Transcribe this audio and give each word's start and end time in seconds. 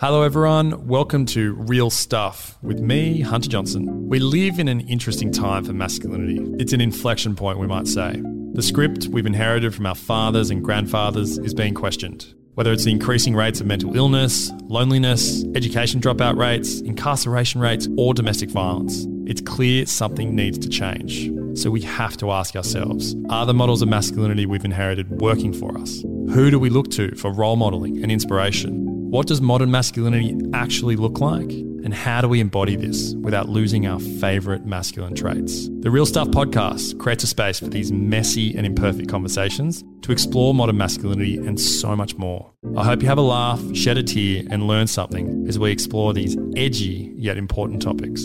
Hello, 0.00 0.22
everyone. 0.22 0.86
Welcome 0.86 1.26
to 1.26 1.54
Real 1.54 1.90
Stuff 1.90 2.56
with 2.62 2.80
me, 2.80 3.20
Hunter 3.20 3.48
Johnson. 3.48 4.08
We 4.08 4.20
live 4.20 4.58
in 4.58 4.68
an 4.68 4.80
interesting 4.82 5.30
time 5.32 5.64
for 5.64 5.72
masculinity. 5.72 6.38
It's 6.58 6.72
an 6.72 6.80
inflection 6.80 7.34
point, 7.34 7.58
we 7.58 7.66
might 7.66 7.86
say. 7.86 8.22
The 8.54 8.62
script 8.62 9.08
we've 9.08 9.26
inherited 9.26 9.74
from 9.74 9.86
our 9.86 9.94
fathers 9.94 10.50
and 10.50 10.64
grandfathers 10.64 11.36
is 11.38 11.52
being 11.52 11.74
questioned. 11.74 12.32
Whether 12.54 12.72
it's 12.72 12.84
the 12.84 12.90
increasing 12.90 13.34
rates 13.34 13.60
of 13.60 13.66
mental 13.66 13.96
illness, 13.96 14.50
loneliness, 14.62 15.44
education 15.54 16.00
dropout 16.00 16.38
rates, 16.38 16.80
incarceration 16.80 17.60
rates, 17.60 17.86
or 17.98 18.14
domestic 18.14 18.50
violence, 18.50 19.06
it's 19.26 19.40
clear 19.40 19.84
something 19.84 20.34
needs 20.34 20.58
to 20.58 20.68
change. 20.68 21.28
So 21.58 21.72
we 21.72 21.80
have 21.80 22.16
to 22.18 22.30
ask 22.30 22.54
ourselves 22.54 23.16
are 23.30 23.44
the 23.44 23.52
models 23.52 23.82
of 23.82 23.88
masculinity 23.88 24.46
we've 24.46 24.64
inherited 24.64 25.20
working 25.20 25.52
for 25.52 25.76
us? 25.76 26.02
Who 26.32 26.52
do 26.52 26.58
we 26.58 26.70
look 26.70 26.88
to 26.92 27.16
for 27.16 27.32
role 27.32 27.56
modeling 27.56 28.00
and 28.00 28.12
inspiration? 28.12 28.84
What 29.10 29.26
does 29.26 29.40
modern 29.40 29.68
masculinity 29.68 30.38
actually 30.54 30.94
look 30.94 31.18
like? 31.18 31.50
And 31.50 31.92
how 31.92 32.20
do 32.20 32.28
we 32.28 32.38
embody 32.38 32.76
this 32.76 33.14
without 33.22 33.48
losing 33.48 33.88
our 33.88 33.98
favourite 33.98 34.66
masculine 34.66 35.16
traits? 35.16 35.68
The 35.80 35.90
Real 35.90 36.06
Stuff 36.06 36.28
podcast 36.28 36.96
creates 37.00 37.24
a 37.24 37.26
space 37.26 37.58
for 37.58 37.66
these 37.66 37.90
messy 37.90 38.56
and 38.56 38.64
imperfect 38.64 39.08
conversations 39.08 39.82
to 40.02 40.12
explore 40.12 40.54
modern 40.54 40.76
masculinity 40.76 41.38
and 41.38 41.58
so 41.58 41.96
much 41.96 42.14
more. 42.16 42.52
I 42.76 42.84
hope 42.84 43.02
you 43.02 43.08
have 43.08 43.18
a 43.18 43.22
laugh, 43.22 43.60
shed 43.74 43.98
a 43.98 44.04
tear, 44.04 44.44
and 44.48 44.68
learn 44.68 44.86
something 44.86 45.46
as 45.48 45.58
we 45.58 45.72
explore 45.72 46.14
these 46.14 46.36
edgy 46.56 47.12
yet 47.16 47.36
important 47.36 47.82
topics. 47.82 48.24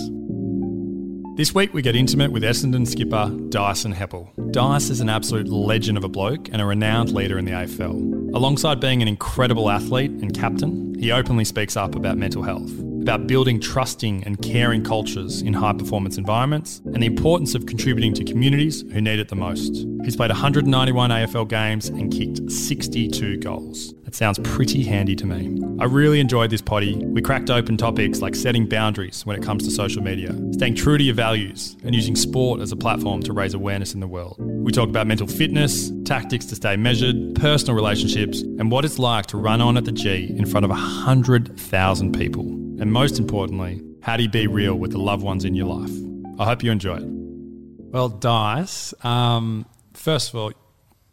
This 1.36 1.55
week 1.55 1.73
we 1.73 1.82
get 1.82 1.96
intimate 1.96 2.32
with 2.32 2.44
Essendon 2.44 2.86
skipper 2.86 3.28
Dyson 3.50 3.91
Heppell. 3.91 4.30
Dyce 4.52 4.91
is 4.91 5.02
an 5.02 5.10
absolute 5.10 5.48
legend 5.48 5.98
of 5.98 6.04
a 6.04 6.08
bloke 6.08 6.48
and 6.50 6.62
a 6.62 6.66
renowned 6.66 7.12
leader 7.12 7.40
in 7.40 7.46
the 7.46 7.52
AFL. 7.54 8.35
Alongside 8.35 8.80
being 8.80 9.02
an 9.02 9.07
incredible 9.07 9.72
athlete 9.72 10.12
and 10.12 10.32
captain, 10.38 10.94
he 10.99 11.12
openly 11.12 11.44
speaks 11.44 11.76
up 11.76 11.96
about 11.96 12.20
mental 12.20 12.44
health, 12.44 12.70
about 13.04 13.27
building 13.27 13.59
trusting 13.59 14.23
and 14.23 14.41
caring 14.41 14.84
cultures 14.84 15.41
in 15.41 15.54
high 15.54 15.73
performance 15.73 16.18
environments, 16.18 16.82
and 16.85 17.04
the 17.04 17.05
importance 17.05 17.54
of 17.54 17.65
contributing 17.65 18.13
to 18.13 18.23
communities 18.23 18.82
who 18.91 19.01
need 19.01 19.20
it 19.20 19.27
the 19.29 19.35
most. 19.35 19.85
He's 20.04 20.15
played 20.15 20.32
191 20.32 21.12
AFL 21.12 21.48
games 21.48 21.90
and 21.90 22.12
kicked 22.12 22.51
62 22.51 23.37
goals. 23.37 23.93
That 24.04 24.15
sounds 24.15 24.40
pretty 24.40 24.84
handy 24.84 25.15
to 25.15 25.26
me. 25.26 25.60
I 25.79 25.85
really 25.85 26.20
enjoyed 26.20 26.49
this 26.49 26.62
potty. 26.62 26.95
We 26.98 27.21
cracked 27.21 27.49
open 27.49 27.77
topics 27.77 28.21
like 28.21 28.35
setting 28.35 28.68
boundaries 28.68 29.26
when 29.26 29.35
it 29.35 29.43
comes 29.43 29.65
to 29.65 29.71
social 29.71 30.01
media, 30.01 30.34
staying 30.54 30.76
true 30.76 30.98
to 30.98 31.04
your 31.04 31.15
values, 31.15 31.76
and 31.84 31.93
using 31.93 32.15
sport 32.15 32.62
as 32.62 32.71
a 32.71 32.76
platform 32.76 33.21
to 33.23 33.34
raise 33.34 33.54
awareness 33.54 33.93
in 33.93 33.99
the 33.99 34.07
world. 34.07 34.38
We 34.40 34.71
talk 34.71 34.88
about 34.88 35.07
mental 35.07 35.27
fitness, 35.27 35.91
tactics 36.05 36.45
to 36.48 36.55
stay 36.55 36.77
measured, 36.77 37.35
personal 37.35 37.76
relationships, 37.76 38.41
and 38.41 38.71
what 38.71 38.85
it's 38.85 38.99
like 38.99 39.26
to 39.27 39.38
run 39.38 39.62
on 39.62 39.77
at 39.77 39.85
the 39.85 39.91
G 39.91 40.34
in 40.38 40.45
front 40.45 40.63
of 40.63 40.70
100,000 40.70 42.13
people. 42.13 42.63
And 42.84 42.91
most 42.91 43.17
importantly, 43.17 43.81
how 44.01 44.17
do 44.17 44.23
you 44.23 44.29
be 44.29 44.45
real 44.45 44.76
with 44.76 44.91
the 44.91 44.98
loved 44.98 45.23
ones 45.23 45.45
in 45.45 45.55
your 45.55 45.67
life? 45.67 45.89
I 46.37 46.43
hope 46.43 46.63
you 46.63 46.70
enjoy 46.70 46.98
it. 46.98 47.05
Well, 47.05 48.09
Dyce, 48.09 48.93
um, 49.05 49.65
first 49.93 50.27
of 50.27 50.35
all, 50.35 50.51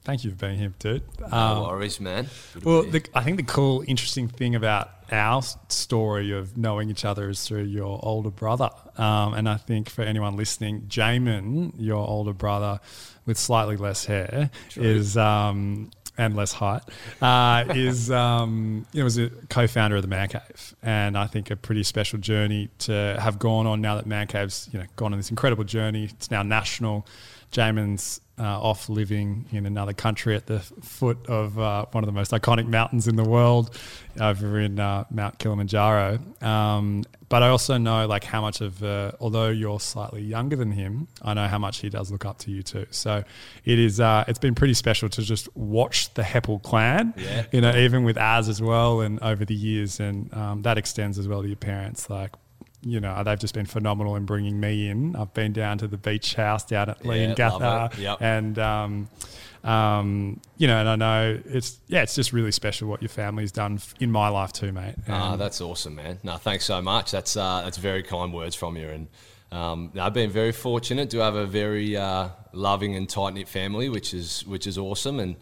thank 0.02 0.24
you 0.24 0.30
for 0.30 0.36
being 0.36 0.58
here, 0.58 0.74
dude. 0.80 1.04
Um, 1.22 1.30
no 1.30 1.68
worries, 1.68 2.00
man. 2.00 2.28
Good 2.54 2.64
well, 2.64 2.82
the, 2.82 3.06
I 3.14 3.22
think 3.22 3.36
the 3.36 3.44
cool, 3.44 3.84
interesting 3.86 4.26
thing 4.26 4.56
about 4.56 4.90
our 5.12 5.42
story 5.68 6.32
of 6.32 6.56
knowing 6.56 6.90
each 6.90 7.04
other 7.04 7.30
is 7.30 7.46
through 7.46 7.66
your 7.66 8.00
older 8.02 8.30
brother. 8.30 8.70
Um, 8.96 9.34
and 9.34 9.48
I 9.48 9.56
think 9.56 9.90
for 9.90 10.02
anyone 10.02 10.34
listening, 10.34 10.86
Jamin, 10.88 11.74
your 11.78 12.04
older 12.04 12.32
brother 12.32 12.80
with 13.26 13.38
slightly 13.38 13.76
less 13.76 14.06
hair, 14.06 14.50
True. 14.70 14.82
is. 14.82 15.16
Um, 15.16 15.92
and 16.18 16.36
less 16.36 16.52
height, 16.52 16.82
uh, 17.22 17.64
is 17.74 18.10
um, 18.10 18.86
you 18.92 19.00
know 19.00 19.04
was 19.04 19.18
a 19.18 19.30
co-founder 19.48 19.96
of 19.96 20.02
the 20.02 20.08
Man 20.08 20.28
Cave, 20.28 20.74
and 20.82 21.16
I 21.16 21.26
think 21.26 21.50
a 21.50 21.56
pretty 21.56 21.82
special 21.82 22.18
journey 22.18 22.68
to 22.80 23.18
have 23.20 23.38
gone 23.38 23.66
on 23.66 23.80
now 23.80 23.96
that 23.96 24.06
Man 24.06 24.26
Cave's 24.26 24.68
you 24.72 24.78
know 24.78 24.86
gone 24.96 25.12
on 25.12 25.18
this 25.18 25.30
incredible 25.30 25.64
journey. 25.64 26.04
It's 26.04 26.30
now 26.30 26.42
national. 26.42 27.06
Jamin's 27.52 28.20
uh, 28.40 28.60
off 28.60 28.88
living 28.88 29.44
in 29.52 29.66
another 29.66 29.92
country 29.92 30.34
at 30.34 30.46
the 30.46 30.60
foot 30.60 31.18
of 31.28 31.58
uh, 31.58 31.84
one 31.92 32.02
of 32.02 32.06
the 32.06 32.12
most 32.12 32.30
iconic 32.32 32.66
mountains 32.66 33.06
in 33.06 33.16
the 33.16 33.24
world, 33.24 33.76
over 34.18 34.58
in 34.58 34.80
uh, 34.80 35.04
Mount 35.10 35.38
Kilimanjaro. 35.38 36.18
Um, 36.40 37.04
but 37.28 37.42
I 37.42 37.48
also 37.48 37.76
know 37.76 38.06
like 38.06 38.24
how 38.24 38.40
much 38.40 38.60
of, 38.60 38.82
uh, 38.82 39.12
although 39.20 39.50
you're 39.50 39.78
slightly 39.78 40.22
younger 40.22 40.56
than 40.56 40.72
him, 40.72 41.06
I 41.22 41.34
know 41.34 41.46
how 41.46 41.58
much 41.58 41.78
he 41.78 41.90
does 41.90 42.10
look 42.10 42.24
up 42.24 42.38
to 42.40 42.50
you 42.50 42.62
too. 42.62 42.86
So 42.90 43.22
it 43.64 43.78
is, 43.78 44.00
uh, 44.00 44.24
it's 44.26 44.40
been 44.40 44.54
pretty 44.54 44.74
special 44.74 45.08
to 45.10 45.22
just 45.22 45.54
watch 45.54 46.12
the 46.14 46.22
Heppell 46.22 46.62
clan, 46.62 47.14
yeah. 47.16 47.46
you 47.52 47.60
know, 47.60 47.76
even 47.76 48.04
with 48.04 48.18
ours 48.18 48.48
as 48.48 48.60
well, 48.60 49.00
and 49.00 49.20
over 49.20 49.44
the 49.44 49.54
years, 49.54 50.00
and 50.00 50.32
um, 50.34 50.62
that 50.62 50.78
extends 50.78 51.18
as 51.18 51.28
well 51.28 51.42
to 51.42 51.46
your 51.46 51.56
parents, 51.56 52.08
like 52.08 52.32
you 52.82 53.00
know, 53.00 53.22
they've 53.22 53.38
just 53.38 53.54
been 53.54 53.66
phenomenal 53.66 54.16
in 54.16 54.24
bringing 54.24 54.58
me 54.58 54.88
in. 54.88 55.14
I've 55.16 55.34
been 55.34 55.52
down 55.52 55.78
to 55.78 55.88
the 55.88 55.98
beach 55.98 56.34
house 56.34 56.64
down 56.64 56.90
at 56.90 57.00
Leongatha, 57.02 57.98
yep. 57.98 58.18
and 58.20 58.58
um, 58.58 59.08
um, 59.64 60.40
you 60.56 60.66
know, 60.66 60.78
and 60.78 60.88
I 60.88 60.96
know 60.96 61.40
it's 61.44 61.78
yeah, 61.88 62.02
it's 62.02 62.14
just 62.14 62.32
really 62.32 62.52
special 62.52 62.88
what 62.88 63.02
your 63.02 63.10
family's 63.10 63.52
done 63.52 63.80
in 64.00 64.10
my 64.10 64.28
life 64.28 64.52
too, 64.52 64.72
mate. 64.72 64.94
Ah, 65.08 65.36
that's 65.36 65.60
awesome, 65.60 65.96
man. 65.96 66.18
No, 66.22 66.36
thanks 66.36 66.64
so 66.64 66.80
much. 66.80 67.10
That's 67.10 67.36
uh, 67.36 67.62
that's 67.62 67.76
very 67.76 68.02
kind 68.02 68.32
words 68.32 68.54
from 68.54 68.76
you, 68.76 68.88
and 68.88 69.08
um, 69.52 69.92
I've 69.98 70.14
been 70.14 70.30
very 70.30 70.52
fortunate 70.52 71.10
to 71.10 71.18
have 71.18 71.34
a 71.34 71.46
very 71.46 71.96
uh, 71.96 72.30
loving 72.52 72.96
and 72.96 73.08
tight 73.08 73.34
knit 73.34 73.48
family, 73.48 73.88
which 73.88 74.14
is 74.14 74.46
which 74.46 74.66
is 74.66 74.78
awesome. 74.78 75.20
And 75.20 75.36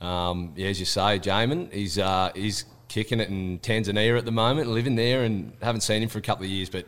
um, 0.00 0.52
yeah, 0.56 0.68
as 0.68 0.78
you 0.78 0.86
say, 0.86 1.18
Jamin, 1.18 1.72
he's 1.72 1.98
uh, 1.98 2.32
he's 2.34 2.64
kicking 2.92 3.20
it 3.20 3.30
in 3.30 3.58
Tanzania 3.60 4.18
at 4.18 4.26
the 4.26 4.30
moment, 4.30 4.68
living 4.68 4.96
there, 4.96 5.24
and 5.24 5.54
haven't 5.62 5.80
seen 5.80 6.02
him 6.02 6.10
for 6.10 6.18
a 6.18 6.22
couple 6.22 6.44
of 6.44 6.50
years, 6.50 6.68
but 6.68 6.84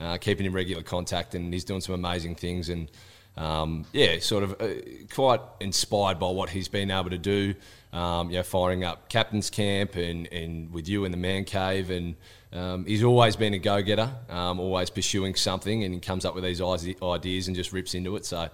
uh, 0.00 0.16
keeping 0.16 0.46
in 0.46 0.52
regular 0.52 0.82
contact, 0.82 1.36
and 1.36 1.54
he's 1.54 1.62
doing 1.62 1.80
some 1.80 1.94
amazing 1.94 2.34
things, 2.34 2.68
and 2.68 2.90
um, 3.36 3.84
yeah, 3.92 4.18
sort 4.18 4.42
of 4.42 4.60
uh, 4.60 4.68
quite 5.14 5.40
inspired 5.60 6.18
by 6.18 6.28
what 6.28 6.48
he's 6.48 6.66
been 6.66 6.90
able 6.90 7.10
to 7.10 7.18
do. 7.18 7.54
Um, 7.92 8.30
you 8.30 8.38
know, 8.38 8.42
firing 8.42 8.82
up 8.82 9.08
captain's 9.08 9.50
camp 9.50 9.94
and, 9.94 10.26
and 10.32 10.72
with 10.72 10.88
you 10.88 11.04
in 11.04 11.12
the 11.12 11.16
man 11.16 11.44
cave, 11.44 11.90
and 11.90 12.16
um, 12.52 12.84
he's 12.84 13.04
always 13.04 13.36
been 13.36 13.54
a 13.54 13.58
go-getter, 13.60 14.10
um, 14.30 14.58
always 14.58 14.90
pursuing 14.90 15.36
something, 15.36 15.84
and 15.84 15.94
he 15.94 16.00
comes 16.00 16.24
up 16.24 16.34
with 16.34 16.42
these 16.42 16.60
ideas 16.60 17.46
and 17.46 17.54
just 17.54 17.72
rips 17.72 17.94
into 17.94 18.16
it. 18.16 18.26
So, 18.26 18.48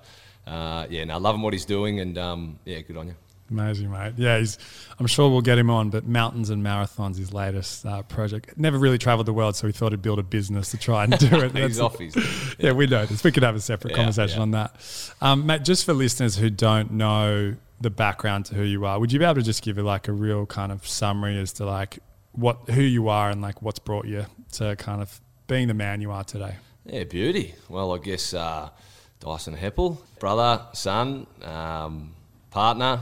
uh, 0.47 0.87
yeah, 0.91 1.05
no, 1.05 1.17
loving 1.17 1.41
what 1.41 1.55
he's 1.55 1.65
doing, 1.65 2.01
and 2.01 2.19
um, 2.19 2.59
yeah, 2.67 2.81
good 2.81 2.99
on 2.99 3.07
you. 3.07 3.15
Amazing, 3.51 3.91
mate. 3.91 4.15
Yeah, 4.17 4.39
he's, 4.39 4.59
I'm 4.99 5.07
sure 5.07 5.29
we'll 5.29 5.41
get 5.41 5.59
him 5.59 5.71
on, 5.71 5.91
but 5.91 6.07
Mountains 6.07 6.51
and 6.51 6.63
Marathons, 6.63 7.19
his 7.19 7.33
latest 7.33 7.85
uh, 7.85 8.03
project. 8.03 8.57
Never 8.57 8.79
really 8.79 8.99
travelled 8.99 9.27
the 9.27 9.33
world, 9.33 9.57
so 9.57 9.67
he 9.67 9.73
thought 9.73 9.93
he'd 9.93 10.03
build 10.03 10.21
a 10.21 10.23
business 10.23 10.71
to 10.71 10.79
try 10.79 11.05
and 11.05 11.19
do 11.19 11.27
it. 11.41 11.57
he's 11.57 11.81
off 11.81 11.99
his, 11.99 12.15
yeah. 12.15 12.55
yeah. 12.59 12.73
we 12.73 12.87
know 12.87 13.05
this. 13.07 13.25
We 13.25 13.33
could 13.33 13.43
have 13.43 13.57
a 13.57 13.61
separate 13.61 13.91
yeah, 13.91 13.97
conversation 13.97 14.39
yeah. 14.39 14.43
on 14.43 14.51
that. 14.53 15.15
Um, 15.21 15.47
Matt, 15.47 15.65
just 15.65 15.85
for 15.85 15.93
listeners 15.93 16.37
who 16.37 16.49
don't 16.49 16.93
know 16.93 17.57
the 17.81 17.91
background 17.91 18.47
to 18.47 18.55
who 18.55 18.63
you 18.63 18.85
are, 18.85 19.01
would 19.01 19.13
you 19.13 19.19
be 19.19 19.25
able 19.25 19.37
to 19.37 19.43
just 19.43 19.63
give 19.63 19.79
it 19.79 19.83
like 19.83 20.07
a 20.07 20.13
real 20.13 20.47
kind 20.47 20.71
of 20.71 20.87
summary 20.87 21.39
as 21.39 21.53
to 21.55 21.65
like 21.65 21.99
what 22.33 22.71
who 22.71 22.83
you 22.83 23.09
are 23.09 23.31
and 23.31 23.43
like 23.43 23.63
what's 23.63 23.79
brought 23.81 24.07
you 24.07 24.27
to 24.53 24.77
kind 24.77 25.03
of 25.03 25.21
being 25.49 25.67
the 25.67 25.75
man 25.75 26.01
you 26.01 26.13
are 26.13 26.23
today? 26.25 26.55
Yeah, 26.85 27.05
beauty. 27.05 27.55
Well, 27.69 27.95
I 27.95 27.99
guess 27.99 28.33
uh, 28.33 28.71
Dyson 29.19 29.57
Heppell, 29.57 29.99
brother, 30.19 30.67
son, 30.73 31.27
um, 31.43 32.15
partner, 32.51 33.01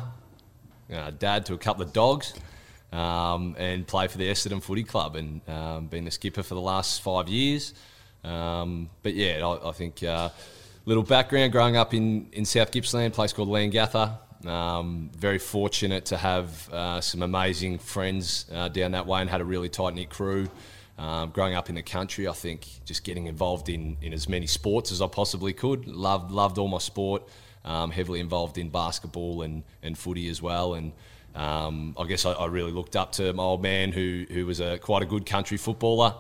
uh, 0.92 1.10
dad 1.10 1.46
to 1.46 1.54
a 1.54 1.58
couple 1.58 1.82
of 1.82 1.92
dogs, 1.92 2.34
um, 2.92 3.54
and 3.58 3.86
play 3.86 4.08
for 4.08 4.18
the 4.18 4.28
Essendon 4.28 4.62
Footy 4.62 4.84
Club 4.84 5.16
and 5.16 5.40
um, 5.48 5.86
been 5.86 6.04
the 6.04 6.10
skipper 6.10 6.42
for 6.42 6.54
the 6.54 6.60
last 6.60 7.02
five 7.02 7.28
years. 7.28 7.74
Um, 8.24 8.90
but 9.02 9.14
yeah, 9.14 9.46
I, 9.46 9.68
I 9.68 9.72
think 9.72 10.02
uh, 10.02 10.30
little 10.86 11.02
background 11.02 11.52
growing 11.52 11.76
up 11.76 11.94
in, 11.94 12.28
in 12.32 12.44
South 12.44 12.70
Gippsland, 12.70 13.12
place 13.12 13.32
called 13.32 13.48
Leongatha. 13.48 14.18
Um, 14.46 15.10
very 15.16 15.38
fortunate 15.38 16.06
to 16.06 16.16
have 16.16 16.72
uh, 16.72 17.00
some 17.00 17.22
amazing 17.22 17.78
friends 17.78 18.46
uh, 18.52 18.68
down 18.68 18.92
that 18.92 19.06
way 19.06 19.20
and 19.20 19.28
had 19.28 19.40
a 19.40 19.44
really 19.44 19.68
tight 19.68 19.94
knit 19.94 20.10
crew. 20.10 20.48
Um, 20.96 21.30
growing 21.30 21.54
up 21.54 21.68
in 21.68 21.76
the 21.76 21.82
country, 21.82 22.26
I 22.26 22.32
think 22.32 22.66
just 22.84 23.04
getting 23.04 23.26
involved 23.26 23.68
in, 23.68 23.96
in 24.02 24.12
as 24.12 24.28
many 24.28 24.46
sports 24.46 24.90
as 24.90 25.00
I 25.00 25.06
possibly 25.06 25.52
could. 25.52 25.86
Loved 25.86 26.32
loved 26.32 26.58
all 26.58 26.66
my 26.66 26.78
sport 26.78 27.22
um, 27.64 27.90
heavily 27.90 28.20
involved 28.20 28.58
in 28.58 28.68
basketball 28.70 29.42
and, 29.42 29.62
and 29.82 29.96
footy 29.96 30.28
as 30.28 30.40
well. 30.40 30.74
And 30.74 30.92
um, 31.34 31.94
I 31.98 32.06
guess 32.06 32.26
I, 32.26 32.32
I, 32.32 32.46
really 32.46 32.72
looked 32.72 32.96
up 32.96 33.12
to 33.12 33.32
my 33.32 33.42
old 33.42 33.62
man, 33.62 33.92
who, 33.92 34.24
who 34.30 34.46
was 34.46 34.60
a, 34.60 34.78
quite 34.78 35.02
a 35.02 35.06
good 35.06 35.26
country 35.26 35.56
footballer. 35.56 36.14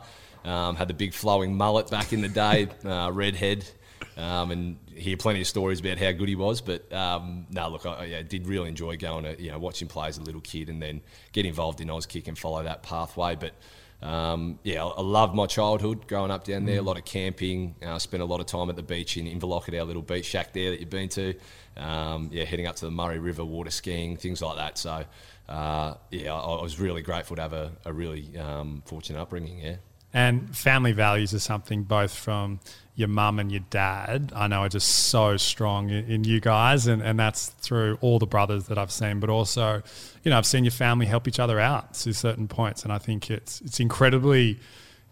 Um, 0.44 0.76
had 0.76 0.88
the 0.88 0.94
big 0.94 1.12
flowing 1.12 1.56
mullet 1.56 1.90
back 1.90 2.12
in 2.12 2.20
the 2.20 2.28
day, 2.28 2.68
uh, 2.84 3.10
redhead, 3.12 3.68
um, 4.16 4.50
and 4.50 4.78
hear 4.94 5.16
plenty 5.16 5.40
of 5.40 5.46
stories 5.46 5.80
about 5.80 5.98
how 5.98 6.12
good 6.12 6.28
he 6.28 6.36
was. 6.36 6.60
But 6.60 6.92
um, 6.92 7.46
no, 7.50 7.68
look, 7.68 7.86
I, 7.86 8.18
I 8.18 8.22
did 8.22 8.46
really 8.46 8.68
enjoy 8.68 8.96
going 8.96 9.24
to 9.24 9.42
you 9.42 9.50
know 9.50 9.58
watching 9.58 9.88
play 9.88 10.08
as 10.08 10.18
a 10.18 10.22
little 10.22 10.40
kid, 10.40 10.68
and 10.68 10.80
then 10.80 11.00
get 11.32 11.44
involved 11.46 11.80
in 11.80 11.88
Auskick 11.88 12.28
and 12.28 12.38
follow 12.38 12.62
that 12.62 12.82
pathway. 12.82 13.34
But 13.34 13.54
um, 14.00 14.60
yeah, 14.62 14.84
I, 14.84 15.00
loved 15.00 15.34
my 15.34 15.46
childhood 15.46 16.06
growing 16.06 16.30
up 16.30 16.44
down 16.44 16.64
there. 16.66 16.78
A 16.78 16.82
lot 16.82 16.98
of 16.98 17.04
camping. 17.04 17.74
Uh, 17.82 17.98
spent 17.98 18.22
a 18.22 18.26
lot 18.26 18.38
of 18.38 18.46
time 18.46 18.70
at 18.70 18.76
the 18.76 18.82
beach 18.82 19.16
in 19.16 19.26
Inverloch 19.26 19.68
at 19.68 19.74
our 19.74 19.84
little 19.84 20.02
beach 20.02 20.26
shack 20.26 20.52
there 20.52 20.70
that 20.70 20.78
you've 20.78 20.90
been 20.90 21.08
to. 21.10 21.34
Um, 21.76 22.30
yeah, 22.32 22.44
heading 22.44 22.66
up 22.66 22.76
to 22.76 22.84
the 22.84 22.90
Murray 22.92 23.18
River, 23.18 23.44
water 23.44 23.70
skiing, 23.70 24.16
things 24.16 24.40
like 24.40 24.56
that. 24.56 24.78
So, 24.78 25.04
uh, 25.48 25.94
yeah, 26.10 26.32
I, 26.32 26.38
I, 26.38 26.62
was 26.62 26.78
really 26.78 27.02
grateful 27.02 27.36
to 27.36 27.42
have 27.42 27.52
a, 27.52 27.72
a 27.84 27.92
really 27.92 28.36
um, 28.38 28.82
fortunate 28.86 29.20
upbringing. 29.20 29.58
Yeah. 29.58 29.76
And 30.12 30.56
family 30.56 30.92
values 30.92 31.34
are 31.34 31.38
something 31.38 31.82
both 31.82 32.14
from 32.14 32.60
your 32.98 33.08
mum 33.08 33.38
and 33.38 33.52
your 33.52 33.62
dad, 33.70 34.32
I 34.34 34.48
know 34.48 34.62
are 34.62 34.68
just 34.68 34.88
so 34.88 35.36
strong 35.36 35.88
in, 35.88 36.10
in, 36.10 36.24
you 36.24 36.40
guys, 36.40 36.88
and, 36.88 37.00
and 37.00 37.16
that's 37.16 37.46
through 37.46 37.96
all 38.00 38.18
the 38.18 38.26
brothers 38.26 38.64
that 38.64 38.76
I've 38.76 38.90
seen, 38.90 39.20
but 39.20 39.30
also, 39.30 39.84
you 40.24 40.30
know, 40.32 40.36
I've 40.36 40.46
seen 40.46 40.64
your 40.64 40.72
family 40.72 41.06
help 41.06 41.28
each 41.28 41.38
other 41.38 41.60
out 41.60 41.94
to 41.94 42.12
certain 42.12 42.48
points, 42.48 42.82
and 42.82 42.92
I 42.92 42.98
think 42.98 43.30
it's 43.30 43.60
it's 43.60 43.78
incredibly 43.78 44.58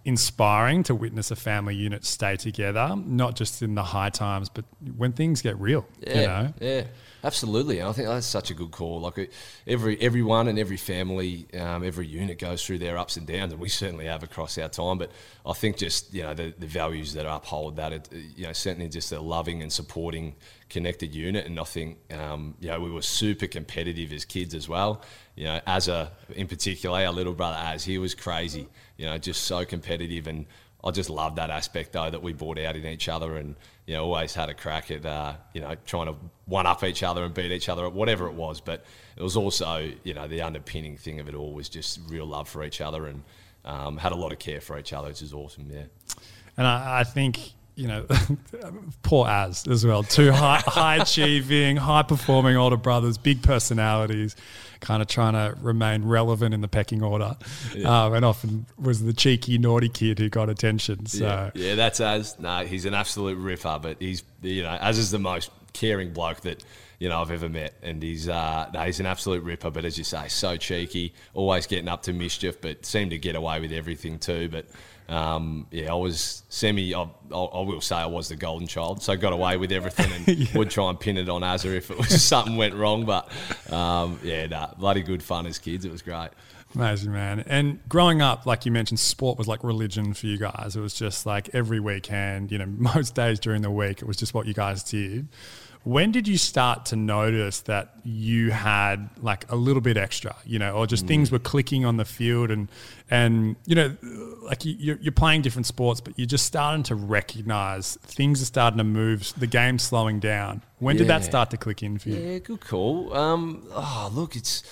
inspiring 0.04 0.82
to 0.82 0.96
witness 0.96 1.30
a 1.30 1.36
family 1.36 1.76
unit 1.76 2.04
stay 2.04 2.36
together, 2.36 2.96
not 3.06 3.36
just 3.36 3.62
in 3.62 3.76
the 3.76 3.84
high 3.84 4.10
times, 4.10 4.48
but 4.48 4.64
when 4.96 5.12
things 5.12 5.40
get 5.40 5.56
real. 5.60 5.86
Yeah, 6.00 6.20
you 6.20 6.26
know? 6.26 6.54
yeah. 6.60 6.84
Absolutely, 7.24 7.80
and 7.80 7.88
I 7.88 7.92
think 7.92 8.08
that's 8.08 8.26
such 8.26 8.50
a 8.50 8.54
good 8.54 8.70
call. 8.70 9.00
Like 9.00 9.30
every 9.66 10.00
everyone 10.00 10.48
and 10.48 10.58
every 10.58 10.76
family, 10.76 11.46
um, 11.58 11.82
every 11.82 12.06
unit 12.06 12.38
goes 12.38 12.64
through 12.64 12.78
their 12.78 12.98
ups 12.98 13.16
and 13.16 13.26
downs, 13.26 13.52
and 13.52 13.60
we 13.60 13.68
certainly 13.68 14.04
have 14.04 14.22
across 14.22 14.58
our 14.58 14.68
time. 14.68 14.98
But 14.98 15.10
I 15.44 15.52
think 15.54 15.76
just 15.76 16.12
you 16.12 16.22
know 16.22 16.34
the, 16.34 16.54
the 16.58 16.66
values 16.66 17.14
that 17.14 17.26
uphold 17.26 17.76
that, 17.76 17.92
it, 17.92 18.08
you 18.36 18.46
know, 18.46 18.52
certainly 18.52 18.88
just 18.88 19.10
a 19.12 19.20
loving 19.20 19.62
and 19.62 19.72
supporting, 19.72 20.36
connected 20.68 21.14
unit. 21.14 21.46
And 21.46 21.58
I 21.58 21.64
think 21.64 21.98
um, 22.12 22.54
you 22.60 22.68
know 22.68 22.80
we 22.80 22.90
were 22.90 23.02
super 23.02 23.46
competitive 23.46 24.12
as 24.12 24.24
kids 24.24 24.54
as 24.54 24.68
well. 24.68 25.02
You 25.34 25.44
know, 25.44 25.60
as 25.66 25.88
a 25.88 26.12
in 26.34 26.46
particular, 26.46 26.98
our 27.04 27.12
little 27.12 27.34
brother 27.34 27.58
as 27.58 27.84
he 27.84 27.98
was 27.98 28.14
crazy. 28.14 28.68
You 28.98 29.06
know, 29.06 29.18
just 29.18 29.42
so 29.42 29.64
competitive 29.64 30.26
and 30.26 30.46
I 30.84 30.90
just 30.92 31.10
love 31.10 31.36
that 31.36 31.50
aspect 31.50 31.92
though 31.92 32.08
that 32.08 32.22
we 32.22 32.32
brought 32.32 32.58
out 32.58 32.76
in 32.76 32.86
each 32.86 33.08
other 33.08 33.36
and 33.36 33.56
you 33.86 33.94
know 33.94 34.04
always 34.04 34.34
had 34.34 34.48
a 34.48 34.54
crack 34.54 34.90
at 34.90 35.06
uh, 35.06 35.34
you 35.52 35.60
know 35.60 35.74
trying 35.86 36.06
to 36.06 36.16
one 36.46 36.66
up 36.66 36.82
each 36.84 37.02
other 37.02 37.24
and 37.24 37.34
beat 37.34 37.52
each 37.52 37.68
other 37.68 37.86
at 37.86 37.92
whatever 37.92 38.26
it 38.26 38.34
was. 38.34 38.60
But 38.60 38.84
it 39.16 39.22
was 39.22 39.36
also 39.36 39.90
you 40.02 40.14
know 40.14 40.28
the 40.28 40.42
underpinning 40.42 40.96
thing 40.96 41.20
of 41.20 41.28
it 41.28 41.34
all 41.34 41.52
was 41.52 41.68
just 41.68 42.00
real 42.08 42.26
love 42.26 42.48
for 42.48 42.64
each 42.64 42.80
other 42.80 43.06
and 43.06 43.22
um, 43.64 43.96
had 43.96 44.12
a 44.12 44.16
lot 44.16 44.32
of 44.32 44.38
care 44.38 44.60
for 44.60 44.78
each 44.78 44.92
other, 44.92 45.08
which 45.08 45.22
is 45.22 45.32
awesome. 45.32 45.68
Yeah, 45.70 45.84
and 46.56 46.66
I, 46.66 47.00
I 47.00 47.04
think 47.04 47.38
you 47.76 47.88
know, 47.88 48.06
poor 49.02 49.28
as 49.28 49.66
as 49.68 49.86
well. 49.86 50.02
Two 50.02 50.32
high, 50.32 50.62
high 50.66 50.96
achieving, 50.96 51.76
high 51.76 52.02
performing 52.02 52.56
older 52.56 52.76
brothers, 52.76 53.18
big 53.18 53.42
personalities, 53.42 54.34
kind 54.80 55.02
of 55.02 55.08
trying 55.08 55.34
to 55.34 55.56
remain 55.60 56.04
relevant 56.04 56.54
in 56.54 56.60
the 56.60 56.68
pecking 56.68 57.02
order, 57.02 57.36
yeah. 57.74 58.06
um, 58.06 58.14
and 58.14 58.24
often 58.24 58.66
was 58.78 59.02
the 59.02 59.12
cheeky, 59.12 59.58
naughty 59.58 59.88
kid 59.88 60.18
who 60.18 60.28
got 60.28 60.48
attention. 60.48 61.06
So 61.06 61.24
yeah, 61.24 61.50
yeah 61.54 61.74
that's 61.74 62.00
as. 62.00 62.38
No, 62.38 62.64
he's 62.64 62.84
an 62.84 62.94
absolute 62.94 63.38
ripper, 63.38 63.78
but 63.80 63.96
he's 64.00 64.22
you 64.42 64.62
know 64.62 64.76
as 64.80 64.98
is 64.98 65.10
the 65.10 65.18
most 65.18 65.50
caring 65.72 66.12
bloke 66.12 66.40
that 66.40 66.64
you 66.98 67.08
know 67.08 67.20
I've 67.20 67.30
ever 67.30 67.48
met, 67.48 67.74
and 67.82 68.02
he's 68.02 68.28
uh, 68.28 68.70
no, 68.72 68.80
he's 68.82 69.00
an 69.00 69.06
absolute 69.06 69.42
ripper. 69.42 69.70
But 69.70 69.84
as 69.84 69.98
you 69.98 70.04
say, 70.04 70.28
so 70.28 70.56
cheeky, 70.56 71.14
always 71.34 71.66
getting 71.66 71.88
up 71.88 72.02
to 72.02 72.12
mischief, 72.12 72.60
but 72.60 72.84
seemed 72.86 73.10
to 73.10 73.18
get 73.18 73.36
away 73.36 73.60
with 73.60 73.72
everything 73.72 74.18
too. 74.18 74.48
But 74.48 74.66
um, 75.08 75.66
yeah, 75.70 75.92
I 75.92 75.94
was 75.94 76.42
semi. 76.48 76.94
I, 76.94 77.02
I, 77.02 77.04
will 77.30 77.80
say 77.80 77.96
I 77.96 78.06
was 78.06 78.28
the 78.28 78.36
golden 78.36 78.66
child, 78.66 79.02
so 79.02 79.12
I 79.12 79.16
got 79.16 79.32
away 79.32 79.56
with 79.56 79.70
everything 79.70 80.10
and 80.12 80.26
yeah. 80.38 80.58
would 80.58 80.70
try 80.70 80.90
and 80.90 80.98
pin 80.98 81.16
it 81.16 81.28
on 81.28 81.42
Azza 81.42 81.76
if 81.76 81.90
it 81.90 81.98
was 81.98 82.22
something 82.24 82.56
went 82.56 82.74
wrong. 82.74 83.04
But 83.04 83.30
um, 83.72 84.18
yeah, 84.22 84.46
nah, 84.46 84.74
bloody 84.74 85.02
good 85.02 85.22
fun 85.22 85.46
as 85.46 85.58
kids. 85.58 85.84
It 85.84 85.92
was 85.92 86.02
great. 86.02 86.30
Amazing, 86.74 87.12
man. 87.12 87.44
And 87.46 87.86
growing 87.88 88.20
up, 88.20 88.44
like 88.44 88.66
you 88.66 88.72
mentioned, 88.72 89.00
sport 89.00 89.38
was 89.38 89.46
like 89.46 89.62
religion 89.62 90.12
for 90.12 90.26
you 90.26 90.36
guys. 90.36 90.76
It 90.76 90.80
was 90.80 90.94
just 90.94 91.24
like 91.24 91.54
every 91.54 91.80
weekend, 91.80 92.50
you 92.50 92.58
know, 92.58 92.66
most 92.78 93.14
days 93.14 93.38
during 93.38 93.62
the 93.62 93.70
week, 93.70 94.02
it 94.02 94.08
was 94.08 94.16
just 94.16 94.34
what 94.34 94.46
you 94.46 94.54
guys 94.54 94.82
did. 94.82 95.28
When 95.86 96.10
did 96.10 96.26
you 96.26 96.36
start 96.36 96.86
to 96.86 96.96
notice 96.96 97.60
that 97.60 97.94
you 98.02 98.50
had 98.50 99.08
like 99.22 99.48
a 99.52 99.54
little 99.54 99.80
bit 99.80 99.96
extra, 99.96 100.34
you 100.44 100.58
know, 100.58 100.72
or 100.72 100.84
just 100.84 101.04
mm. 101.04 101.08
things 101.08 101.30
were 101.30 101.38
clicking 101.38 101.84
on 101.84 101.96
the 101.96 102.04
field 102.04 102.50
and, 102.50 102.68
and, 103.08 103.54
you 103.66 103.76
know, 103.76 103.96
like 104.42 104.62
you're, 104.64 104.98
you're 105.00 105.12
playing 105.12 105.42
different 105.42 105.64
sports, 105.64 106.00
but 106.00 106.18
you're 106.18 106.26
just 106.26 106.44
starting 106.44 106.82
to 106.82 106.96
recognize 106.96 107.98
things 108.02 108.42
are 108.42 108.46
starting 108.46 108.78
to 108.78 108.84
move, 108.84 109.32
the 109.36 109.46
game's 109.46 109.84
slowing 109.84 110.18
down. 110.18 110.60
When 110.80 110.96
yeah. 110.96 111.02
did 111.02 111.08
that 111.10 111.22
start 111.22 111.50
to 111.50 111.56
click 111.56 111.84
in 111.84 111.98
for 111.98 112.08
you? 112.08 112.16
Yeah, 112.16 112.38
good 112.38 112.62
call. 112.62 113.16
Um, 113.16 113.62
oh, 113.70 114.10
look, 114.12 114.34
it's, 114.34 114.64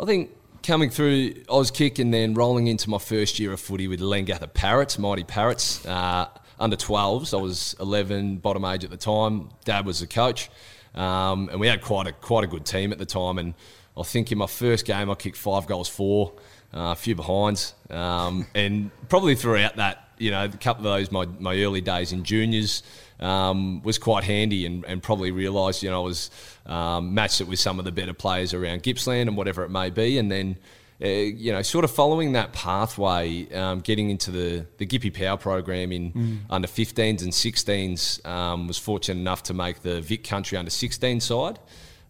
I 0.00 0.04
think 0.04 0.32
coming 0.64 0.90
through 0.90 1.34
Auskick 1.44 2.00
and 2.00 2.12
then 2.12 2.34
rolling 2.34 2.66
into 2.66 2.90
my 2.90 2.98
first 2.98 3.38
year 3.38 3.52
of 3.52 3.60
footy 3.60 3.86
with 3.86 4.00
Leongatha 4.00 4.52
Parrots, 4.52 4.98
Mighty 4.98 5.22
Parrots. 5.22 5.86
Uh, 5.86 6.26
under 6.58 6.76
12s. 6.76 7.36
I 7.36 7.40
was 7.40 7.76
11, 7.80 8.38
bottom 8.38 8.64
age 8.64 8.84
at 8.84 8.90
the 8.90 8.96
time. 8.96 9.50
Dad 9.64 9.86
was 9.86 10.00
the 10.00 10.06
coach, 10.06 10.50
um, 10.94 11.48
and 11.50 11.60
we 11.60 11.66
had 11.66 11.82
quite 11.82 12.06
a 12.06 12.12
quite 12.12 12.44
a 12.44 12.46
good 12.46 12.64
team 12.64 12.92
at 12.92 12.98
the 12.98 13.06
time. 13.06 13.38
And 13.38 13.54
I 13.96 14.02
think 14.02 14.32
in 14.32 14.38
my 14.38 14.46
first 14.46 14.84
game, 14.84 15.10
I 15.10 15.14
kicked 15.14 15.36
five 15.36 15.66
goals, 15.66 15.88
four, 15.88 16.32
uh, 16.74 16.92
a 16.92 16.96
few 16.96 17.14
behinds, 17.14 17.74
um, 17.90 18.46
and 18.54 18.90
probably 19.08 19.34
throughout 19.34 19.76
that, 19.76 20.10
you 20.18 20.30
know, 20.30 20.44
a 20.44 20.48
couple 20.48 20.86
of 20.86 20.98
those 20.98 21.10
my, 21.12 21.26
my 21.38 21.60
early 21.62 21.80
days 21.80 22.12
in 22.12 22.24
juniors. 22.24 22.82
Um, 23.18 23.80
was 23.82 23.96
quite 23.96 24.24
handy 24.24 24.66
and, 24.66 24.84
and 24.84 25.02
probably 25.02 25.30
realised, 25.30 25.82
you 25.82 25.88
know, 25.88 26.02
I 26.02 26.04
was 26.04 26.30
um, 26.66 27.14
matched 27.14 27.40
it 27.40 27.48
with 27.48 27.58
some 27.58 27.78
of 27.78 27.86
the 27.86 27.90
better 27.90 28.12
players 28.12 28.52
around 28.52 28.82
Gippsland 28.82 29.22
and 29.22 29.38
whatever 29.38 29.64
it 29.64 29.70
may 29.70 29.88
be. 29.88 30.18
And 30.18 30.30
then 30.30 30.58
uh, 31.02 31.06
you 31.06 31.52
know, 31.52 31.60
sort 31.62 31.84
of 31.84 31.90
following 31.90 32.32
that 32.32 32.52
pathway, 32.52 33.52
um, 33.52 33.80
getting 33.80 34.08
into 34.08 34.30
the, 34.30 34.66
the 34.78 34.86
Gippy 34.86 35.10
Power 35.10 35.36
program 35.36 35.92
in 35.92 36.12
mm. 36.12 36.38
under 36.48 36.66
15s 36.66 37.22
and 37.22 37.32
16s, 37.32 38.24
um, 38.26 38.66
was 38.66 38.78
fortunate 38.78 39.20
enough 39.20 39.42
to 39.44 39.54
make 39.54 39.82
the 39.82 40.00
Vic 40.00 40.24
Country 40.24 40.56
under 40.56 40.70
16 40.70 41.20
side. 41.20 41.58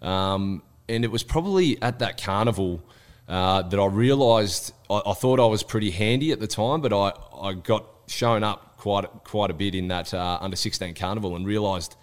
Um, 0.02 0.62
and 0.88 1.04
it 1.04 1.10
was 1.10 1.24
probably 1.24 1.82
at 1.82 1.98
that 1.98 2.22
carnival 2.22 2.82
uh, 3.28 3.62
that 3.62 3.80
I 3.80 3.86
realised 3.86 4.72
I, 4.88 5.02
I, 5.04 5.14
thought 5.14 5.40
I 5.40 5.46
was 5.46 5.64
pretty 5.64 5.90
handy 5.90 6.30
at 6.30 6.38
the 6.38 6.46
time, 6.46 6.80
but 6.80 6.92
I, 6.92 7.12
I 7.40 7.54
got 7.54 7.86
shown 8.06 8.44
up 8.44 8.76
quite 8.76 9.04
quite 9.24 9.50
a 9.50 9.54
bit 9.54 9.74
in 9.74 9.88
that 9.88 10.14
uh, 10.14 10.38
under 10.40 10.54
16 10.54 10.94
carnival 10.94 11.34
and 11.34 11.44
realised 11.44 11.96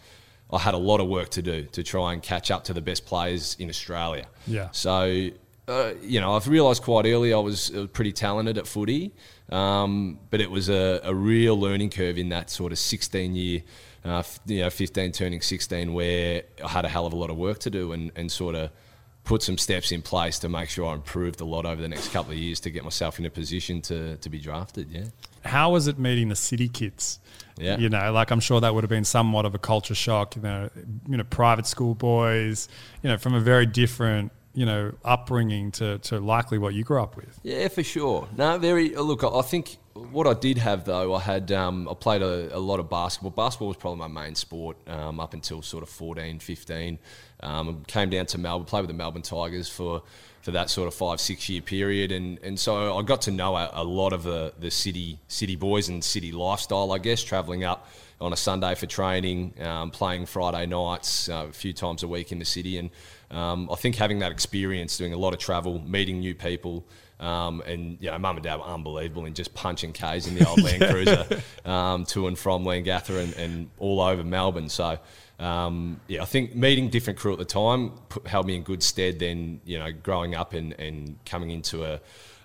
I 0.52 0.60
had 0.60 0.74
a 0.74 0.78
lot 0.78 1.00
of 1.00 1.08
work 1.08 1.30
to 1.30 1.42
do 1.42 1.64
to 1.64 1.82
try 1.82 2.12
and 2.12 2.22
catch 2.22 2.52
up 2.52 2.66
to 2.66 2.74
the 2.74 2.82
best 2.82 3.06
players 3.06 3.56
in 3.58 3.70
Australia. 3.70 4.28
Yeah. 4.46 4.70
So 4.72 5.30
uh, 5.68 5.94
you 6.02 6.20
know, 6.20 6.36
I've 6.36 6.48
realised 6.48 6.84
quite 6.84 7.06
early 7.06 7.34
I 7.34 7.38
was 7.38 7.74
uh, 7.74 7.88
pretty 7.88 8.12
talented 8.12 8.58
at 8.58 8.68
footy, 8.68 9.14
um, 9.50 10.20
but 10.30 10.42
it 10.42 10.52
was 10.52 10.70
a, 10.70 11.00
a, 11.04 11.16
real 11.16 11.58
learning 11.58 11.90
curve 11.90 12.18
in 12.18 12.30
that 12.30 12.50
sort 12.50 12.72
of 12.74 12.80
16 12.80 13.36
year, 13.36 13.62
uh, 14.04 14.24
you 14.46 14.62
know, 14.62 14.70
15 14.70 15.14
turning 15.14 15.42
16, 15.42 15.94
where 15.94 16.44
I 16.64 16.68
had 16.68 16.84
a 16.84 16.90
hell 16.90 17.06
of 17.06 17.14
a 17.14 17.16
lot 17.16 17.30
of 17.30 17.38
work 17.38 17.60
to 17.60 17.70
do 17.70 17.94
and, 17.94 18.12
and 18.16 18.30
sort 18.30 18.56
of 18.56 18.72
put 19.24 19.42
some 19.42 19.58
steps 19.58 19.94
in 19.94 20.02
place 20.02 20.38
to 20.40 20.50
make 20.50 20.68
sure 20.68 20.90
I 20.90 20.96
improved 20.96 21.40
a 21.40 21.46
lot 21.46 21.66
over 21.66 21.82
the 21.82 21.88
next 21.88 22.12
couple 22.12 22.34
of 22.34 22.38
years 22.38 22.60
to 22.62 22.70
get 22.70 22.84
myself 22.84 23.20
in 23.20 23.26
a 23.26 23.30
position 23.30 23.82
to, 23.84 24.18
to 24.18 24.30
be 24.30 24.40
drafted. 24.40 24.92
Yeah. 24.92 25.06
How 25.46 25.72
was 25.72 25.88
it 25.88 25.98
meeting 25.98 26.28
the 26.28 26.36
city 26.36 26.68
kids? 26.68 27.20
Yeah. 27.58 27.78
You 27.78 27.88
know, 27.88 28.12
like 28.12 28.32
I'm 28.32 28.42
sure 28.42 28.60
that 28.60 28.74
would 28.74 28.84
have 28.84 28.90
been 28.90 29.06
somewhat 29.06 29.46
of 29.46 29.56
a 29.56 29.60
culture 29.60 29.96
shock. 29.96 30.36
You 30.36 30.42
know, 30.42 30.70
you 31.08 31.18
know, 31.18 31.24
private 31.24 31.68
school 31.68 31.96
boys. 31.96 32.68
You 33.02 33.12
know, 33.12 33.18
from 33.18 33.34
a 33.34 33.40
very 33.40 33.66
different 33.66 34.32
you 34.54 34.66
know 34.66 34.94
upbringing 35.04 35.72
to, 35.72 35.98
to 36.00 36.20
likely 36.20 36.58
what 36.58 36.74
you 36.74 36.84
grew 36.84 37.02
up 37.02 37.16
with. 37.16 37.40
Yeah, 37.44 37.68
for 37.68 37.84
sure. 37.84 38.28
No, 38.38 38.58
very. 38.58 38.90
Look, 38.90 39.24
I 39.24 39.42
think 39.42 39.78
what 39.94 40.28
I 40.28 40.34
did 40.34 40.58
have 40.58 40.86
though, 40.86 41.14
I 41.14 41.20
had 41.20 41.52
um, 41.52 41.88
I 41.90 41.94
played 41.94 42.22
a, 42.22 42.56
a, 42.56 42.60
lot 42.60 42.80
of 42.80 42.90
basketball. 42.90 43.32
Basketball 43.32 43.70
was 43.70 43.78
probably 43.78 44.00
my 44.00 44.08
main 44.08 44.36
sport 44.36 44.78
um, 44.88 45.20
up 45.20 45.34
until 45.34 45.62
sort 45.62 45.84
of 45.84 45.90
14, 45.90 46.40
15. 46.40 47.00
Um, 47.42 47.84
came 47.88 48.10
down 48.10 48.26
to 48.28 48.38
Melbourne, 48.38 48.66
played 48.66 48.82
with 48.82 48.90
the 48.90 48.96
Melbourne 48.96 49.22
Tigers 49.22 49.70
for 49.70 50.04
for 50.42 50.52
that 50.52 50.70
sort 50.70 50.90
of 50.90 50.94
five 50.94 51.22
six 51.22 51.48
year 51.48 51.62
period, 51.62 52.12
and 52.12 52.40
and 52.40 52.60
so 52.60 52.98
I 52.98 53.02
got 53.02 53.22
to 53.24 53.32
know 53.32 53.56
a, 53.56 53.70
a 53.74 53.84
lot 53.84 54.14
of 54.14 54.24
the 54.24 54.54
the 54.60 54.72
city 54.72 55.20
city 55.28 55.56
boys 55.56 55.90
and 55.90 56.04
city 56.04 56.32
lifestyle. 56.32 56.92
I 56.92 56.98
guess 56.98 57.24
travelling 57.24 57.64
up 57.64 57.88
on 58.22 58.32
a 58.32 58.38
Sunday 58.38 58.74
for 58.76 58.86
training, 58.86 59.54
um, 59.62 59.92
playing 59.92 60.26
Friday 60.26 60.66
nights 60.66 61.28
uh, 61.28 61.48
a 61.50 61.52
few 61.52 61.74
times 61.74 62.04
a 62.04 62.08
week 62.08 62.32
in 62.32 62.40
the 62.40 62.46
city, 62.46 62.78
and 62.78 62.90
um, 63.32 63.70
I 63.72 63.76
think 63.76 63.96
having 63.96 64.20
that 64.20 64.32
experience, 64.32 64.98
doing 64.98 65.14
a 65.14 65.18
lot 65.18 65.34
of 65.34 65.40
travel, 65.40 65.80
meeting 65.80 66.20
new 66.20 66.36
people, 66.36 66.86
um, 67.20 67.62
and 67.66 67.98
you 68.02 68.12
know, 68.12 68.18
mum 68.20 68.38
and 68.38 68.44
dad 68.44 68.58
were 68.58 68.66
unbelievable 68.66 69.26
in 69.26 69.34
just 69.34 69.54
punching 69.54 69.94
K's 69.94 70.28
in 70.28 70.36
the 70.36 70.48
old 70.48 70.62
Land 70.62 70.84
Cruiser 70.90 71.42
um, 71.66 72.06
to 72.06 72.28
and 72.28 72.38
from 72.38 72.64
Leongatha 72.64 73.24
and, 73.24 73.34
and 73.36 73.70
all 73.80 74.02
over 74.02 74.24
Melbourne. 74.24 74.70
So. 74.70 75.00
Um, 75.40 76.00
yeah, 76.08 76.22
I 76.22 76.26
think 76.26 76.56
meeting 76.56 76.90
different 76.90 77.20
crew 77.20 77.34
at 77.34 77.40
the 77.40 77.44
time 77.44 77.90
put, 78.08 78.28
held 78.28 78.46
me 78.46 78.56
in 78.56 78.62
good 78.62 78.84
stead. 78.84 79.20
Then 79.20 79.60
you 79.66 79.80
know, 79.80 79.92
growing 79.92 80.36
up 80.36 80.54
and, 80.54 80.74
and 80.74 81.18
coming 81.26 81.50
into 81.50 81.84
a, 81.84 82.00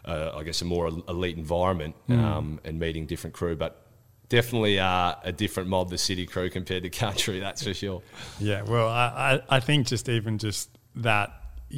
a, 0.07 0.33
I 0.37 0.43
guess, 0.43 0.63
a 0.63 0.65
more 0.65 0.89
elite 0.89 1.37
environment 1.37 1.95
mm. 2.09 2.19
um, 2.19 2.59
and 2.65 2.81
meeting 2.81 3.07
different 3.07 3.35
crew. 3.35 3.55
But 3.55 3.81
definitely 4.29 4.79
uh, 4.79 5.15
a 5.23 5.33
different 5.33 5.69
mob, 5.69 5.91
the 5.91 5.99
city 5.99 6.27
crew 6.27 6.51
compared 6.51 6.83
to 6.85 6.91
country. 6.91 7.39
That's 7.41 7.63
for 7.63 7.75
sure. 7.75 8.03
Yeah, 8.39 8.63
well, 8.63 8.89
I, 8.89 9.41
I 9.49 9.61
think 9.61 9.87
just 9.87 10.09
even 10.09 10.39
just 10.39 10.71
that 10.97 11.33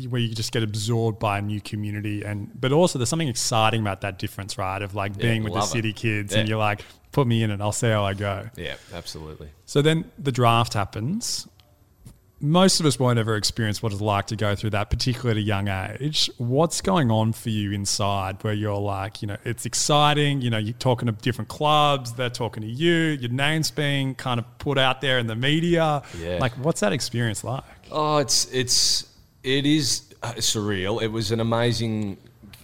where 0.08 0.20
you 0.20 0.32
just 0.32 0.52
get 0.52 0.62
absorbed 0.62 1.18
by 1.18 1.38
a 1.38 1.42
new 1.42 1.60
community 1.60 2.22
and 2.22 2.48
but 2.60 2.70
also 2.70 2.96
there's 2.96 3.08
something 3.08 3.26
exciting 3.26 3.80
about 3.80 4.02
that 4.02 4.20
difference 4.20 4.56
right 4.56 4.82
of 4.82 4.94
like 4.94 5.18
being 5.18 5.42
with 5.42 5.52
the 5.52 5.58
love 5.58 5.68
it. 5.68 5.72
city 5.72 5.92
kids 5.92 6.32
Yeah. 6.32 6.38
and 6.38 6.48
you're 6.48 6.58
like 6.60 6.84
put 7.10 7.26
me 7.26 7.42
in 7.42 7.50
it 7.50 7.60
i'll 7.60 7.72
see 7.72 7.88
how 7.88 8.04
i 8.04 8.14
go 8.14 8.48
Yeah, 8.56 8.76
absolutely. 8.94 9.48
so 9.66 9.82
then 9.82 10.04
the 10.16 10.30
draft 10.30 10.74
happens 10.74 11.48
most 12.42 12.80
of 12.80 12.86
us 12.86 12.98
won't 12.98 13.18
ever 13.18 13.36
experience 13.36 13.82
what 13.82 13.92
it's 13.92 14.00
like 14.00 14.26
to 14.28 14.36
go 14.36 14.54
through 14.54 14.70
that 14.70 14.88
particularly 14.88 15.40
at 15.40 15.44
a 15.44 15.46
young 15.46 15.68
age 15.68 16.30
what's 16.38 16.80
going 16.80 17.10
on 17.10 17.32
for 17.32 17.50
you 17.50 17.70
inside 17.72 18.42
where 18.42 18.54
you're 18.54 18.78
like 18.78 19.20
you 19.20 19.28
know 19.28 19.36
it's 19.44 19.66
exciting 19.66 20.40
you 20.40 20.48
know 20.48 20.56
you're 20.58 20.72
talking 20.74 21.06
to 21.06 21.12
different 21.12 21.48
clubs 21.48 22.12
they're 22.14 22.30
talking 22.30 22.62
to 22.62 22.68
you 22.68 22.94
your 23.20 23.30
name's 23.30 23.70
being 23.70 24.14
kind 24.14 24.40
of 24.40 24.58
put 24.58 24.78
out 24.78 25.00
there 25.02 25.18
in 25.18 25.26
the 25.26 25.36
media 25.36 26.02
Yeah. 26.18 26.38
like 26.40 26.52
what's 26.54 26.80
that 26.80 26.92
experience 26.92 27.44
like 27.44 27.64
Oh, 27.92 28.18
it's 28.18 28.46
it's 28.52 29.06
it 29.42 29.66
is 29.66 30.02
uh, 30.22 30.32
surreal. 30.34 31.02
It 31.02 31.08
was 31.08 31.32
an 31.32 31.40
amazing 31.40 32.18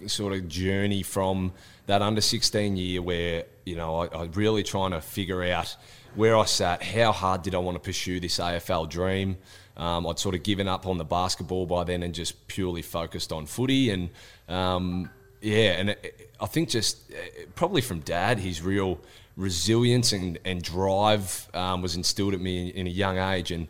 sort 0.05 0.31
of 0.33 0.47
journey 0.47 1.03
from 1.03 1.51
that 1.87 2.01
under 2.01 2.21
sixteen 2.21 2.77
year 2.77 3.01
where 3.01 3.43
you 3.65 3.75
know 3.75 4.03
I, 4.03 4.05
I 4.07 4.23
really 4.33 4.63
trying 4.63 4.91
to 4.91 5.01
figure 5.01 5.43
out 5.43 5.75
where 6.15 6.37
I 6.37 6.45
sat. 6.45 6.81
How 6.81 7.11
hard 7.11 7.41
did 7.41 7.55
I 7.55 7.57
want 7.57 7.75
to 7.75 7.81
pursue 7.81 8.19
this 8.21 8.39
AFL 8.39 8.89
dream? 8.89 9.35
Um, 9.77 10.07
I'd 10.07 10.19
sort 10.19 10.35
of 10.35 10.43
given 10.43 10.67
up 10.67 10.85
on 10.85 10.97
the 10.97 11.05
basketball 11.05 11.65
by 11.65 11.83
then 11.83 12.03
and 12.03 12.13
just 12.13 12.47
purely 12.47 12.81
focused 12.81 13.31
on 13.31 13.45
footy 13.45 13.89
and. 13.91 14.09
Um, 14.49 15.09
yeah, 15.39 15.73
and 15.73 15.91
it, 15.91 16.31
I 16.39 16.47
think 16.47 16.69
just 16.69 17.11
uh, 17.11 17.45
probably 17.55 17.81
from 17.81 17.99
dad, 17.99 18.39
his 18.39 18.61
real 18.61 18.99
resilience 19.35 20.11
and, 20.11 20.39
and 20.45 20.61
drive 20.61 21.47
um, 21.53 21.81
was 21.81 21.95
instilled 21.95 22.33
at 22.33 22.41
me 22.41 22.69
in, 22.69 22.75
in 22.75 22.87
a 22.87 22.89
young 22.89 23.17
age. 23.17 23.51
And 23.51 23.67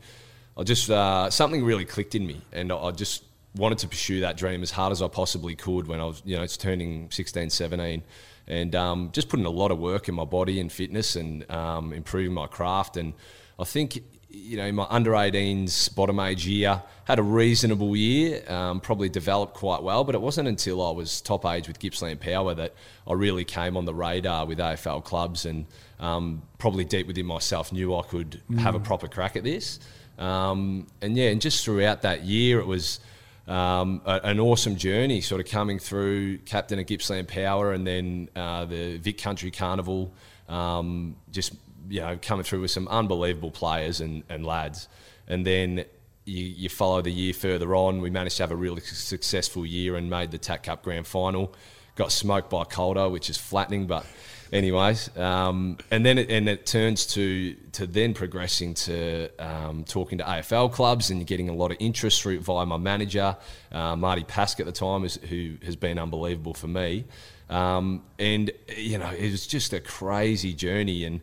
I 0.58 0.64
just 0.64 0.90
uh, 0.90 1.30
something 1.30 1.64
really 1.64 1.86
clicked 1.86 2.16
in 2.16 2.26
me, 2.26 2.42
and 2.52 2.72
I 2.72 2.78
I 2.78 2.92
just 2.92 3.24
wanted 3.56 3.80
to 3.80 3.88
pursue 3.88 4.22
that 4.22 4.38
dream 4.38 4.62
as 4.62 4.72
hard 4.72 4.92
as 4.92 5.02
I 5.02 5.08
possibly 5.08 5.56
could 5.56 5.88
when 5.88 6.00
I 6.00 6.06
was, 6.06 6.22
you 6.26 6.38
know, 6.38 6.44
it's 6.44 6.58
turning 6.58 7.10
16, 7.10 7.50
17, 7.50 8.04
and 8.48 8.76
um, 8.76 9.10
just 9.14 9.30
putting 9.30 9.46
a 9.46 9.52
lot 9.52 9.72
of 9.72 9.80
work 9.80 10.08
in 10.08 10.16
my 10.16 10.26
body 10.26 10.60
and 10.60 10.72
fitness 10.72 11.16
and 11.16 11.50
um, 11.52 11.92
improving 11.92 12.34
my 12.34 12.46
craft. 12.46 12.98
And 12.98 13.14
I 13.58 13.64
think, 13.64 14.04
you 14.30 14.58
know, 14.58 14.66
in 14.66 14.76
my 14.76 14.86
under 14.90 15.12
18s 15.12 15.94
bottom 15.96 16.20
age 16.20 16.46
year, 16.46 16.82
had 17.06 17.20
a 17.20 17.24
reasonable 17.24 17.96
year, 17.96 18.44
um, 18.52 18.82
probably 18.82 19.10
developed 19.10 19.54
quite 19.54 19.82
well, 19.82 20.04
but 20.04 20.16
it 20.16 20.22
wasn't 20.22 20.48
until 20.48 20.86
I 20.86 20.92
was 20.92 21.22
top 21.22 21.46
age 21.46 21.68
with 21.68 21.80
Gippsland 21.80 22.20
Power 22.20 22.54
that 22.54 22.74
I 23.08 23.14
really 23.14 23.46
came 23.46 23.78
on 23.78 23.86
the 23.86 23.94
radar 23.94 24.46
with 24.46 24.60
AFL 24.60 25.04
clubs 25.04 25.46
and 25.46 25.66
um, 26.00 26.42
probably 26.58 26.84
deep 26.84 27.08
within 27.08 27.26
myself 27.26 27.72
knew 27.72 27.96
I 27.96 28.04
could 28.04 28.42
have 28.60 28.76
a 28.76 28.80
proper 28.80 29.08
crack 29.08 29.36
at 29.36 29.44
this. 29.44 29.80
Um, 30.18 30.88
and 31.02 31.16
yeah, 31.16 31.30
and 31.30 31.40
just 31.40 31.64
throughout 31.64 32.02
that 32.02 32.24
year, 32.24 32.60
it 32.60 32.68
was 32.68 33.00
um, 33.48 34.02
a, 34.06 34.20
an 34.24 34.40
awesome 34.40 34.76
journey, 34.76 35.22
sort 35.22 35.40
of 35.40 35.48
coming 35.48 35.80
through 35.80 36.40
captain 36.40 36.80
of 36.80 36.86
Gippsland 36.86 37.28
Power 37.28 37.72
and 37.72 37.88
then 37.88 38.30
uh, 38.36 38.66
the 38.66 38.98
Vic 38.98 39.20
Country 39.20 39.52
Carnival, 39.52 40.12
um, 40.50 41.16
just 41.32 41.54
you 41.89 42.01
know 42.01 42.17
coming 42.22 42.44
through 42.44 42.62
with 42.62 42.72
some 42.72 42.88
unbelievable 42.88 43.51
players 43.51 44.01
and, 44.01 44.24
and 44.29 44.46
lads, 44.46 44.88
and 45.27 45.46
then. 45.46 45.86
You, 46.29 46.44
you 46.44 46.67
follow 46.67 47.01
the 47.01 47.10
year 47.10 47.32
further 47.32 47.74
on. 47.74 48.01
We 48.01 48.10
managed 48.10 48.36
to 48.36 48.44
have 48.44 48.51
a 48.51 48.56
really 48.58 48.82
successful 48.82 49.65
year 49.65 49.96
and 49.96 50.10
made 50.10 50.32
the 50.32 50.38
TAC 50.38 50.63
Cup 50.63 50.84
Grand 50.84 51.08
Final. 51.08 51.56
Got 51.96 52.12
smoked 52.12 52.50
by 52.50 52.65
Calder, 52.65 53.08
which 53.08 53.29
is 53.29 53.38
flattening, 53.38 53.88
but 53.88 54.06
anyways, 54.51 55.15
um, 55.17 55.77
and 55.91 56.06
then 56.06 56.17
it, 56.17 56.29
and 56.29 56.48
it 56.48 56.65
turns 56.65 57.06
to 57.08 57.53
to 57.74 57.88
then 57.88 58.13
progressing 58.13 58.74
to 58.74 59.29
um, 59.39 59.84
talking 59.84 60.17
to 60.17 60.24
AFL 60.24 60.72
clubs 60.72 61.10
and 61.10 61.25
getting 61.25 61.50
a 61.50 61.53
lot 61.53 61.72
of 61.72 61.77
interest 61.79 62.22
through 62.22 62.39
via 62.39 62.65
my 62.65 62.77
manager, 62.77 63.36
uh, 63.72 63.96
Marty 63.96 64.24
Pask 64.24 64.60
at 64.60 64.65
the 64.65 64.72
time, 64.72 65.03
is, 65.06 65.15
who 65.29 65.56
has 65.63 65.75
been 65.75 66.00
unbelievable 66.00 66.53
for 66.53 66.67
me. 66.67 67.06
Um, 67.50 68.03
and 68.20 68.51
you 68.75 68.98
know, 68.98 69.10
it 69.10 69.32
was 69.32 69.48
just 69.48 69.74
a 69.74 69.79
crazy 69.79 70.53
journey 70.53 71.06
and 71.06 71.22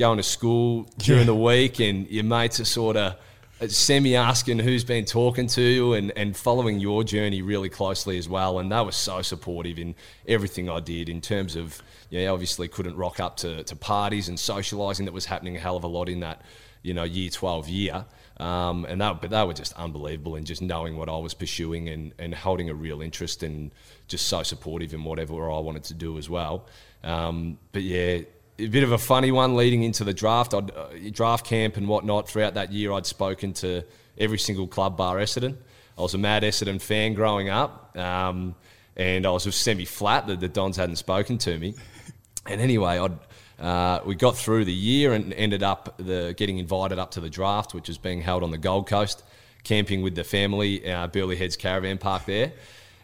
going 0.00 0.16
to 0.16 0.22
school 0.24 0.88
during 0.98 1.20
Yeah. 1.20 1.26
the 1.26 1.34
week, 1.34 1.78
and 1.78 2.08
your 2.08 2.24
mates 2.24 2.58
are 2.58 2.64
sort 2.64 2.96
of 2.96 3.14
semi 3.68 4.16
asking 4.16 4.58
who's 4.58 4.82
been 4.82 5.04
talking 5.04 5.46
to 5.46 5.60
you 5.60 5.92
and, 5.92 6.10
and 6.16 6.34
following 6.34 6.80
your 6.80 7.04
journey 7.04 7.42
really 7.42 7.68
closely 7.68 8.16
as 8.16 8.26
well. 8.26 8.58
And 8.58 8.72
they 8.72 8.80
were 8.80 8.92
so 8.92 9.20
supportive 9.20 9.78
in 9.78 9.94
everything 10.26 10.70
I 10.70 10.80
did 10.80 11.10
in 11.10 11.20
terms 11.20 11.54
of, 11.56 11.82
yeah, 12.08 12.28
obviously 12.28 12.66
couldn't 12.68 12.96
rock 12.96 13.20
up 13.20 13.36
to, 13.38 13.62
to 13.64 13.76
parties 13.76 14.28
and 14.30 14.38
socialising 14.38 15.04
that 15.04 15.12
was 15.12 15.26
happening 15.26 15.56
a 15.56 15.60
hell 15.60 15.76
of 15.76 15.84
a 15.84 15.88
lot 15.88 16.08
in 16.08 16.20
that, 16.20 16.40
you 16.82 16.94
know, 16.94 17.04
year 17.04 17.28
12 17.28 17.68
year. 17.68 18.06
Um, 18.38 18.86
and 18.86 18.98
that, 19.02 19.20
but 19.20 19.28
they 19.28 19.44
were 19.44 19.52
just 19.52 19.74
unbelievable 19.74 20.36
in 20.36 20.46
just 20.46 20.62
knowing 20.62 20.96
what 20.96 21.10
I 21.10 21.18
was 21.18 21.34
pursuing 21.34 21.90
and, 21.90 22.14
and 22.18 22.34
holding 22.34 22.70
a 22.70 22.74
real 22.74 23.02
interest 23.02 23.42
and 23.42 23.70
just 24.08 24.26
so 24.28 24.42
supportive 24.42 24.94
in 24.94 25.04
whatever 25.04 25.50
I 25.50 25.58
wanted 25.58 25.84
to 25.84 25.94
do 25.94 26.16
as 26.16 26.30
well. 26.30 26.64
Um, 27.04 27.58
but 27.72 27.82
yeah, 27.82 28.20
a 28.60 28.68
bit 28.68 28.82
of 28.82 28.92
a 28.92 28.98
funny 28.98 29.32
one 29.32 29.56
leading 29.56 29.82
into 29.82 30.04
the 30.04 30.12
draft. 30.12 30.54
I'd, 30.54 30.70
uh, 30.70 30.88
draft 31.10 31.46
camp 31.46 31.76
and 31.76 31.88
whatnot. 31.88 32.28
Throughout 32.28 32.54
that 32.54 32.72
year, 32.72 32.92
I'd 32.92 33.06
spoken 33.06 33.52
to 33.54 33.84
every 34.18 34.38
single 34.38 34.66
club 34.66 34.96
bar 34.96 35.16
Essendon. 35.16 35.56
I 35.96 36.02
was 36.02 36.14
a 36.14 36.18
mad 36.18 36.42
Essendon 36.42 36.80
fan 36.80 37.14
growing 37.14 37.48
up, 37.48 37.96
um, 37.96 38.54
and 38.96 39.26
I 39.26 39.30
was 39.30 39.44
just 39.44 39.62
semi 39.62 39.84
flat 39.84 40.26
that 40.26 40.40
the 40.40 40.48
Dons 40.48 40.76
hadn't 40.76 40.96
spoken 40.96 41.38
to 41.38 41.58
me. 41.58 41.74
And 42.46 42.60
anyway, 42.60 42.98
I'd, 42.98 43.18
uh, 43.64 44.00
we 44.04 44.14
got 44.14 44.36
through 44.36 44.64
the 44.64 44.72
year 44.72 45.12
and 45.12 45.32
ended 45.34 45.62
up 45.62 45.94
the, 45.98 46.34
getting 46.36 46.58
invited 46.58 46.98
up 46.98 47.12
to 47.12 47.20
the 47.20 47.30
draft, 47.30 47.74
which 47.74 47.88
was 47.88 47.98
being 47.98 48.20
held 48.20 48.42
on 48.42 48.50
the 48.50 48.58
Gold 48.58 48.86
Coast, 48.88 49.22
camping 49.64 50.02
with 50.02 50.14
the 50.14 50.24
family, 50.24 50.90
uh, 50.90 51.06
Burleigh 51.06 51.36
Heads 51.36 51.56
Caravan 51.56 51.98
Park 51.98 52.24
there. 52.26 52.52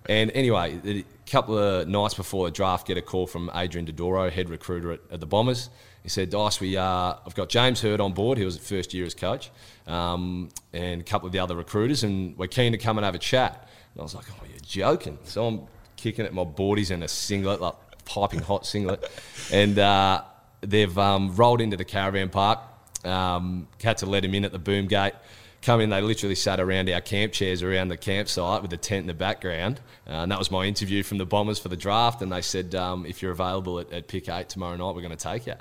And 0.06 0.30
anyway, 0.32 1.04
couple 1.26 1.58
of 1.58 1.88
nights 1.88 2.14
before 2.14 2.46
the 2.46 2.50
draft, 2.50 2.86
get 2.86 2.96
a 2.96 3.02
call 3.02 3.26
from 3.26 3.50
Adrian 3.54 3.86
Dodoro, 3.86 4.30
head 4.30 4.48
recruiter 4.48 4.92
at, 4.92 5.00
at 5.10 5.20
the 5.20 5.26
Bombers. 5.26 5.70
He 6.02 6.08
said, 6.08 6.30
Dyce, 6.30 6.60
we, 6.60 6.76
uh, 6.76 7.14
I've 7.26 7.34
got 7.34 7.48
James 7.48 7.80
Hird 7.80 8.00
on 8.00 8.12
board. 8.12 8.38
He 8.38 8.44
was 8.44 8.56
first 8.56 8.94
year 8.94 9.04
as 9.04 9.14
coach, 9.14 9.50
um, 9.88 10.50
and 10.72 11.00
a 11.00 11.04
couple 11.04 11.26
of 11.26 11.32
the 11.32 11.40
other 11.40 11.56
recruiters, 11.56 12.04
and 12.04 12.38
we're 12.38 12.46
keen 12.46 12.72
to 12.72 12.78
come 12.78 12.96
and 12.96 13.04
have 13.04 13.16
a 13.16 13.18
chat. 13.18 13.68
And 13.92 14.00
I 14.00 14.04
was 14.04 14.14
like, 14.14 14.24
oh, 14.30 14.44
you're 14.48 14.58
joking. 14.60 15.18
So 15.24 15.46
I'm 15.46 15.62
kicking 15.96 16.24
at 16.24 16.32
my 16.32 16.44
boardies 16.44 16.92
in 16.92 17.02
a 17.02 17.08
singlet, 17.08 17.60
like 17.60 17.74
piping 18.04 18.40
hot 18.40 18.66
singlet. 18.66 19.10
And 19.52 19.78
uh, 19.78 20.22
they've 20.60 20.98
um, 20.98 21.36
rolled 21.36 21.60
into 21.60 21.76
the 21.76 21.84
caravan 21.84 22.30
park. 22.30 22.58
Um, 23.04 23.68
had 23.80 23.98
to 23.98 24.06
let 24.06 24.24
him 24.24 24.34
in 24.34 24.44
at 24.44 24.50
the 24.50 24.58
boom 24.58 24.88
gate 24.88 25.14
come 25.62 25.80
in, 25.80 25.90
they 25.90 26.00
literally 26.00 26.34
sat 26.34 26.60
around 26.60 26.88
our 26.90 27.00
camp 27.00 27.32
chairs 27.32 27.62
around 27.62 27.88
the 27.88 27.96
campsite 27.96 28.62
with 28.62 28.70
the 28.70 28.76
tent 28.76 29.00
in 29.02 29.06
the 29.06 29.14
background. 29.14 29.80
Uh, 30.06 30.12
and 30.22 30.30
that 30.32 30.38
was 30.38 30.50
my 30.50 30.64
interview 30.64 31.02
from 31.02 31.18
the 31.18 31.26
Bombers 31.26 31.58
for 31.58 31.68
the 31.68 31.76
draft. 31.76 32.22
And 32.22 32.30
they 32.30 32.42
said, 32.42 32.74
um, 32.74 33.04
if 33.06 33.22
you're 33.22 33.32
available 33.32 33.80
at, 33.80 33.92
at 33.92 34.08
pick 34.08 34.28
eight 34.28 34.48
tomorrow 34.48 34.76
night, 34.76 34.94
we're 34.94 35.02
going 35.02 35.10
to 35.10 35.16
take 35.16 35.46
you. 35.46 35.54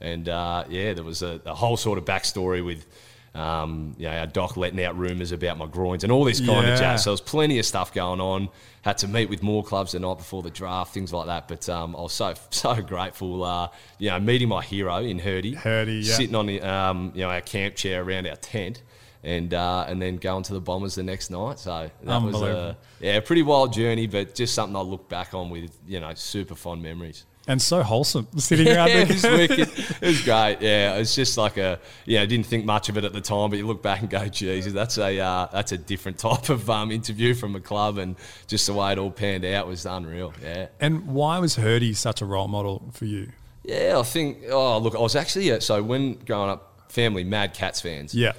And 0.00 0.28
uh, 0.28 0.64
yeah, 0.68 0.92
there 0.94 1.04
was 1.04 1.22
a, 1.22 1.40
a 1.44 1.54
whole 1.54 1.76
sort 1.76 1.98
of 1.98 2.04
backstory 2.04 2.64
with. 2.64 2.86
Um, 3.34 3.94
you 3.98 4.08
know, 4.08 4.18
our 4.18 4.26
doc 4.26 4.56
letting 4.56 4.82
out 4.82 4.98
rumours 4.98 5.30
about 5.32 5.58
my 5.58 5.66
groins 5.66 6.02
and 6.02 6.10
all 6.10 6.24
this 6.24 6.40
kind 6.40 6.66
Yeah. 6.66 6.72
of 6.72 6.78
jazz. 6.78 7.04
So 7.04 7.10
there 7.10 7.12
was 7.12 7.20
plenty 7.20 7.58
of 7.60 7.66
stuff 7.66 7.92
going 7.92 8.20
on. 8.20 8.48
Had 8.82 8.98
to 8.98 9.06
meet 9.06 9.28
with 9.28 9.42
more 9.44 9.62
clubs 9.62 9.92
the 9.92 10.00
night 10.00 10.16
before 10.18 10.42
the 10.42 10.50
draft, 10.50 10.92
things 10.92 11.12
like 11.12 11.26
that. 11.26 11.46
But 11.46 11.68
um, 11.68 11.94
I 11.94 12.00
was 12.00 12.14
so 12.14 12.34
so 12.50 12.74
grateful, 12.82 13.44
uh, 13.44 13.68
you 13.98 14.10
know, 14.10 14.18
meeting 14.18 14.48
my 14.48 14.62
hero 14.62 14.96
in 14.96 15.20
Hirdy, 15.20 15.54
Hirdy, 15.54 16.02
yeah. 16.04 16.14
sitting 16.14 16.34
on 16.34 16.46
the 16.46 16.60
um, 16.62 17.12
you 17.14 17.20
know 17.20 17.30
our 17.30 17.42
camp 17.42 17.76
chair 17.76 18.02
around 18.02 18.26
our 18.26 18.34
tent, 18.36 18.82
and 19.24 19.52
uh, 19.54 19.84
and 19.88 20.00
then 20.00 20.16
going 20.16 20.42
to 20.44 20.52
the 20.54 20.60
Bombers 20.60 20.94
the 20.94 21.02
next 21.02 21.30
night. 21.30 21.58
So 21.58 21.90
that 22.04 22.22
was 22.22 22.40
a 22.42 22.76
yeah, 23.00 23.14
a 23.16 23.22
pretty 23.22 23.42
wild 23.42 23.72
journey, 23.72 24.06
but 24.06 24.34
just 24.34 24.54
something 24.54 24.76
I 24.76 24.80
look 24.80 25.08
back 25.08 25.34
on 25.34 25.50
with 25.50 25.76
you 25.86 26.00
know 26.00 26.12
super 26.14 26.54
fond 26.54 26.82
memories. 26.82 27.24
and 27.48 27.60
so 27.62 27.82
wholesome 27.82 28.28
sitting 28.36 28.68
around 28.68 28.88
Yeah, 28.88 29.04
there. 29.04 29.32
it 29.34 29.50
wicked. 29.50 29.68
It 30.02 30.06
was 30.06 30.22
great. 30.22 30.58
Yeah, 30.60 30.96
it's 30.96 31.14
just 31.14 31.36
like 31.38 31.56
a 31.56 31.80
yeah. 32.04 32.22
I 32.22 32.26
didn't 32.26 32.46
think 32.46 32.64
much 32.64 32.88
of 32.90 32.96
it 32.98 33.04
at 33.04 33.12
the 33.12 33.20
time, 33.20 33.50
but 33.50 33.58
you 33.58 33.66
look 33.66 33.82
back 33.82 34.00
and 34.02 34.10
go, 34.10 34.26
Jesus, 34.28 34.72
that's 34.72 34.98
a 34.98 35.18
uh, 35.18 35.46
that's 35.52 35.72
a 35.72 35.78
different 35.78 36.18
type 36.28 36.48
of 36.50 36.68
um, 36.70 36.92
interview 36.92 37.34
from 37.34 37.56
a 37.56 37.60
club, 37.60 37.98
and 37.98 38.16
just 38.46 38.66
the 38.66 38.74
way 38.74 38.92
it 38.92 38.98
all 38.98 39.10
panned 39.10 39.44
out 39.44 39.66
was 39.66 39.84
unreal. 39.86 40.32
Yeah. 40.42 40.68
And 40.78 41.06
why 41.08 41.38
was 41.38 41.56
Hirdy 41.56 41.96
such 41.96 42.20
a 42.22 42.24
role 42.26 42.48
model 42.48 42.88
for 42.92 43.06
you? 43.06 43.32
Yeah, 43.64 43.98
I 43.98 44.02
think. 44.02 44.38
Oh, 44.50 44.78
look, 44.78 44.94
I 44.94 45.00
was 45.00 45.16
actually 45.16 45.50
uh, 45.52 45.60
so 45.60 45.82
when 45.82 46.14
growing 46.24 46.50
up, 46.50 46.90
family 46.92 47.24
mad 47.24 47.52
Cats 47.54 47.80
fans. 47.80 48.14
Yeah. 48.14 48.32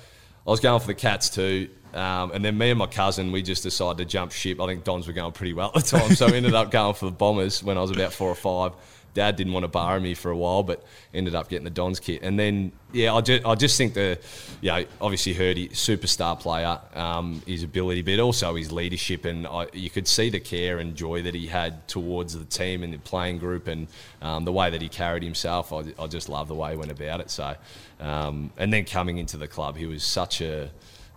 I 0.46 0.50
was 0.50 0.60
going 0.60 0.80
for 0.80 0.88
the 0.88 0.96
Cats 0.96 1.30
too. 1.30 1.70
Um, 1.94 2.32
and 2.34 2.46
then 2.46 2.58
me 2.58 2.70
and 2.70 2.78
my 2.78 2.86
cousin, 2.86 3.32
we 3.32 3.42
just 3.42 3.64
decided 3.64 3.98
to 3.98 4.06
jump 4.06 4.32
ship. 4.32 4.62
I 4.62 4.68
think 4.68 4.84
Dons 4.84 5.08
were 5.08 5.14
going 5.14 5.32
pretty 5.32 5.54
well 5.54 5.72
at 5.76 5.84
the 5.86 5.98
time, 5.98 6.14
so 6.16 6.28
we 6.28 6.38
ended 6.38 6.54
up 6.54 6.70
going 6.70 6.94
for 6.94 7.06
the 7.06 7.12
Bombers 7.12 7.64
when 7.64 7.78
I 7.78 7.82
was 7.82 7.90
about 7.90 8.14
four 8.14 8.30
or 8.30 8.36
five. 8.36 8.74
Dad 9.16 9.36
didn't 9.36 9.54
want 9.54 9.64
to 9.64 9.68
borrow 9.68 10.00
me 10.00 10.14
for 10.14 10.30
a 10.30 10.38
while, 10.38 10.62
but 10.62 10.86
ended 11.14 11.34
up 11.34 11.50
getting 11.50 11.64
the 11.64 11.72
Dons 11.72 12.00
kit. 12.00 12.22
And 12.22 12.38
then, 12.38 12.72
yeah, 12.94 13.14
I 13.14 13.22
just, 13.22 13.46
I 13.46 13.56
just 13.56 13.76
think 13.76 13.96
the, 13.96 14.20
you 14.62 14.70
know, 14.70 14.86
obviously 15.02 15.34
Hirdy, 15.34 15.72
superstar 15.72 16.40
player, 16.40 16.80
um, 16.94 17.42
his 17.48 17.64
ability, 17.64 18.04
but 18.04 18.20
also 18.20 18.54
his 18.56 18.72
leadership. 18.72 19.26
And 19.26 19.48
I, 19.48 19.68
you 19.74 19.90
could 19.90 20.08
see 20.08 20.30
the 20.30 20.40
care 20.40 20.78
and 20.78 20.96
joy 20.96 21.24
that 21.24 21.34
he 21.34 21.48
had 21.48 21.88
towards 21.88 22.38
the 22.38 22.46
team 22.46 22.84
and 22.84 22.94
the 22.94 23.00
playing 23.00 23.40
group 23.40 23.68
and 23.68 23.88
um, 24.22 24.46
the 24.46 24.54
way 24.54 24.70
that 24.70 24.82
he 24.82 24.90
carried 24.90 25.24
himself. 25.24 25.74
I, 25.74 25.86
I 25.98 26.06
just 26.06 26.30
love 26.30 26.48
the 26.48 26.56
way 26.56 26.72
he 26.72 26.78
went 26.78 26.92
about 26.92 27.20
it. 27.20 27.32
So, 27.32 27.56
um, 28.00 28.52
and 28.58 28.72
then 28.72 28.86
coming 28.86 29.18
into 29.18 29.38
the 29.38 29.48
club, 29.48 29.76
he 29.78 29.86
was 29.86 30.04
such 30.04 30.42
a, 30.42 30.70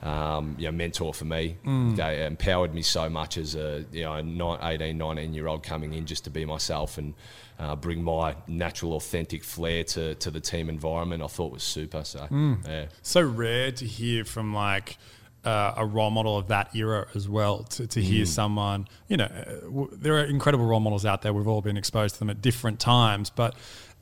um, 0.03 0.57
you 0.59 0.67
know, 0.67 0.73
mentor 0.73 1.15
for 1.15 1.25
me. 1.25 1.57
Mm. 1.65 1.97
They 1.97 2.27
empowered 2.27 2.75
me 2.75 2.83
so 2.83 3.09
much 3.09 3.37
as 3.39 3.55
a 3.55 3.85
you 3.93 4.03
know, 4.03 4.15
a 4.55 4.59
18, 4.69 4.99
19 4.99 5.33
year 5.35 5.47
old 5.47 5.63
coming 5.63 5.95
in 5.95 6.07
just 6.07 6.25
to 6.25 6.31
be 6.31 6.45
myself 6.45 6.99
and 6.99 7.15
uh, 7.59 7.77
bring 7.77 8.03
my 8.03 8.35
natural, 8.49 8.95
authentic 8.95 9.45
flair 9.45 9.85
to, 9.85 10.17
to 10.17 10.31
the 10.31 10.41
team 10.41 10.69
environment. 10.69 11.23
I 11.23 11.29
thought 11.29 11.53
was 11.53 11.63
super. 11.63 12.03
So, 12.03 12.21
Mm. 12.31 12.67
yeah. 12.67 12.87
So 13.03 13.21
rare 13.23 13.71
to 13.73 13.87
hear 13.87 14.25
from 14.25 14.53
like 14.53 14.97
uh, 15.45 15.75
a 15.77 15.87
role 15.87 16.11
model 16.11 16.37
of 16.37 16.49
that 16.49 16.75
era 16.75 17.07
as 17.15 17.29
well. 17.29 17.63
To, 17.65 17.87
to 17.87 18.01
hear 18.03 18.27
someone, 18.27 18.89
you 19.09 19.17
know, 19.17 19.25
uh, 19.27 19.61
w- 19.67 19.89
there 19.93 20.15
are 20.19 20.25
incredible 20.25 20.65
role 20.65 20.81
models 20.81 21.05
out 21.07 21.23
there. 21.23 21.33
We've 21.33 21.47
all 21.49 21.63
been 21.63 21.77
exposed 21.77 22.15
to 22.17 22.19
them 22.21 22.31
at 22.31 22.41
different 22.43 22.81
times, 22.81 23.31
but 23.31 23.55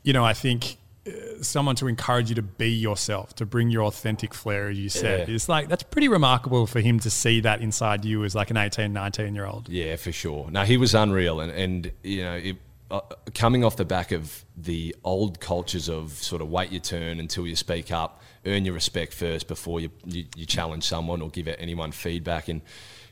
you 0.03 0.15
know, 0.15 0.25
I 0.25 0.33
think. 0.33 0.79
Someone 1.43 1.77
to 1.77 1.87
encourage 1.87 2.29
you 2.29 2.35
to 2.35 2.43
be 2.43 2.71
yourself, 2.71 3.35
to 3.37 3.47
bring 3.47 3.71
your 3.71 3.85
authentic 3.85 4.35
flair, 4.35 4.69
as 4.69 4.79
you 4.79 4.89
said. 4.89 5.29
Yeah. 5.29 5.35
It's 5.35 5.49
like 5.49 5.69
that's 5.69 5.83
pretty 5.83 6.09
remarkable 6.09 6.67
for 6.67 6.81
him 6.81 7.01
to 7.01 7.11
see 7.11 7.41
that 7.41 7.61
inside 7.61 8.05
you 8.05 8.25
as 8.25 8.35
like 8.35 8.51
an 8.51 8.57
18, 8.57 8.93
19 8.93 9.35
year 9.35 9.47
old. 9.47 9.69
Yeah, 9.69 9.97
for 9.97 10.13
sure. 10.13 10.51
No, 10.51 10.65
he 10.65 10.77
was 10.77 10.95
unreal, 10.95 11.41
and 11.41 11.53
and 11.53 11.93
you 12.03 12.23
know, 12.23 12.35
it, 12.35 12.57
uh, 12.91 13.01
coming 13.35 13.65
off 13.65 13.77
the 13.77 13.85
back 13.85 14.11
of 14.11 14.45
the 14.57 14.95
old 15.05 15.41
cultures 15.41 15.89
of 15.89 16.13
sort 16.13 16.43
of 16.43 16.51
wait 16.51 16.73
your 16.73 16.81
turn 16.81 17.21
until 17.21 17.47
you 17.47 17.55
speak 17.55 17.93
up, 17.93 18.21
earn 18.45 18.65
your 18.65 18.75
respect 18.75 19.15
first 19.15 19.47
before 19.47 19.81
you 19.81 19.91
you, 20.05 20.25
you 20.37 20.45
challenge 20.45 20.85
someone 20.85 21.23
or 21.23 21.31
give 21.31 21.47
anyone 21.47 21.93
feedback, 21.93 22.49
and 22.49 22.61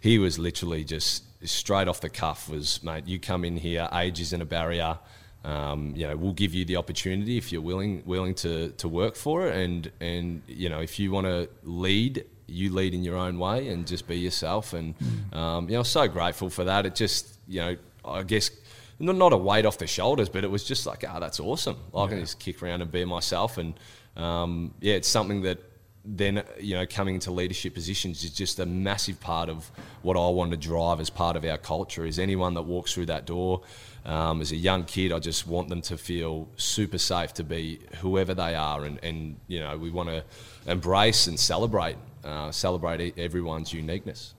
he 0.01 0.19
was 0.19 0.39
literally 0.39 0.85
just 0.85 1.25
straight 1.47 1.89
off 1.89 2.01
the 2.01 2.09
cuff. 2.09 2.49
Was 2.49 2.83
mate, 2.83 3.07
you 3.07 3.19
come 3.19 3.45
in 3.45 3.57
here, 3.57 3.89
age 3.93 4.21
isn't 4.21 4.43
a 4.43 4.45
barrier. 4.45 4.99
Um, 5.45 5.95
you 5.97 6.07
know, 6.07 6.17
we'll 6.17 6.33
give 6.33 6.53
you 6.53 6.65
the 6.65 6.77
opportunity 6.77 7.39
if 7.39 7.53
you're 7.53 7.63
willing 7.63 8.03
willing 8.05 8.35
to 8.37 8.71
to 8.71 8.89
work 8.89 9.17
for 9.17 9.49
it, 9.49 9.57
and 9.57 9.91
and 10.01 10.43
you 10.47 10.69
know, 10.69 10.81
if 10.81 10.99
you 10.99 11.11
want 11.11 11.27
to 11.27 11.49
lead 11.63 12.25
you 12.49 12.73
lead 12.73 12.95
in 12.95 13.05
your 13.05 13.17
own 13.17 13.39
way 13.39 13.69
and 13.69 13.87
just 13.87 14.09
be 14.09 14.19
yourself. 14.19 14.73
And 14.73 14.95
um, 15.33 15.69
you 15.69 15.77
know, 15.77 15.83
so 15.83 16.09
grateful 16.09 16.51
for 16.51 16.65
that. 16.65 16.87
It 16.87 16.95
just 16.95 17.39
you 17.47 17.61
know, 17.61 17.77
I 18.05 18.23
guess 18.23 18.51
not 18.99 19.17
not 19.17 19.33
a 19.33 19.37
weight 19.37 19.67
off 19.67 19.79
the 19.79 19.87
shoulders, 19.87 20.29
but 20.29 20.45
it 20.45 20.51
was 20.51 20.65
just 20.65 20.87
like, 20.87 21.05
ah, 21.09 21.21
that's 21.21 21.39
awesome. 21.39 21.77
I 21.95 22.07
can 22.07 22.21
just 22.21 22.41
kick 22.41 22.63
around 22.63 22.83
and 22.83 22.91
be 22.91 23.05
myself. 23.05 23.59
And 23.59 23.75
um, 24.17 24.75
yeah, 24.81 24.95
it's 24.95 25.09
something 25.09 25.43
that 25.43 25.59
then 26.05 26.43
you 26.61 26.75
know 26.75 26.87
coming 26.87 27.15
into 27.15 27.31
leadership 27.31 27.75
positions 27.75 28.25
is 28.25 28.31
just 28.31 28.59
a 28.59 28.67
massive 28.67 29.21
part 29.21 29.49
of 29.49 29.71
what 30.03 30.17
I 30.17 30.29
want 30.31 30.51
to 30.53 30.57
drive 30.57 31.01
as 31.01 31.11
part 31.11 31.37
of 31.37 31.45
our 31.45 31.59
culture. 31.59 32.07
Is 32.07 32.19
anyone 32.19 32.55
that 32.55 32.63
walks 32.63 32.95
through 32.95 33.07
that 33.07 33.27
door. 33.27 33.63
Um, 34.05 34.41
as 34.41 34.53
a 34.53 34.57
young 34.57 34.85
kid, 34.85 35.13
I 35.13 35.19
just 35.19 35.47
want 35.47 35.69
them 35.69 35.83
to 35.83 35.99
feel 35.99 36.49
super 36.57 36.97
safe 36.97 37.35
to 37.35 37.45
be 37.45 37.81
whoever 38.01 38.33
they 38.33 38.55
are, 38.55 38.85
and, 38.85 38.99
and 39.03 39.37
you 39.49 39.61
know 39.61 39.77
we 39.77 39.91
want 39.91 40.09
to 40.09 40.25
embrace 40.67 41.27
and 41.27 41.39
celebrate 41.39 41.97
uh, 42.25 42.51
celebrate 42.51 43.19
everyone's 43.19 43.73
uniqueness. 43.73 44.35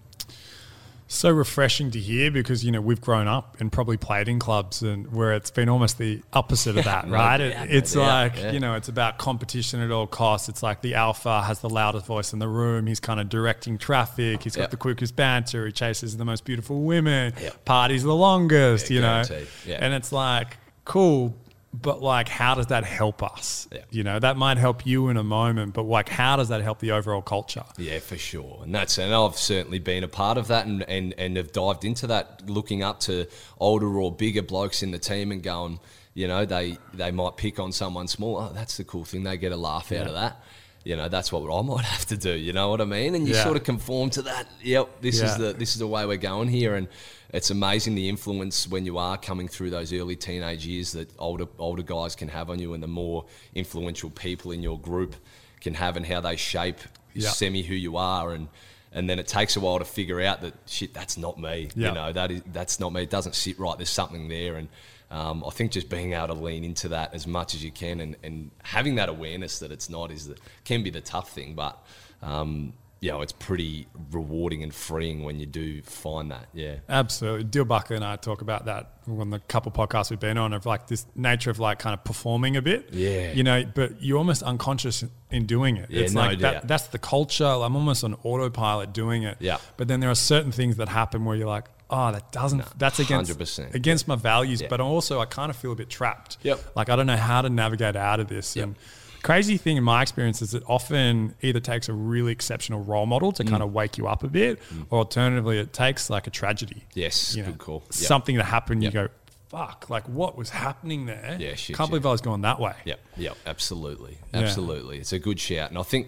So 1.12 1.32
refreshing 1.32 1.90
to 1.90 2.00
hear 2.00 2.30
because 2.30 2.64
you 2.64 2.72
know 2.72 2.80
we've 2.80 3.02
grown 3.02 3.28
up 3.28 3.58
and 3.60 3.72
probably 3.72 3.98
played 3.98 4.28
in 4.28 4.38
clubs 4.38 4.84
and 4.84 5.12
where 5.12 5.34
it's 5.34 5.50
been 5.50 5.68
almost 5.68 5.98
the 5.98 6.22
opposite 6.34 6.78
of 6.78 6.86
that, 6.92 7.10
right? 7.10 7.42
It- 7.42 7.72
it's 7.72 7.94
doubt, 7.94 8.02
like 8.08 8.36
yeah. 8.38 8.52
you 8.52 8.60
know 8.60 8.76
it's 8.76 8.90
about 8.90 9.18
competition 9.18 9.82
at 9.82 9.90
all 9.90 10.06
costs. 10.06 10.50
It's 10.50 10.62
like 10.62 10.82
the 10.82 10.94
alpha 10.94 11.42
has 11.42 11.62
the 11.62 11.70
loudest 11.70 12.06
voice 12.06 12.32
in 12.32 12.38
the 12.38 12.48
room. 12.48 12.86
He's 12.86 13.00
kind 13.00 13.20
of 13.20 13.28
directing 13.28 13.80
traffic. 13.80 14.44
He's 14.44 14.56
got 14.56 14.70
the 14.70 14.78
quickest 14.78 15.16
banter. 15.16 15.66
He 15.66 15.72
chases 15.72 16.16
the 16.16 16.26
most 16.26 16.46
beautiful 16.46 16.84
women. 16.84 17.34
Parties 17.66 18.04
the 18.04 18.16
longest. 18.16 18.92
Yeah, 18.92 18.96
you 18.96 19.02
know, 19.02 19.24
guaranteed. 19.28 19.48
Yeah. 19.66 19.78
and 19.82 19.94
it's 19.96 20.12
like 20.12 20.58
cool. 20.86 21.36
But 21.72 22.02
like, 22.02 22.28
how 22.28 22.56
does 22.56 22.68
that 22.68 22.84
help 22.84 23.22
us? 23.22 23.68
Yeah. 23.72 23.82
You 23.92 24.04
know, 24.04 24.18
that 24.20 24.38
might 24.38 24.58
help 24.58 24.88
you 24.88 25.10
in 25.10 25.18
a 25.18 25.24
moment, 25.24 25.74
but 25.74 25.84
like, 25.84 26.10
how 26.10 26.36
does 26.36 26.50
that 26.50 26.62
help 26.62 26.80
the 26.80 26.92
overall 26.92 27.22
culture? 27.22 27.64
Yeah, 27.78 28.00
for 28.00 28.18
sure. 28.18 28.62
And 28.64 28.74
that's 28.74 28.98
and 28.98 29.14
I've 29.14 29.38
certainly 29.38 29.78
been 29.78 30.04
a 30.04 30.08
part 30.08 30.40
of 30.40 30.48
that 30.48 30.66
and, 30.66 30.82
and, 30.90 31.14
and 31.18 31.38
have 31.38 31.52
dived 31.52 31.86
into 31.86 32.08
that 32.08 32.50
looking 32.50 32.82
up 32.82 33.00
to 33.02 33.28
older 33.60 34.00
or 34.00 34.12
bigger 34.12 34.42
blokes 34.42 34.82
in 34.82 34.90
the 34.90 34.98
team 34.98 35.32
and 35.32 35.44
going, 35.44 35.80
you 36.16 36.28
know, 36.28 36.44
they 36.44 36.78
they 36.94 37.12
might 37.12 37.38
pick 37.38 37.60
on 37.60 37.72
someone 37.72 38.08
small. 38.08 38.38
Oh, 38.38 38.52
that's 38.52 38.78
the 38.78 38.84
cool 38.84 39.06
thing. 39.06 39.24
They 39.24 39.38
get 39.38 39.52
a 39.52 39.58
laugh 39.58 39.92
out 39.92 40.08
of 40.08 40.14
that. 40.14 40.42
You 40.84 40.96
know, 40.96 41.10
that's 41.10 41.32
what 41.32 41.42
I 41.54 41.62
might 41.62 41.86
have 41.96 42.06
to 42.08 42.18
do. 42.18 42.32
You 42.32 42.54
know 42.54 42.70
what 42.70 42.82
I 42.82 42.86
mean? 42.86 43.16
And 43.16 43.28
you 43.28 43.34
Yeah. 43.36 43.44
sort 43.44 43.58
of 43.58 43.64
conform 43.64 44.10
to 44.12 44.22
that. 44.24 44.48
Yep, 44.64 45.02
this 45.02 45.20
Yeah. 45.20 45.26
is 45.26 45.38
the 45.38 45.54
this 45.54 45.72
is 45.74 45.80
the 45.80 45.88
way 45.88 46.06
we're 46.06 46.18
going 46.18 46.48
here. 46.50 46.76
And 46.76 46.88
it's 47.32 47.50
amazing 47.52 47.96
the 47.96 48.10
influence 48.10 48.68
when 48.68 48.86
you 48.86 48.98
are 48.98 49.18
coming 49.18 49.48
through 49.48 49.70
those 49.72 49.92
early 49.94 50.16
teenage 50.16 50.66
years 50.66 50.94
that 50.94 51.10
older 51.20 51.48
older 51.60 51.84
guys 51.84 52.16
can 52.16 52.30
have 52.30 52.50
on 52.50 52.60
you, 52.60 52.74
and 52.74 52.82
the 52.82 52.88
more 52.88 53.26
influential 53.56 54.10
people 54.10 54.52
in 54.52 54.64
your 54.64 54.80
group 54.80 55.16
can 55.62 55.74
have, 55.76 55.98
and 55.98 56.06
how 56.06 56.22
they 56.22 56.36
shape 56.36 56.78
Yeah. 57.14 57.30
semi 57.30 57.64
who 57.64 57.74
you 57.76 57.98
are 57.98 58.32
and 58.34 58.48
and 58.92 59.08
then 59.08 59.20
it 59.20 59.28
takes 59.28 59.56
a 59.56 59.60
while 59.60 59.78
to 59.80 59.86
figure 59.86 60.20
out 60.22 60.42
that 60.42 60.54
shit 60.66 60.94
that's 60.96 61.18
not 61.18 61.38
me 61.40 61.70
Yeah. 61.76 61.90
you 61.90 61.94
know 61.94 62.12
that 62.14 62.32
is 62.32 62.42
that's 62.54 62.80
not 62.80 62.92
me 62.94 63.04
it 63.04 63.10
doesn't 63.10 63.36
sit 63.36 63.60
right 63.60 63.78
there's 63.78 63.90
something 63.90 64.30
there 64.30 64.56
and 64.56 64.68
um, 65.12 65.44
I 65.46 65.50
think 65.50 65.72
just 65.72 65.90
being 65.90 66.14
able 66.14 66.28
to 66.28 66.34
lean 66.34 66.64
into 66.64 66.90
that 66.90 67.14
as 67.14 67.26
much 67.26 67.56
as 67.56 67.64
you 67.64 67.72
can 67.72 68.00
and, 68.00 68.16
and 68.24 68.52
having 68.64 68.96
that 68.96 69.10
awareness 69.10 69.60
that 69.60 69.72
it's 69.72 69.90
not 69.90 70.12
is 70.12 70.28
that 70.28 70.40
can 70.66 70.84
be 70.84 70.90
the 70.90 71.02
tough 71.02 71.32
thing 71.32 71.56
but 71.56 71.84
um, 72.22 72.74
you 73.00 73.12
know 73.12 73.22
it's 73.22 73.32
pretty 73.32 73.88
rewarding 74.12 74.62
and 74.62 74.74
freeing 74.74 75.24
when 75.24 75.40
you 75.40 75.46
do 75.46 75.82
find 75.82 76.32
that 76.32 76.48
yeah 76.54 76.76
Absolutely. 76.88 77.46
Dill 77.46 77.66
Buckley 77.66 77.96
and 77.96 78.06
I 78.06 78.18
talk 78.18 78.42
about 78.42 78.66
that 78.66 79.00
on 79.08 79.30
the 79.30 79.40
couple 79.40 79.72
podcasts 79.72 80.10
we've 80.10 80.20
been 80.20 80.38
on 80.38 80.54
of 80.54 80.66
like 80.66 80.88
this 80.88 81.06
nature 81.16 81.50
of 81.50 81.60
like 81.60 81.80
kind 81.80 81.94
of 81.94 82.04
performing 82.04 82.58
a 82.58 82.62
bit. 82.62 82.90
Yeah. 82.92 83.32
You 83.32 83.44
know, 83.44 83.64
but 83.64 84.02
you're 84.04 84.18
almost 84.18 84.44
unconscious 84.44 85.04
in 85.32 85.46
doing 85.46 85.78
it. 85.78 85.90
Yeah, 85.90 86.04
it's 86.04 86.14
no 86.14 86.22
like 86.22 86.40
that, 86.40 86.68
that's 86.68 86.88
the 86.88 87.00
culture. 87.00 87.46
I'm 87.46 87.76
almost 87.76 88.04
on 88.04 88.16
autopilot 88.24 88.94
doing 88.94 89.24
it. 89.24 89.38
Yeah. 89.40 89.58
But 89.78 89.88
then 89.88 90.00
there 90.00 90.12
are 90.12 90.16
certain 90.16 90.52
things 90.52 90.78
that 90.78 90.90
happen 90.90 91.26
where 91.26 91.36
you're 91.36 91.48
like, 91.48 91.66
oh, 91.90 92.12
that 92.12 92.32
doesn't, 92.32 92.64
that's 92.78 93.00
against, 93.00 93.32
100%. 93.38 93.74
against 93.74 94.08
my 94.08 94.16
values. 94.16 94.62
Yeah. 94.62 94.68
But 94.70 94.80
also 94.82 95.20
I 95.20 95.26
kind 95.26 95.50
of 95.50 95.56
feel 95.56 95.72
a 95.72 95.76
bit 95.76 95.90
trapped. 95.90 96.38
Yep. 96.44 96.60
Like 96.76 96.90
I 96.90 96.96
don't 96.96 97.08
know 97.08 97.18
how 97.18 97.42
to 97.42 97.50
navigate 97.50 97.96
out 97.96 98.20
of 98.20 98.28
this. 98.28 98.56
Yep. 98.56 98.64
And 98.64 98.76
crazy 99.24 99.58
thing 99.58 99.76
in 99.78 99.84
my 99.84 100.02
experience 100.02 100.42
is 100.42 100.54
it 100.54 100.64
often 100.68 101.36
either 101.42 101.60
takes 101.60 101.90
a 101.90 101.94
really 101.94 102.32
exceptional 102.32 102.82
role 102.84 103.06
model 103.06 103.32
Mm. 103.32 103.36
to 103.38 103.44
kind 103.44 103.62
of 103.64 103.74
wake 103.74 103.98
you 103.98 104.08
up 104.08 104.24
a 104.24 104.28
bit, 104.30 104.62
or 104.90 105.00
alternatively, 105.00 105.58
it 105.60 105.74
takes 105.74 106.10
like 106.10 106.26
a 106.28 106.30
tragedy. 106.30 106.84
yes 106.94 107.36
You 107.36 107.44
know, 107.44 107.50
good 107.50 107.58
call 107.60 107.84
Yep. 107.86 107.94
Something 107.94 108.38
that 108.38 108.46
happened, 108.46 108.84
Yep. 108.84 108.94
you 108.94 109.00
go, 109.02 109.08
fuck, 109.50 109.90
like 109.90 110.08
what 110.08 110.38
was 110.38 110.52
happening 110.52 111.06
there? 111.08 111.36
Yeah, 111.40 111.56
shit, 111.56 111.76
Can't 111.76 111.90
believe 111.90 112.06
I 112.06 112.12
was 112.12 112.22
going 112.22 112.42
that 112.42 112.60
way. 112.60 112.74
Yep. 112.86 113.00
Yep. 113.18 113.38
absolutely, 113.48 114.18
Yeah. 114.34 114.40
absolutely. 114.42 115.00
It's 115.00 115.12
a 115.12 115.20
good 115.20 115.40
shout, 115.40 115.70
and 115.70 115.78
I 115.80 115.84
think 115.84 116.08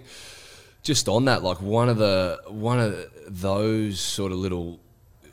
just 0.83 1.09
on 1.09 1.25
that, 1.25 1.43
like 1.43 1.61
one 1.61 1.89
of 1.89 1.97
the 1.97 2.39
one 2.47 2.79
of 2.79 2.95
those 3.27 3.99
sort 3.99 4.31
of 4.31 4.37
little 4.37 4.79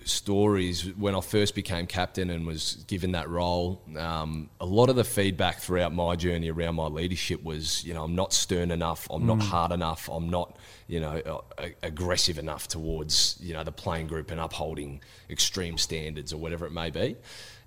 stories 0.09 0.95
when 0.97 1.15
I 1.15 1.21
first 1.21 1.55
became 1.55 1.87
captain 1.87 2.31
and 2.31 2.47
was 2.47 2.85
given 2.87 3.13
that 3.13 3.29
role. 3.29 3.81
Um, 3.97 4.51
a 4.61 4.67
lot 4.67 4.89
of 4.89 4.97
the 4.97 5.05
feedback 5.05 5.59
throughout 5.61 5.93
my 5.95 6.17
journey 6.17 6.51
around 6.51 6.75
my 6.75 6.87
leadership 6.87 7.43
was, 7.43 7.85
you 7.85 7.95
know, 7.95 8.05
I'm 8.05 8.15
not 8.15 8.33
stern 8.33 8.71
enough, 8.71 9.07
I'm 9.11 9.27
not 9.27 9.41
hard 9.43 9.73
enough, 9.73 10.09
I'm 10.11 10.29
not, 10.31 10.57
you 10.87 11.01
know, 11.01 11.43
a- 11.59 11.73
aggressive 11.83 12.39
enough 12.39 12.69
towards, 12.69 13.37
you 13.41 13.55
know, 13.55 13.65
the 13.65 13.73
playing 13.73 14.07
group 14.07 14.31
and 14.31 14.41
upholding 14.41 15.01
extreme 15.31 15.79
standards 15.79 16.33
or 16.33 16.39
whatever 16.39 16.67
it 16.67 16.73
may 16.73 16.91
be. 16.91 17.17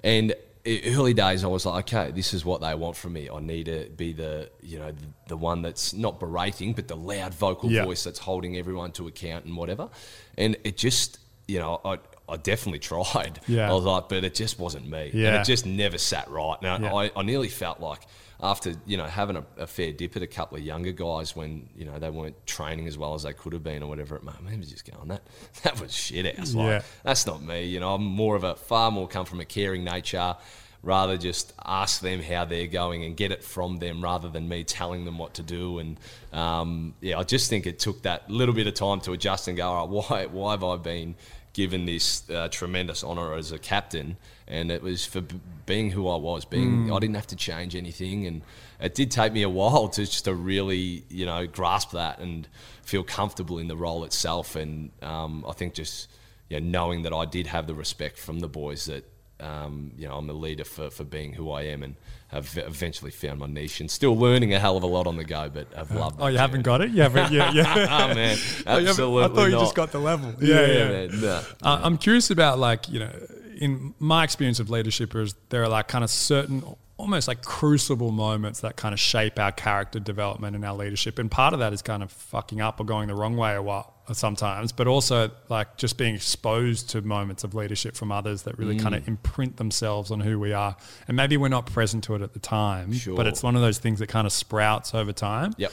And 0.04 0.34
early 0.66 1.14
days, 1.16 1.44
I 1.44 1.48
was 1.48 1.66
like, 1.66 1.92
okay, 1.92 2.12
this 2.12 2.34
is 2.34 2.46
what 2.46 2.62
they 2.62 2.76
want 2.76 2.96
from 2.96 3.14
me. 3.14 3.30
I 3.30 3.40
need 3.40 3.66
to 3.66 3.90
be 3.98 4.14
the, 4.14 4.50
you 4.62 4.78
know, 4.78 4.92
the, 4.92 5.06
the 5.30 5.38
one 5.38 5.62
that's 5.64 5.94
not 5.94 6.20
berating, 6.20 6.74
but 6.74 6.88
the 6.88 6.96
loud 6.96 7.34
vocal 7.34 7.72
Yeah. 7.72 7.84
voice 7.86 8.04
that's 8.04 8.20
holding 8.20 8.58
everyone 8.58 8.92
to 8.94 9.08
account 9.08 9.46
and 9.46 9.58
whatever. 9.58 9.90
And 10.38 10.58
it 10.64 10.78
just, 10.78 11.18
you 11.48 11.58
know, 11.60 11.82
I, 11.84 11.98
I 12.32 12.38
definitely 12.38 12.80
tried. 12.80 13.40
Yeah. 13.48 13.70
I 13.70 13.74
was 13.74 13.84
like, 13.84 14.08
but 14.10 14.24
it 14.24 14.34
just 14.36 14.58
wasn't 14.60 14.88
me. 14.88 15.10
And 15.14 15.36
it 15.38 15.46
just 15.46 15.66
never 15.66 15.98
sat 15.98 16.30
right. 16.30 16.62
Now, 16.62 16.78
Yeah. 16.78 16.94
I, 16.94 17.12
I 17.16 17.22
nearly 17.24 17.50
felt 17.50 17.80
like 17.80 18.00
after, 18.42 18.74
you 18.86 18.98
know, 18.98 19.06
having 19.06 19.36
a, 19.36 19.44
a 19.58 19.68
fair 19.68 19.92
dip 19.92 20.16
at 20.16 20.24
a 20.24 20.28
couple 20.28 20.58
of 20.58 20.64
younger 20.64 20.92
guys 20.92 21.36
when, 21.36 21.70
you 21.76 21.86
know, 21.86 22.00
they 22.00 22.10
weren't 22.10 22.48
training 22.48 22.88
as 22.88 22.98
well 22.98 23.14
as 23.14 23.24
they 23.24 23.34
could 23.34 23.54
have 23.54 23.64
been 23.64 23.84
or 23.84 23.88
whatever, 23.90 24.16
it 24.16 24.24
might 24.24 24.42
maybe 24.42 24.66
just 24.66 24.90
going, 24.90 25.10
that, 25.10 25.22
that 25.64 25.80
was 25.82 25.94
shit 25.94 26.26
ass. 26.40 26.54
Like, 26.56 26.68
Yeah. 26.68 26.82
that's 27.04 27.28
not 27.28 27.44
me. 27.44 27.66
You 27.66 27.80
know, 27.80 27.94
I'm 27.94 28.04
more 28.04 28.36
of 28.36 28.44
a, 28.44 28.56
far 28.56 28.90
more 28.90 29.08
come 29.08 29.26
from 29.26 29.42
a 29.42 29.46
caring 29.46 29.84
nature 29.84 30.36
rather 30.84 31.16
just 31.16 31.54
ask 31.64 32.02
them 32.02 32.24
how 32.24 32.44
they're 32.44 32.66
going 32.66 33.04
and 33.04 33.16
get 33.16 33.32
it 33.32 33.44
from 33.44 33.78
them 33.78 34.04
rather 34.04 34.28
than 34.30 34.50
me 34.50 34.64
telling 34.64 35.06
them 35.06 35.20
what 35.20 35.36
to 35.36 35.44
do. 35.44 35.78
And 35.78 36.00
um, 36.34 36.96
yeah, 37.02 37.20
I 37.20 37.24
just 37.24 37.52
think 37.52 37.68
it 37.68 37.78
took 37.78 38.02
that 38.02 38.28
little 38.32 38.56
bit 38.56 38.66
of 38.66 38.74
time 38.74 39.00
to 39.02 39.12
adjust 39.12 39.48
and 39.48 39.56
go, 39.56 39.68
all 39.70 39.88
right, 39.88 40.10
why, 40.10 40.26
why 40.26 40.52
have 40.54 40.64
I 40.64 40.78
been 40.78 41.14
given 41.54 41.86
this 41.86 42.30
uh, 42.30 42.48
tremendous 42.50 43.04
honour 43.04 43.34
as 43.34 43.52
a 43.52 43.60
captain? 43.60 44.18
And 44.48 44.72
it 44.72 44.82
was 44.82 45.06
for 45.06 45.22
b- 45.22 45.40
being 45.66 45.92
who 45.92 46.08
I 46.08 46.18
was, 46.18 46.46
being 46.46 46.92
I 46.92 47.00
didn't 47.00 47.16
have 47.16 47.28
to 47.28 47.36
change 47.36 47.76
anything, 47.76 48.26
and 48.28 48.42
it 48.80 48.96
did 48.96 49.12
take 49.12 49.34
me 49.34 49.44
a 49.44 49.50
while 49.50 49.88
to 49.90 50.02
just 50.02 50.26
to 50.26 50.34
really 50.34 51.06
you 51.10 51.26
know 51.26 51.48
grasp 51.48 51.92
that 51.92 52.20
and 52.20 52.48
feel 52.84 53.04
comfortable 53.04 53.58
in 53.58 53.68
the 53.68 53.78
role 53.78 54.04
itself. 54.04 54.56
And 54.56 54.92
um, 55.02 55.46
I 55.48 55.54
think 55.54 55.74
just 55.74 56.10
you 56.50 56.60
know, 56.60 56.68
knowing 56.68 57.04
that 57.04 57.14
I 57.14 57.26
did 57.26 57.48
have 57.48 57.68
the 57.68 57.76
respect 57.76 58.18
from 58.18 58.40
the 58.40 58.50
boys 58.50 58.86
that 58.86 59.06
um, 59.42 59.92
you 59.98 60.08
know 60.08 60.16
I'm 60.16 60.30
a 60.30 60.34
leader 60.34 60.64
for, 60.64 60.90
for 60.90 61.04
being 61.04 61.34
who 61.34 61.52
I 61.52 61.64
am 61.64 61.84
and 61.84 61.96
have 62.28 62.58
eventually 62.58 63.12
found 63.12 63.40
my 63.40 63.48
niche 63.48 63.82
and 63.82 63.92
still 63.92 64.16
learning 64.16 64.54
a 64.54 64.60
hell 64.60 64.78
of 64.78 64.84
a 64.84 64.88
lot 64.88 65.06
on 65.08 65.18
the 65.18 65.24
go, 65.26 65.50
but 65.50 65.68
I've 65.78 65.92
loved. 65.92 66.20
it. 66.20 66.24
Oh, 66.24 66.28
it, 66.28 66.32
you 66.34 66.38
haven't 66.38 66.62
got 66.62 66.82
it? 66.82 66.92
You 66.92 67.02
haven't? 67.02 67.32
Yeah, 67.32 67.52
yeah. 67.52 67.88
oh 68.10 68.14
man, 68.16 68.38
Oh, 68.68 68.80
absolutely. 68.80 69.24
I 69.24 69.28
thought 69.28 69.46
you 69.46 69.52
not. 69.52 69.62
just 69.62 69.76
got 69.76 69.92
the 69.92 70.00
level. 70.00 70.34
Yeah, 70.40 70.66
yeah. 70.66 70.88
man, 70.90 71.22
no. 71.22 71.42
Uh, 71.62 71.82
I'm 71.84 71.98
curious 71.98 72.30
about 72.32 72.60
like 72.60 72.88
you 72.90 73.00
know, 73.00 73.12
in 73.58 73.94
my 74.00 74.24
experience 74.24 74.60
of 74.60 74.70
leadership, 74.70 75.14
is 75.16 75.36
there 75.50 75.64
are 75.64 75.70
like 75.70 75.88
kind 75.88 76.04
of 76.04 76.10
certain, 76.10 76.64
almost 76.98 77.28
like 77.28 77.42
crucible 77.42 78.12
moments 78.12 78.62
that 78.62 78.76
kind 78.76 78.94
of 78.94 79.00
shape 79.00 79.38
our 79.40 79.52
character 79.52 80.00
development 80.00 80.56
and 80.56 80.64
our 80.64 80.76
leadership, 80.76 81.20
and 81.20 81.30
part 81.30 81.54
of 81.54 81.60
that 81.60 81.74
is 81.74 81.82
kind 81.82 82.02
of 82.04 82.12
fucking 82.12 82.62
up 82.62 82.80
or 82.80 82.86
going 82.86 83.08
the 83.08 83.16
wrong 83.16 83.36
way 83.36 83.56
a 83.56 83.62
while 83.62 83.94
sometimes, 84.14 84.72
but 84.72 84.88
also 84.88 85.32
like 85.50 85.78
just 85.78 85.98
being 85.98 86.16
exposed 86.16 86.90
to 86.90 87.02
moments 87.02 87.44
of 87.44 87.54
leadership 87.56 87.96
from 87.96 88.12
others 88.12 88.44
that 88.44 88.58
really 88.58 88.76
Mm. 88.78 88.82
kind 88.84 88.96
of 88.96 89.08
imprint 89.08 89.58
themselves 89.58 90.12
on 90.12 90.20
who 90.20 90.40
we 90.40 90.54
are, 90.54 90.76
and 91.08 91.16
maybe 91.18 91.38
we're 91.38 91.48
not 91.50 91.66
present 91.66 92.04
to 92.06 92.16
it 92.16 92.22
at 92.22 92.34
the 92.34 92.40
time, 92.40 92.94
Sure. 92.94 93.16
but 93.16 93.28
it's 93.28 93.42
one 93.44 93.56
of 93.56 93.62
those 93.62 93.78
things 93.78 94.00
that 94.00 94.08
kind 94.08 94.26
of 94.28 94.34
sprouts 94.34 94.94
over 94.94 95.14
time. 95.14 95.54
Yep. 95.58 95.72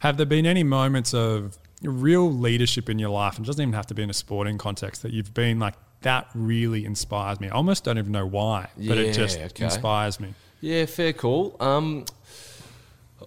Have 0.00 0.16
there 0.16 0.26
been 0.26 0.46
any 0.46 0.62
moments 0.62 1.12
of 1.14 1.58
real 1.82 2.32
leadership 2.32 2.88
in 2.88 2.98
your 2.98 3.10
life, 3.10 3.36
and 3.36 3.44
it 3.44 3.48
doesn't 3.48 3.62
even 3.62 3.74
have 3.74 3.86
to 3.86 3.94
be 3.94 4.02
in 4.02 4.10
a 4.10 4.14
sporting 4.14 4.56
context, 4.58 5.02
that 5.02 5.12
you've 5.12 5.34
been 5.34 5.58
like, 5.58 5.74
that 6.02 6.28
really 6.34 6.84
inspires 6.84 7.40
me? 7.40 7.48
I 7.48 7.52
almost 7.52 7.84
don't 7.84 7.98
even 7.98 8.12
know 8.12 8.26
why, 8.26 8.68
but 8.76 8.98
it 8.98 9.14
just 9.14 9.38
okay. 9.38 9.64
inspires 9.64 10.20
me. 10.20 10.34
Yeah, 10.60 10.86
fair 10.86 11.12
call. 11.12 11.56
Um, 11.60 12.04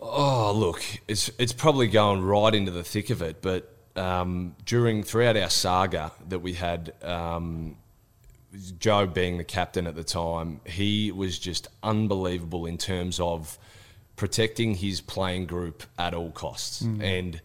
oh, 0.01 0.53
look, 0.55 0.81
it's 1.07 1.29
it's 1.38 1.53
probably 1.53 1.88
going 1.88 2.23
right 2.23 2.53
into 2.53 2.71
the 2.71 2.83
thick 2.83 3.10
of 3.10 3.21
it, 3.21 3.41
but 3.41 3.73
um, 3.97 4.55
during 4.65 5.03
throughout 5.03 5.38
our 5.38 5.49
saga 5.49 6.12
that 6.29 6.39
we 6.39 6.53
had, 6.53 6.93
um, 7.01 7.77
Jobe 8.55 9.13
being 9.13 9.38
the 9.38 9.43
captain 9.43 9.88
at 9.88 9.95
the 9.95 10.03
time, 10.03 10.62
he 10.65 11.12
was 11.12 11.38
just 11.38 11.67
unbelievable 11.83 12.65
in 12.65 12.77
terms 12.77 13.19
of 13.19 13.57
protecting 14.15 14.75
his 14.75 15.01
playing 15.01 15.45
group 15.45 15.83
at 15.97 16.13
all 16.13 16.31
costs, 16.31 16.81
and. 17.01 17.41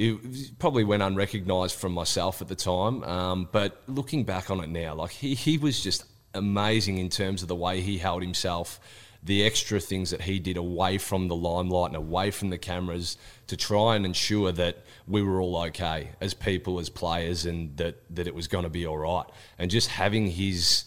It 0.00 0.56
probably 0.60 0.84
went 0.84 1.02
unrecognised 1.02 1.74
from 1.74 1.90
myself 1.90 2.40
at 2.40 2.46
the 2.46 2.54
time, 2.54 3.02
um, 3.02 3.48
but 3.50 3.82
looking 3.88 4.22
back 4.22 4.48
on 4.48 4.60
it 4.60 4.68
now, 4.68 4.94
like 4.94 5.10
he, 5.10 5.34
he 5.34 5.58
was 5.58 5.82
just 5.82 6.04
amazing 6.34 6.98
in 6.98 7.08
terms 7.08 7.42
of 7.42 7.48
the 7.48 7.56
way 7.56 7.80
he 7.80 7.98
held 7.98 8.22
himself, 8.22 8.80
the 9.22 9.44
extra 9.44 9.80
things 9.80 10.10
that 10.10 10.22
he 10.22 10.38
did 10.38 10.56
away 10.56 10.98
from 10.98 11.28
the 11.28 11.34
limelight 11.34 11.88
and 11.88 11.96
away 11.96 12.30
from 12.30 12.50
the 12.50 12.58
cameras 12.58 13.16
to 13.48 13.56
try 13.56 13.96
and 13.96 14.06
ensure 14.06 14.52
that 14.52 14.84
we 15.08 15.22
were 15.22 15.40
all 15.40 15.56
okay 15.64 16.10
as 16.20 16.34
people, 16.34 16.78
as 16.78 16.88
players, 16.88 17.46
and 17.46 17.76
that, 17.76 18.02
that 18.14 18.26
it 18.26 18.34
was 18.34 18.48
going 18.48 18.64
to 18.64 18.70
be 18.70 18.86
all 18.86 18.98
right. 18.98 19.26
And 19.58 19.70
just 19.70 19.88
having 19.88 20.28
his 20.28 20.84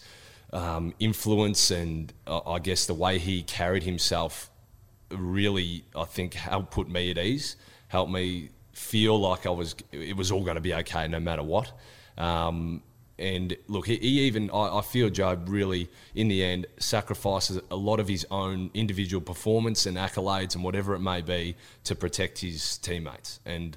um, 0.52 0.94
influence 0.98 1.70
and 1.70 2.12
uh, 2.26 2.40
I 2.46 2.58
guess 2.58 2.86
the 2.86 2.94
way 2.94 3.18
he 3.18 3.42
carried 3.42 3.82
himself 3.82 4.50
really, 5.10 5.84
I 5.96 6.04
think, 6.04 6.34
helped 6.34 6.70
put 6.70 6.88
me 6.88 7.10
at 7.10 7.18
ease, 7.18 7.56
helped 7.88 8.12
me 8.12 8.50
feel 8.72 9.18
like 9.18 9.46
I 9.46 9.50
was, 9.50 9.74
it 9.90 10.16
was 10.16 10.30
all 10.30 10.42
going 10.42 10.54
to 10.54 10.62
be 10.62 10.74
okay 10.74 11.08
no 11.08 11.20
matter 11.20 11.42
what. 11.42 11.72
Um, 12.16 12.82
and 13.18 13.56
look, 13.68 13.86
he, 13.86 13.96
he 13.96 14.20
even, 14.22 14.50
I, 14.50 14.78
I 14.78 14.82
feel 14.82 15.10
Job 15.10 15.48
really, 15.48 15.88
in 16.14 16.28
the 16.28 16.42
end, 16.42 16.66
sacrifices 16.78 17.60
a 17.70 17.76
lot 17.76 18.00
of 18.00 18.08
his 18.08 18.26
own 18.30 18.70
individual 18.74 19.20
performance 19.20 19.86
and 19.86 19.96
accolades 19.96 20.54
and 20.54 20.64
whatever 20.64 20.94
it 20.94 21.00
may 21.00 21.22
be 21.22 21.56
to 21.84 21.94
protect 21.94 22.38
his 22.38 22.78
teammates. 22.78 23.40
And 23.44 23.76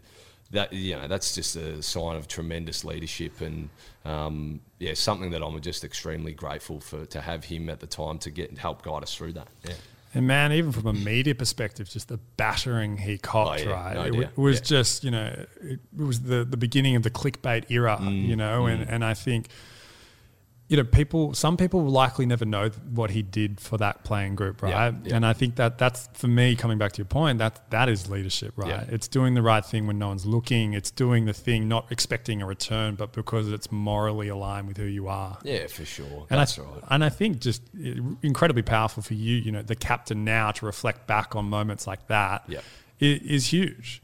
that, 0.56 0.74
you 0.74 0.96
know, 0.96 1.08
that's 1.08 1.36
just 1.36 1.56
a 1.56 1.82
sign 1.82 2.16
of 2.16 2.28
tremendous 2.28 2.84
leadership 2.84 3.40
and, 3.42 3.70
um, 4.04 4.60
yeah, 4.80 4.94
something 4.94 5.32
that 5.32 5.42
I'm 5.44 5.60
just 5.62 5.84
extremely 5.84 6.34
grateful 6.34 6.80
for 6.80 7.06
to 7.06 7.22
have 7.22 7.46
him 7.46 7.70
at 7.70 7.80
the 7.80 7.88
time 7.88 8.18
to 8.20 8.30
get 8.32 8.58
help 8.58 8.82
guide 8.84 9.04
us 9.04 9.16
through 9.16 9.34
that. 9.34 9.48
Yeah. 9.66 9.74
And 10.14 10.28
man, 10.28 10.54
even 10.54 10.72
from 10.72 10.88
a 10.88 10.94
media 10.94 11.36
perspective, 11.36 11.90
just 11.90 12.08
the 12.08 12.18
battering 12.38 12.98
he 12.98 13.18
copped, 13.18 13.62
Oh, 13.62 13.64
yeah, 13.70 13.72
right? 13.72 13.96
no 13.96 14.02
it, 14.04 14.12
w- 14.12 14.30
was 14.38 14.58
Yeah. 14.60 14.64
just, 14.64 15.04
you 15.04 15.12
know, 15.12 15.46
it, 15.62 15.80
was 15.96 16.22
the, 16.22 16.46
the 16.46 16.56
beginning 16.58 16.96
of 16.96 17.04
the 17.04 17.10
clickbait 17.12 17.66
era, 17.70 17.98
Mm, 18.02 18.26
you 18.26 18.36
know, 18.36 18.66
and, 18.66 18.88
and 18.90 19.04
I 19.04 19.14
think, 19.14 19.48
you 20.68 20.78
know, 20.78 20.84
people, 20.84 21.34
some 21.36 21.58
people 21.58 21.82
will 21.82 21.92
likely 21.92 22.26
never 22.26 22.44
know 22.44 22.70
what 22.92 23.12
he 23.12 23.22
did 23.22 23.60
for 23.60 23.78
that 23.78 24.04
playing 24.04 24.34
group, 24.36 24.64
right? 24.64 24.72
yeah. 25.04 25.16
And 25.16 25.24
I 25.24 25.34
think 25.34 25.58
that 25.58 25.78
that's, 25.78 26.10
for 26.14 26.28
me, 26.28 26.56
coming 26.56 26.80
back 26.80 26.94
to 26.94 26.98
your 26.98 27.06
point, 27.06 27.38
that, 27.38 27.70
that 27.70 27.88
is 27.88 28.10
leadership, 28.10 28.54
right? 28.56 28.70
Yeah. 28.70 28.86
It's 28.90 29.08
doing 29.08 29.36
the 29.36 29.44
right 29.44 29.64
thing 29.64 29.86
when 29.86 30.00
no 30.00 30.08
one's 30.08 30.26
looking. 30.26 30.74
It's 30.74 30.90
doing 30.90 31.26
the 31.26 31.34
thing, 31.34 31.68
not 31.68 31.92
expecting 31.92 32.42
a 32.42 32.48
return, 32.48 32.96
but 32.96 33.14
because 33.14 33.52
it's 33.52 33.72
morally 33.72 34.28
aligned 34.28 34.68
with 34.68 34.78
who 34.78 34.86
you 34.86 35.08
are. 35.08 35.38
Yeah, 35.44 35.68
for 35.68 35.86
sure. 35.86 36.26
And 36.32 36.40
That's 36.40 36.58
I, 36.58 36.64
right. 36.64 36.84
And 36.90 37.04
I 37.04 37.10
think 37.10 37.42
just 37.42 37.62
uh, 37.76 38.02
incredibly 38.24 38.64
powerful 38.64 39.04
for 39.04 39.14
you, 39.14 39.36
you 39.36 39.52
know, 39.52 39.62
the 39.62 39.76
captain 39.76 40.26
now 40.26 40.50
to 40.52 40.66
reflect 40.66 41.06
back 41.06 41.36
on 41.36 41.46
moments 41.46 41.86
like 41.86 42.08
that 42.08 42.44
Yeah. 42.48 42.62
i- 43.02 43.22
is 43.24 43.54
huge. 43.54 44.02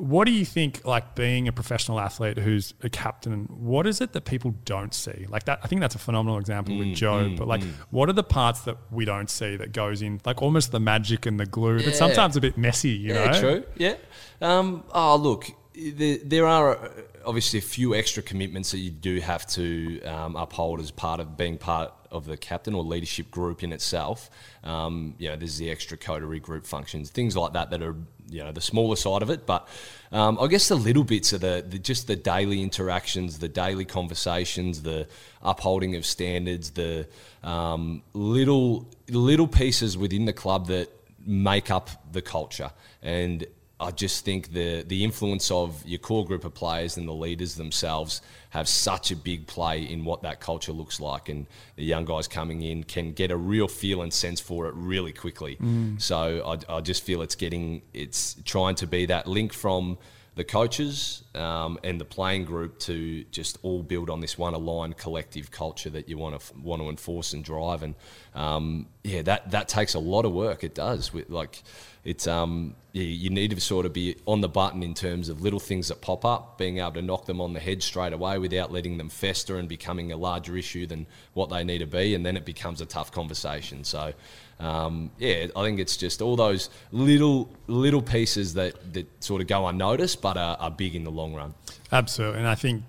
What 0.00 0.24
do 0.24 0.32
you 0.32 0.46
think, 0.46 0.84
like 0.86 1.14
being 1.14 1.46
a 1.46 1.52
professional 1.52 2.00
athlete 2.00 2.38
who's 2.38 2.72
a 2.82 2.88
captain, 2.88 3.44
what 3.50 3.86
is 3.86 4.00
it 4.00 4.12
that 4.14 4.24
people 4.24 4.54
don't 4.64 4.94
see? 4.94 5.26
Like 5.28 5.44
that, 5.44 5.60
I 5.62 5.66
think 5.66 5.82
that's 5.82 5.94
a 5.94 5.98
phenomenal 5.98 6.38
example 6.38 6.74
Mm, 6.74 6.78
with 6.78 6.88
Jobe, 6.98 7.36
but 7.36 7.46
like, 7.46 7.62
what 7.90 8.08
are 8.08 8.14
the 8.14 8.22
parts 8.24 8.62
that 8.62 8.78
we 8.90 9.04
don't 9.04 9.28
see 9.28 9.56
that 9.56 9.72
goes 9.72 10.00
in, 10.00 10.20
like 10.24 10.40
almost 10.40 10.72
the 10.72 10.80
magic 10.80 11.26
and 11.26 11.38
the 11.38 11.44
glue, 11.44 11.76
Yeah. 11.78 11.84
but 11.84 11.96
sometimes 11.96 12.34
a 12.36 12.40
bit 12.40 12.56
messy, 12.56 12.90
you 12.90 13.12
yeah, 13.14 13.30
know? 13.30 13.40
true. 13.40 13.64
Yeah. 13.76 13.96
Um, 14.40 14.84
oh, 14.94 15.16
look, 15.16 15.50
there, 15.74 16.16
there 16.24 16.46
are 16.46 16.76
uh, 16.78 16.88
obviously 17.26 17.58
a 17.58 17.62
few 17.62 17.94
extra 17.94 18.22
commitments 18.22 18.70
that 18.70 18.78
you 18.78 18.90
do 18.90 19.20
have 19.20 19.46
to 19.48 20.00
um, 20.04 20.34
uphold 20.34 20.80
as 20.80 20.90
part 20.90 21.20
of 21.20 21.36
being 21.36 21.58
part 21.58 21.92
of 22.10 22.24
the 22.26 22.36
captain 22.36 22.74
or 22.74 22.82
leadership 22.82 23.30
group 23.30 23.62
in 23.62 23.70
itself. 23.72 24.30
Um, 24.64 25.14
you 25.18 25.28
know, 25.28 25.36
there's 25.36 25.58
the 25.58 25.70
extra 25.70 25.96
coterie 25.96 26.40
group 26.40 26.66
functions, 26.66 27.10
things 27.10 27.36
like 27.36 27.52
that 27.52 27.70
that 27.70 27.82
are 27.82 27.94
you 28.30 28.42
know 28.42 28.52
the 28.52 28.60
smaller 28.60 28.96
side 28.96 29.22
of 29.22 29.30
it. 29.30 29.46
But 29.46 29.68
um, 30.12 30.38
I 30.40 30.46
guess 30.46 30.68
the 30.68 30.76
little 30.76 31.04
bits 31.04 31.32
are 31.32 31.38
the, 31.38 31.64
the 31.68 31.78
just 31.78 32.06
the 32.06 32.16
daily 32.16 32.62
interactions, 32.62 33.38
the 33.38 33.48
daily 33.48 33.84
conversations, 33.84 34.82
the 34.82 35.06
upholding 35.42 35.96
of 35.96 36.06
standards, 36.06 36.70
the 36.70 37.06
um, 37.42 38.02
little 38.14 38.88
little 39.08 39.48
pieces 39.48 39.98
within 39.98 40.24
the 40.24 40.32
club 40.32 40.66
that 40.68 40.88
make 41.26 41.70
up 41.70 41.90
the 42.12 42.22
culture. 42.22 42.70
And 43.02 43.46
I 43.80 43.90
just 43.90 44.24
think 44.24 44.52
the 44.52 44.82
the 44.82 45.02
influence 45.02 45.50
of 45.50 45.82
your 45.86 45.98
core 45.98 46.24
group 46.24 46.44
of 46.44 46.54
players 46.54 46.96
and 46.96 47.08
the 47.08 47.14
leaders 47.14 47.54
themselves 47.54 48.20
have 48.50 48.68
such 48.68 49.10
a 49.10 49.16
big 49.16 49.46
play 49.46 49.82
in 49.82 50.04
what 50.04 50.22
that 50.22 50.40
culture 50.40 50.72
looks 50.72 51.00
like, 51.00 51.28
and 51.28 51.46
the 51.76 51.84
young 51.84 52.04
guys 52.04 52.28
coming 52.28 52.62
in 52.62 52.84
can 52.84 53.12
get 53.12 53.30
a 53.30 53.36
real 53.36 53.68
feel 53.68 54.02
and 54.02 54.12
sense 54.12 54.40
for 54.40 54.68
it 54.68 54.74
really 54.74 55.12
quickly. 55.12 55.56
Mm. 55.56 56.00
So 56.00 56.58
I, 56.68 56.76
I 56.76 56.80
just 56.80 57.02
feel 57.02 57.22
it's 57.22 57.36
getting 57.36 57.82
it's 57.94 58.36
trying 58.44 58.74
to 58.76 58.86
be 58.86 59.06
that 59.06 59.26
link 59.26 59.52
from 59.52 59.98
the 60.34 60.44
coaches 60.44 61.24
um, 61.34 61.78
and 61.84 62.00
the 62.00 62.04
playing 62.04 62.44
group 62.44 62.78
to 62.80 63.24
just 63.24 63.58
all 63.62 63.82
build 63.82 64.10
on 64.10 64.20
this 64.20 64.36
one 64.36 64.54
aligned 64.54 64.96
collective 64.96 65.50
culture 65.50 65.90
that 65.90 66.08
you 66.08 66.18
want 66.18 66.40
to 66.40 66.58
want 66.58 66.82
to 66.82 66.88
enforce 66.88 67.32
and 67.32 67.44
drive. 67.44 67.82
And 67.82 67.94
um, 68.34 68.86
yeah 69.02 69.22
that 69.22 69.50
that 69.50 69.68
takes 69.68 69.94
a 69.94 69.98
lot 69.98 70.24
of 70.24 70.32
work. 70.32 70.62
It 70.62 70.74
does 70.74 71.12
like 71.28 71.62
it's 72.04 72.26
um 72.26 72.74
you, 72.92 73.02
you 73.02 73.30
need 73.30 73.50
to 73.50 73.60
sort 73.60 73.86
of 73.86 73.92
be 73.92 74.16
on 74.26 74.40
the 74.40 74.48
button 74.48 74.82
in 74.82 74.94
terms 74.94 75.28
of 75.28 75.40
little 75.40 75.60
things 75.60 75.88
that 75.88 76.00
pop 76.00 76.24
up 76.24 76.58
being 76.58 76.78
able 76.78 76.92
to 76.92 77.02
knock 77.02 77.24
them 77.24 77.40
on 77.40 77.52
the 77.52 77.60
head 77.60 77.82
straight 77.82 78.12
away 78.12 78.38
without 78.38 78.72
letting 78.72 78.98
them 78.98 79.08
fester 79.08 79.56
and 79.56 79.68
becoming 79.68 80.12
a 80.12 80.16
larger 80.16 80.56
issue 80.56 80.86
than 80.86 81.06
what 81.32 81.48
they 81.48 81.64
need 81.64 81.78
to 81.78 81.86
be 81.86 82.14
and 82.14 82.26
then 82.26 82.36
it 82.36 82.44
becomes 82.44 82.80
a 82.80 82.86
tough 82.86 83.10
conversation. 83.10 83.84
So 83.84 84.12
um, 84.58 85.10
yeah, 85.18 85.46
I 85.56 85.62
think 85.64 85.80
it's 85.80 85.96
just 85.96 86.20
all 86.20 86.36
those 86.36 86.68
little 86.92 87.48
little 87.66 88.02
pieces 88.02 88.54
that, 88.54 88.92
that 88.92 89.24
sort 89.24 89.40
of 89.40 89.46
go 89.46 89.66
unnoticed, 89.66 90.20
but 90.20 90.36
are, 90.36 90.58
are 90.58 90.70
big 90.70 90.94
in 90.94 91.04
the 91.04 91.10
long 91.20 91.34
run. 91.34 91.54
Absolutely. 91.92 92.38
And 92.40 92.48
I 92.48 92.54
think 92.54 92.82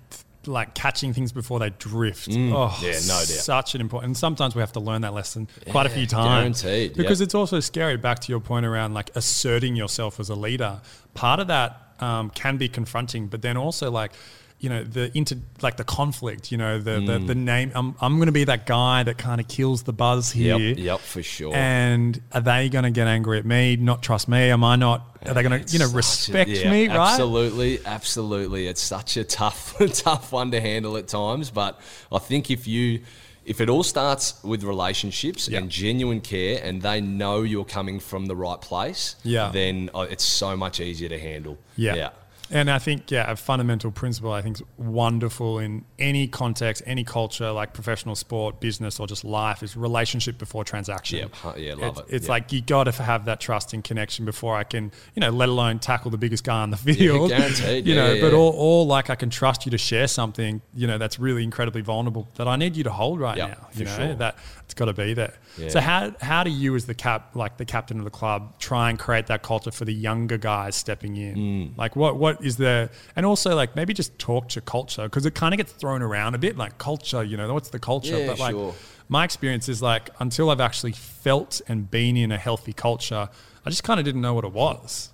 like 0.48 0.74
catching 0.74 1.13
things 1.13 1.32
before 1.32 1.60
they 1.60 1.70
drift. 1.70 2.28
oh, 2.30 2.34
Mm. 2.34 2.82
yeah, 2.82 2.91
no 2.94 3.20
doubt. 3.20 3.26
Such 3.28 3.76
an 3.76 3.82
important. 3.82 4.10
And 4.10 4.17
sometimes 4.17 4.56
we 4.56 4.62
have 4.62 4.72
to 4.74 4.80
learn 4.80 5.02
that 5.02 5.13
lesson 5.13 5.48
quite 5.70 5.86
a 5.86 5.89
few 5.89 6.08
times. 6.08 6.63
guaranteed, 6.63 6.96
Because 6.98 7.20
yep. 7.20 7.28
it's 7.28 7.36
also 7.36 7.60
scary. 7.60 7.96
Back 7.98 8.20
to 8.20 8.32
your 8.32 8.39
point 8.39 8.65
around 8.65 8.94
like 8.96 9.12
asserting 9.15 9.76
yourself 9.76 10.20
as 10.20 10.30
a 10.30 10.36
leader. 10.36 10.82
Part 11.13 11.39
of 11.39 11.48
that 11.48 11.78
um, 12.00 12.32
can 12.32 12.58
be 12.58 12.67
confronting, 12.67 13.28
but 13.28 13.41
then 13.41 13.58
also 13.58 13.91
like. 13.91 14.13
You 14.62 14.69
know 14.69 14.84
the 14.84 15.12
inter 15.17 15.38
like 15.62 15.78
the 15.78 15.84
conflict. 15.84 16.52
You 16.52 16.58
know 16.60 16.78
the 16.78 17.00
the, 17.00 17.17
Mm. 17.19 17.28
the 17.28 17.36
name. 17.36 17.71
I'm 17.76 17.95
I'm 18.00 18.17
going 18.17 18.28
to 18.28 18.32
be 18.32 18.43
that 18.43 18.65
guy 18.67 19.02
that 19.04 19.17
kind 19.17 19.41
of 19.41 19.47
kills 19.47 19.82
the 19.84 19.91
buzz 19.93 20.32
here. 20.32 20.56
Yep, 20.58 20.78
yep, 20.78 21.00
for 21.00 21.24
sure. 21.24 21.52
And 21.56 22.21
are 22.32 22.41
they 22.41 22.69
going 22.69 22.84
to 22.84 22.91
get 22.91 23.08
angry 23.08 23.39
at 23.39 23.45
me? 23.45 23.76
Not 23.76 24.04
trust 24.04 24.28
me? 24.28 24.52
Am 24.52 24.63
I 24.63 24.76
not? 24.76 25.17
Are 25.26 25.34
they 25.34 25.41
going 25.43 25.63
to 25.65 25.74
you 25.74 25.80
know 25.80 25.86
such 25.88 25.93
a- 25.93 25.97
respect 25.97 26.50
yeah, 26.52 26.69
me? 26.71 26.88
Right? 26.88 26.95
Absolutely, 27.12 27.80
absolutely. 27.86 28.67
It's 28.67 28.82
such 28.82 29.17
a 29.17 29.24
tough, 29.24 29.76
tough 29.93 30.32
one 30.32 30.52
to 30.52 30.62
handle 30.62 30.95
at 30.95 31.08
times. 31.08 31.50
But 31.50 31.80
I 32.12 32.19
think 32.19 32.52
if 32.52 32.67
you, 32.67 33.02
if 33.45 33.62
it 33.62 33.69
all 33.69 33.82
starts 33.84 34.43
with 34.43 34.63
relationships 34.63 35.47
and 35.47 35.69
genuine 35.71 36.21
care, 36.21 36.62
and 36.63 36.82
they 36.84 37.02
know 37.02 37.41
you're 37.41 37.65
coming 37.65 38.00
from 38.00 38.28
the 38.28 38.36
right 38.36 38.62
place, 38.62 39.15
Yeah. 39.24 39.50
then 39.52 39.89
uh, 39.95 40.06
it's 40.10 40.24
so 40.24 40.56
much 40.56 40.80
easier 40.80 41.10
to 41.10 41.17
handle. 41.19 41.58
Yeah. 41.76 41.95
yeah. 41.95 42.10
And 42.53 42.69
I 42.69 42.79
think, 42.79 43.09
yeah, 43.09 43.31
a 43.31 43.35
fundamental 43.37 43.91
principle 43.91 44.33
I 44.33 44.41
think 44.41 44.57
is 44.57 44.63
wonderful 44.77 45.59
in 45.59 45.85
any 45.97 46.27
context, 46.27 46.83
any 46.85 47.03
culture, 47.05 47.49
like 47.51 47.73
professional 47.73 48.15
sport, 48.15 48.59
business, 48.59 48.99
or 48.99 49.07
just 49.07 49.23
life, 49.23 49.63
is 49.63 49.77
relationship 49.77 50.37
before 50.37 50.63
transaction. 50.65 51.29
Yeah, 51.43 51.53
yeah, 51.55 51.73
love 51.75 51.97
it's, 51.97 51.99
it. 52.09 52.15
It's 52.15 52.25
Yeah. 52.25 52.31
like 52.31 52.51
you 52.51 52.61
got 52.61 52.83
to 52.85 52.91
have 52.91 53.25
that 53.25 53.39
trust 53.39 53.73
and 53.73 53.83
connection 53.83 54.25
before 54.25 54.55
I 54.57 54.65
can, 54.65 54.91
you 55.15 55.21
know, 55.21 55.29
let 55.29 55.47
alone 55.47 55.79
tackle 55.79 56.11
the 56.11 56.17
biggest 56.17 56.43
guy 56.43 56.61
on 56.61 56.71
the 56.71 56.77
field. 56.77 57.29
guaranteed. 57.37 57.87
You 57.87 57.95
Yeah, 57.95 58.01
know, 58.07 58.13
yeah, 58.15 58.21
but 58.21 58.31
yeah. 58.33 58.37
all, 58.37 58.51
all 58.51 58.85
like 58.87 59.09
I 59.09 59.15
can 59.15 59.29
trust 59.29 59.65
you 59.65 59.71
to 59.71 59.77
share 59.77 60.07
something, 60.07 60.61
you 60.75 60.87
know, 60.87 60.97
that's 60.97 61.19
really 61.19 61.43
incredibly 61.43 61.81
vulnerable 61.81 62.27
that 62.35 62.47
I 62.49 62.57
need 62.57 62.75
you 62.75 62.83
to 62.83 62.91
hold 62.91 63.21
right 63.21 63.37
Yeah, 63.37 63.47
now. 63.47 63.67
for 63.71 63.79
You 63.79 63.85
know, 63.85 63.95
sure. 63.97 64.15
that 64.15 64.35
it's 64.71 64.79
got 64.79 64.86
to 64.86 64.93
be 64.93 65.13
there. 65.13 65.34
Yeah. 65.57 65.67
So 65.67 65.81
how 65.81 66.15
how 66.21 66.45
do 66.45 66.49
you, 66.49 66.75
as 66.77 66.86
the 66.86 66.93
cap, 66.93 67.36
like 67.36 67.57
the 67.57 67.65
captain 67.65 67.97
of 67.99 68.05
the 68.05 68.10
club, 68.10 68.57
try 68.57 68.89
and 68.89 68.97
create 68.97 69.27
that 69.27 69.43
culture 69.43 69.69
for 69.69 69.84
the 69.84 69.93
younger 69.93 70.38
guys 70.38 70.77
stepping 70.77 71.17
in? 71.17 71.36
Mm. 71.36 71.77
Like 71.77 71.97
what 71.97 72.15
what 72.15 72.43
is 72.43 72.55
there? 72.55 72.89
And 73.17 73.25
also 73.25 73.53
like 73.53 73.75
maybe 73.75 73.93
just 73.93 74.17
talk 74.17 74.47
to 74.49 74.62
culture 74.62 75.03
because 75.03 75.25
it 75.25 75.36
kind 75.36 75.53
of 75.53 75.57
gets 75.57 75.73
thrown 75.73 76.01
around 76.01 76.36
a 76.36 76.38
bit. 76.38 76.57
Like 76.57 76.77
culture, 76.77 77.21
you 77.21 77.36
know, 77.36 77.53
what's 77.53 77.69
the 77.69 77.79
culture? 77.79 78.17
Yeah, 78.17 78.27
but 78.27 78.39
like 78.39 78.53
sure. 78.53 78.73
my 79.10 79.25
experience 79.25 79.67
is 79.67 79.81
like 79.81 80.10
until 80.19 80.49
I've 80.49 80.62
actually 80.62 80.93
felt 80.93 81.62
and 81.67 81.91
been 81.91 82.15
in 82.15 82.31
a 82.31 82.38
healthy 82.38 82.71
culture, 82.71 83.27
I 83.65 83.69
just 83.69 83.84
kind 83.84 83.99
of 83.99 84.05
didn't 84.05 84.21
know 84.21 84.34
what 84.34 84.45
it 84.45 84.53
was. 84.53 85.10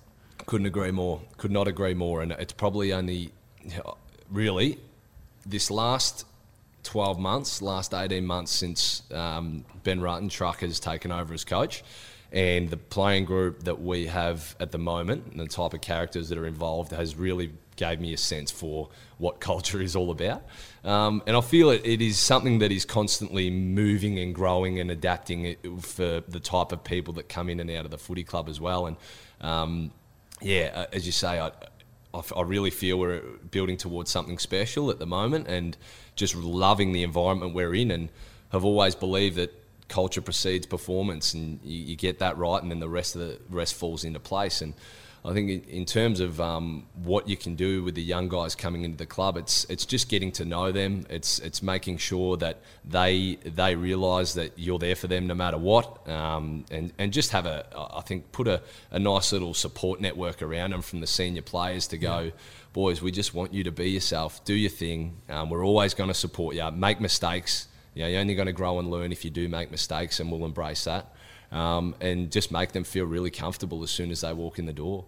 Couldn't 0.46 0.66
agree 0.66 0.92
more. 0.92 1.20
Could 1.36 1.50
not 1.50 1.66
agree 1.66 1.94
more. 1.94 2.22
And 2.22 2.30
it's 2.30 2.52
probably 2.52 2.92
only, 2.92 3.32
really, 4.30 4.78
this 5.44 5.68
last 5.68 6.24
12 6.88 7.18
months, 7.18 7.60
last 7.60 7.92
18 7.92 8.24
months 8.24 8.50
since 8.50 9.02
um, 9.12 9.62
Ben 9.82 10.00
Rutten 10.00 10.30
Truck 10.30 10.60
has 10.60 10.80
taken 10.80 11.12
over 11.12 11.34
as 11.34 11.44
coach. 11.44 11.84
And 12.32 12.70
the 12.70 12.78
playing 12.78 13.26
group 13.26 13.64
that 13.64 13.78
we 13.78 14.06
have 14.06 14.56
at 14.58 14.72
the 14.72 14.78
moment 14.78 15.26
and 15.30 15.38
the 15.38 15.46
type 15.46 15.74
of 15.74 15.82
characters 15.82 16.30
that 16.30 16.38
are 16.38 16.46
involved 16.46 16.92
has 16.92 17.14
really 17.14 17.52
gave 17.76 18.00
me 18.00 18.14
a 18.14 18.16
sense 18.16 18.50
for 18.50 18.88
what 19.18 19.38
culture 19.50 19.82
is 19.82 19.94
all 19.94 20.10
about. 20.10 20.42
Um, 20.82 21.22
and 21.26 21.36
I 21.36 21.42
feel 21.42 21.68
it, 21.68 21.82
it 21.84 22.00
is 22.00 22.18
something 22.18 22.60
that 22.60 22.72
is 22.72 22.86
constantly 22.86 23.50
moving 23.50 24.18
and 24.18 24.34
growing 24.34 24.80
and 24.80 24.90
adapting 24.90 25.56
for 25.82 26.22
the 26.26 26.40
type 26.40 26.72
of 26.72 26.84
people 26.84 27.12
that 27.14 27.28
come 27.28 27.50
in 27.50 27.60
and 27.60 27.70
out 27.70 27.84
of 27.84 27.90
the 27.90 27.98
footy 27.98 28.24
club 28.24 28.48
as 28.48 28.62
well. 28.62 28.86
And 28.86 28.96
um, 29.42 29.90
yeah, 30.40 30.86
as 30.90 31.04
you 31.04 31.12
say, 31.12 31.38
I, 31.38 31.50
I, 32.14 32.18
f- 32.18 32.32
I 32.36 32.42
really 32.42 32.70
feel 32.70 32.98
we're 32.98 33.20
building 33.50 33.76
towards 33.76 34.10
something 34.10 34.38
special 34.38 34.90
at 34.90 34.98
the 34.98 35.06
moment 35.06 35.48
and 35.48 35.76
just 36.16 36.34
loving 36.34 36.92
the 36.92 37.02
environment 37.02 37.54
we're 37.54 37.74
in 37.74 37.90
and 37.90 38.08
have 38.50 38.64
always 38.64 38.94
believed 38.94 39.36
that 39.36 39.54
culture 39.88 40.20
precedes 40.20 40.66
performance 40.66 41.34
and 41.34 41.60
you, 41.62 41.78
you 41.78 41.96
get 41.96 42.18
that 42.18 42.36
right 42.36 42.62
and 42.62 42.70
then 42.70 42.80
the 42.80 42.88
rest 42.88 43.14
of 43.14 43.20
the 43.20 43.38
rest 43.50 43.74
falls 43.74 44.04
into 44.04 44.20
place. 44.20 44.60
And 44.62 44.74
I 45.28 45.34
think 45.34 45.68
in, 45.68 45.84
terms 45.84 46.20
of 46.20 46.40
um, 46.40 46.86
what 46.94 47.28
you 47.28 47.36
can 47.36 47.54
do 47.54 47.82
with 47.82 47.94
the 47.94 48.02
young 48.02 48.30
guys 48.30 48.54
coming 48.54 48.84
into 48.84 48.96
the 48.96 49.04
club, 49.04 49.36
it's 49.36 49.64
it's 49.64 49.84
just 49.84 50.08
getting 50.08 50.32
to 50.32 50.46
know 50.46 50.72
them. 50.72 51.04
It's 51.10 51.38
it's 51.40 51.62
making 51.62 51.98
sure 51.98 52.38
that 52.38 52.60
they 52.82 53.36
they 53.44 53.74
realise 53.74 54.32
that 54.34 54.52
you're 54.56 54.78
there 54.78 54.96
for 54.96 55.06
them 55.06 55.26
no 55.26 55.34
matter 55.34 55.58
what, 55.58 56.08
um, 56.08 56.64
and 56.70 56.94
and 56.98 57.12
just 57.12 57.32
have 57.32 57.44
a 57.44 57.66
I 57.76 58.00
think 58.00 58.32
put 58.32 58.48
a, 58.48 58.62
a 58.90 58.98
nice 58.98 59.30
little 59.32 59.52
support 59.52 60.00
network 60.00 60.40
around 60.40 60.70
them 60.70 60.80
from 60.80 61.00
the 61.00 61.06
senior 61.06 61.42
players 61.42 61.88
to 61.88 61.98
go, 61.98 62.32
boys, 62.72 63.02
we 63.02 63.10
just 63.10 63.34
want 63.34 63.52
you 63.52 63.64
to 63.64 63.72
be 63.72 63.90
yourself, 63.90 64.42
do 64.46 64.54
your 64.54 64.70
thing. 64.70 65.18
Um, 65.28 65.50
we're 65.50 65.64
always 65.64 65.92
going 65.92 66.08
to 66.08 66.14
support 66.14 66.54
you. 66.54 66.70
Make 66.70 67.02
mistakes. 67.02 67.68
You 67.94 68.04
know, 68.04 68.08
you're 68.08 68.20
only 68.20 68.34
going 68.34 68.46
to 68.46 68.52
grow 68.52 68.78
and 68.78 68.90
learn 68.90 69.12
if 69.12 69.26
you 69.26 69.30
do 69.30 69.46
make 69.46 69.70
mistakes, 69.70 70.20
and 70.20 70.32
we'll 70.32 70.46
embrace 70.46 70.84
that 70.84 71.12
um, 71.50 71.94
and 72.00 72.30
just 72.30 72.50
make 72.52 72.72
them 72.72 72.84
feel 72.84 73.04
really 73.04 73.30
comfortable 73.30 73.82
as 73.82 73.90
soon 73.90 74.10
as 74.10 74.20
they 74.20 74.32
walk 74.32 74.58
in 74.58 74.66
the 74.66 74.72
door. 74.72 75.04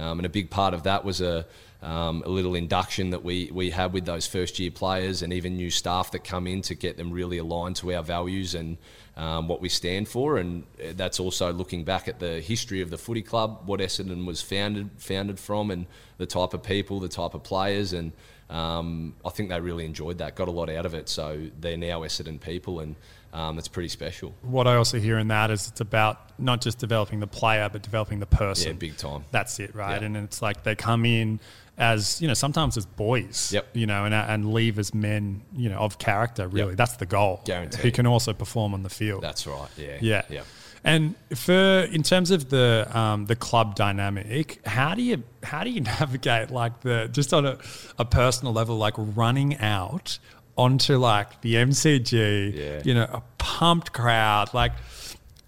Um, 0.00 0.18
and 0.18 0.26
a 0.26 0.30
big 0.30 0.50
part 0.50 0.74
of 0.74 0.84
that 0.84 1.04
was 1.04 1.20
a, 1.20 1.46
um, 1.82 2.22
a 2.24 2.28
little 2.28 2.54
induction 2.54 3.10
that 3.10 3.22
we, 3.22 3.50
we 3.52 3.70
had 3.70 3.92
with 3.92 4.06
those 4.06 4.26
first 4.26 4.58
year 4.58 4.70
players 4.70 5.22
and 5.22 5.32
even 5.32 5.56
new 5.56 5.70
staff 5.70 6.10
that 6.12 6.24
come 6.24 6.46
in 6.46 6.62
to 6.62 6.74
get 6.74 6.96
them 6.96 7.10
really 7.10 7.38
aligned 7.38 7.76
to 7.76 7.92
our 7.92 8.02
values 8.02 8.54
and 8.54 8.78
um, 9.16 9.48
what 9.48 9.60
we 9.60 9.68
stand 9.68 10.08
for. 10.08 10.38
And 10.38 10.64
that's 10.94 11.20
also 11.20 11.52
looking 11.52 11.84
back 11.84 12.08
at 12.08 12.18
the 12.18 12.40
history 12.40 12.80
of 12.80 12.90
the 12.90 12.98
footy 12.98 13.22
club, 13.22 13.62
what 13.66 13.80
Essendon 13.80 14.24
was 14.24 14.40
founded 14.40 14.90
founded 14.96 15.38
from, 15.38 15.70
and 15.70 15.86
the 16.18 16.26
type 16.26 16.54
of 16.54 16.62
people, 16.62 17.00
the 17.00 17.08
type 17.08 17.34
of 17.34 17.42
players, 17.42 17.92
and 17.92 18.12
um, 18.48 19.14
I 19.24 19.30
think 19.30 19.48
they 19.48 19.60
really 19.60 19.84
enjoyed 19.84 20.18
that, 20.18 20.34
got 20.34 20.48
a 20.48 20.50
lot 20.50 20.68
out 20.70 20.86
of 20.86 20.94
it. 20.94 21.08
So 21.08 21.48
they're 21.60 21.76
now 21.76 22.00
Essendon 22.00 22.40
people, 22.40 22.80
and 22.80 22.96
um, 23.32 23.56
that's 23.56 23.68
pretty 23.68 23.88
special. 23.88 24.34
What 24.42 24.66
I 24.66 24.76
also 24.76 24.98
hear 24.98 25.18
in 25.18 25.28
that 25.28 25.50
is 25.50 25.68
it's 25.68 25.80
about 25.80 26.30
not 26.38 26.60
just 26.60 26.78
developing 26.78 27.20
the 27.20 27.26
player, 27.26 27.68
but 27.72 27.82
developing 27.82 28.20
the 28.20 28.26
person. 28.26 28.68
Yeah, 28.72 28.78
big 28.78 28.96
time. 28.96 29.24
That's 29.30 29.58
it, 29.58 29.74
right? 29.74 30.00
Yeah. 30.00 30.06
And 30.06 30.16
it's 30.18 30.42
like 30.42 30.62
they 30.64 30.74
come 30.74 31.04
in 31.04 31.40
as 31.78 32.20
you 32.20 32.28
know, 32.28 32.34
sometimes 32.34 32.76
as 32.76 32.84
boys, 32.84 33.50
Yep. 33.52 33.68
you 33.74 33.86
know, 33.86 34.04
and 34.04 34.14
and 34.14 34.52
leave 34.52 34.78
as 34.78 34.92
men, 34.94 35.42
you 35.56 35.70
know, 35.70 35.78
of 35.78 35.98
character. 35.98 36.46
Really, 36.46 36.74
that's 36.74 36.96
the 36.96 37.06
goal. 37.06 37.40
Guaranteed. 37.44 37.80
Who 37.80 37.90
can 37.90 38.06
also 38.06 38.32
perform 38.34 38.74
on 38.74 38.82
the 38.82 38.90
field. 38.90 39.22
That's 39.22 39.46
right. 39.46 39.68
Yeah. 39.76 39.96
Yeah. 40.00 40.22
Yeah. 40.28 40.42
And 40.84 41.14
for 41.34 41.52
in 41.52 42.02
terms 42.02 42.30
of 42.30 42.50
the 42.50 42.86
um, 42.92 43.26
the 43.26 43.36
club 43.36 43.76
dynamic, 43.76 44.60
how 44.66 44.94
do 44.94 45.02
you 45.02 45.22
how 45.42 45.64
do 45.64 45.70
you 45.70 45.80
navigate 46.00 46.50
like 46.50 46.80
the 46.80 47.08
just 47.12 47.32
on 47.32 47.46
a, 47.46 47.58
a 47.98 48.04
personal 48.04 48.52
level, 48.52 48.76
like 48.76 48.94
running 48.96 49.56
out 49.58 50.18
onto 50.56 50.96
like 50.96 51.40
the 51.42 51.54
MCG, 51.54 52.54
Yeah. 52.54 52.82
you 52.84 52.94
know, 52.94 53.04
a 53.12 53.22
pumped 53.38 53.92
crowd, 53.92 54.52
like 54.54 54.72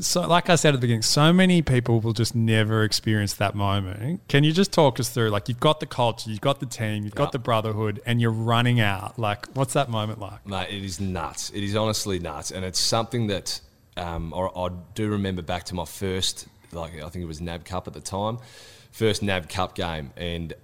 so 0.00 0.26
like 0.26 0.50
I 0.50 0.56
said 0.56 0.70
at 0.70 0.78
the 0.78 0.80
beginning, 0.80 1.02
so 1.02 1.32
many 1.32 1.62
people 1.62 2.00
will 2.00 2.12
just 2.14 2.34
never 2.34 2.82
experience 2.82 3.34
that 3.34 3.54
moment. 3.54 4.22
Can 4.28 4.42
you 4.42 4.52
just 4.52 4.72
talk 4.72 4.98
us 4.98 5.08
through 5.08 5.30
like 5.30 5.48
you've 5.48 5.60
got 5.60 5.78
the 5.78 5.86
culture, 5.86 6.30
you've 6.30 6.40
got 6.40 6.58
the 6.58 6.66
team, 6.66 7.04
you've 7.04 7.14
got 7.14 7.30
the 7.30 7.38
brotherhood, 7.38 8.02
and 8.04 8.20
you're 8.20 8.32
running 8.32 8.80
out. 8.80 9.18
Like, 9.20 9.46
what's 9.54 9.72
that 9.74 9.88
moment 9.88 10.18
like? 10.18 10.44
Mate, 10.46 10.68
it 10.70 10.84
is 10.84 10.98
nuts. 11.00 11.50
It 11.50 11.62
is 11.62 11.76
honestly 11.76 12.18
nuts, 12.18 12.50
and 12.50 12.64
it's 12.64 12.80
something 12.80 13.28
that 13.28 13.60
um, 13.96 14.34
I, 14.34 14.48
I 14.56 14.68
do 14.96 15.10
remember 15.10 15.42
back 15.42 15.62
to 15.66 15.76
my 15.76 15.84
first, 15.84 16.48
like 16.72 16.94
I 17.00 17.08
think 17.08 17.22
it 17.22 17.28
was 17.28 17.40
NAB 17.40 17.64
Cup 17.64 17.86
at 17.86 17.92
the 17.92 18.00
time, 18.00 18.38
first 18.90 19.22
NAB 19.22 19.48
Cup 19.48 19.76
game, 19.76 20.10
and 20.16 20.54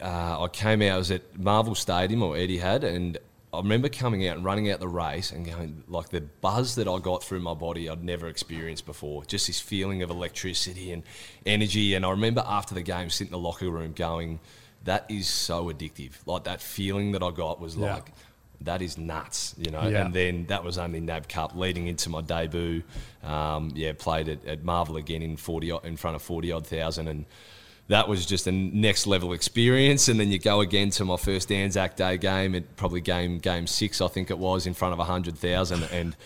uh, 0.00 0.42
I 0.44 0.46
came 0.48 0.80
out. 0.82 0.92
I 0.94 0.98
was 0.98 1.10
at 1.10 1.36
Marvel 1.36 1.74
Stadium 1.74 2.22
or 2.22 2.36
Etihad, 2.36 2.84
and 2.84 3.18
I 3.54 3.58
remember 3.58 3.88
coming 3.88 4.26
out 4.28 4.36
and 4.36 4.44
running 4.44 4.70
out 4.70 4.80
the 4.80 4.88
race 4.88 5.30
and 5.32 5.44
going 5.46 5.84
like 5.88 6.10
the 6.10 6.20
buzz 6.20 6.74
that 6.76 6.86
I 6.88 6.98
got 6.98 7.22
through 7.22 7.40
my 7.40 7.54
body 7.54 7.88
I'd 7.88 8.04
never 8.04 8.28
experienced 8.28 8.86
before. 8.86 9.24
Just 9.24 9.46
this 9.46 9.60
feeling 9.60 10.02
of 10.02 10.10
electricity 10.10 10.92
and 10.92 11.02
energy. 11.46 11.94
And 11.94 12.04
I 12.04 12.10
remember 12.10 12.44
after 12.46 12.74
the 12.74 12.82
game 12.82 13.10
sitting 13.10 13.28
in 13.34 13.40
the 13.40 13.46
locker 13.46 13.70
room 13.70 13.92
going, 13.92 14.40
"That 14.84 15.06
is 15.08 15.28
so 15.28 15.72
addictive." 15.72 16.12
Like 16.26 16.44
that 16.44 16.60
feeling 16.60 17.12
that 17.12 17.22
I 17.22 17.30
got 17.30 17.60
was 17.60 17.76
Yeah. 17.76 17.94
like. 17.94 18.12
That 18.60 18.80
is 18.80 18.96
nuts, 18.96 19.54
you 19.58 19.70
know. 19.70 19.86
Yeah. 19.86 20.06
And 20.06 20.14
then 20.14 20.46
that 20.46 20.64
was 20.64 20.78
only 20.78 21.00
NAB 21.00 21.28
Cup 21.28 21.54
leading 21.54 21.86
into 21.86 22.08
my 22.08 22.22
debut. 22.22 22.82
Um, 23.22 23.72
yeah, 23.74 23.92
played 23.98 24.28
at, 24.28 24.46
at 24.46 24.64
Marvel 24.64 24.96
again 24.96 25.20
in 25.22 25.36
forty 25.36 25.70
in 25.82 25.96
front 25.98 26.14
of 26.16 26.22
forty 26.22 26.50
odd 26.50 26.66
thousand, 26.66 27.08
and 27.08 27.26
that 27.88 28.08
was 28.08 28.24
just 28.26 28.46
a 28.46 28.52
next 28.52 29.06
level 29.06 29.32
experience. 29.32 30.08
And 30.08 30.18
then 30.18 30.30
you 30.30 30.38
go 30.38 30.60
again 30.60 30.90
to 30.90 31.04
my 31.04 31.16
first 31.16 31.50
Anzac 31.52 31.96
Day 31.96 32.16
game, 32.18 32.54
at 32.54 32.76
probably 32.76 33.00
game 33.00 33.38
game 33.38 33.66
six, 33.66 34.00
I 34.00 34.08
think 34.08 34.30
it 34.30 34.38
was, 34.38 34.66
in 34.66 34.74
front 34.74 34.98
of 34.98 35.06
hundred 35.06 35.36
thousand, 35.36 35.82
and 35.92 36.16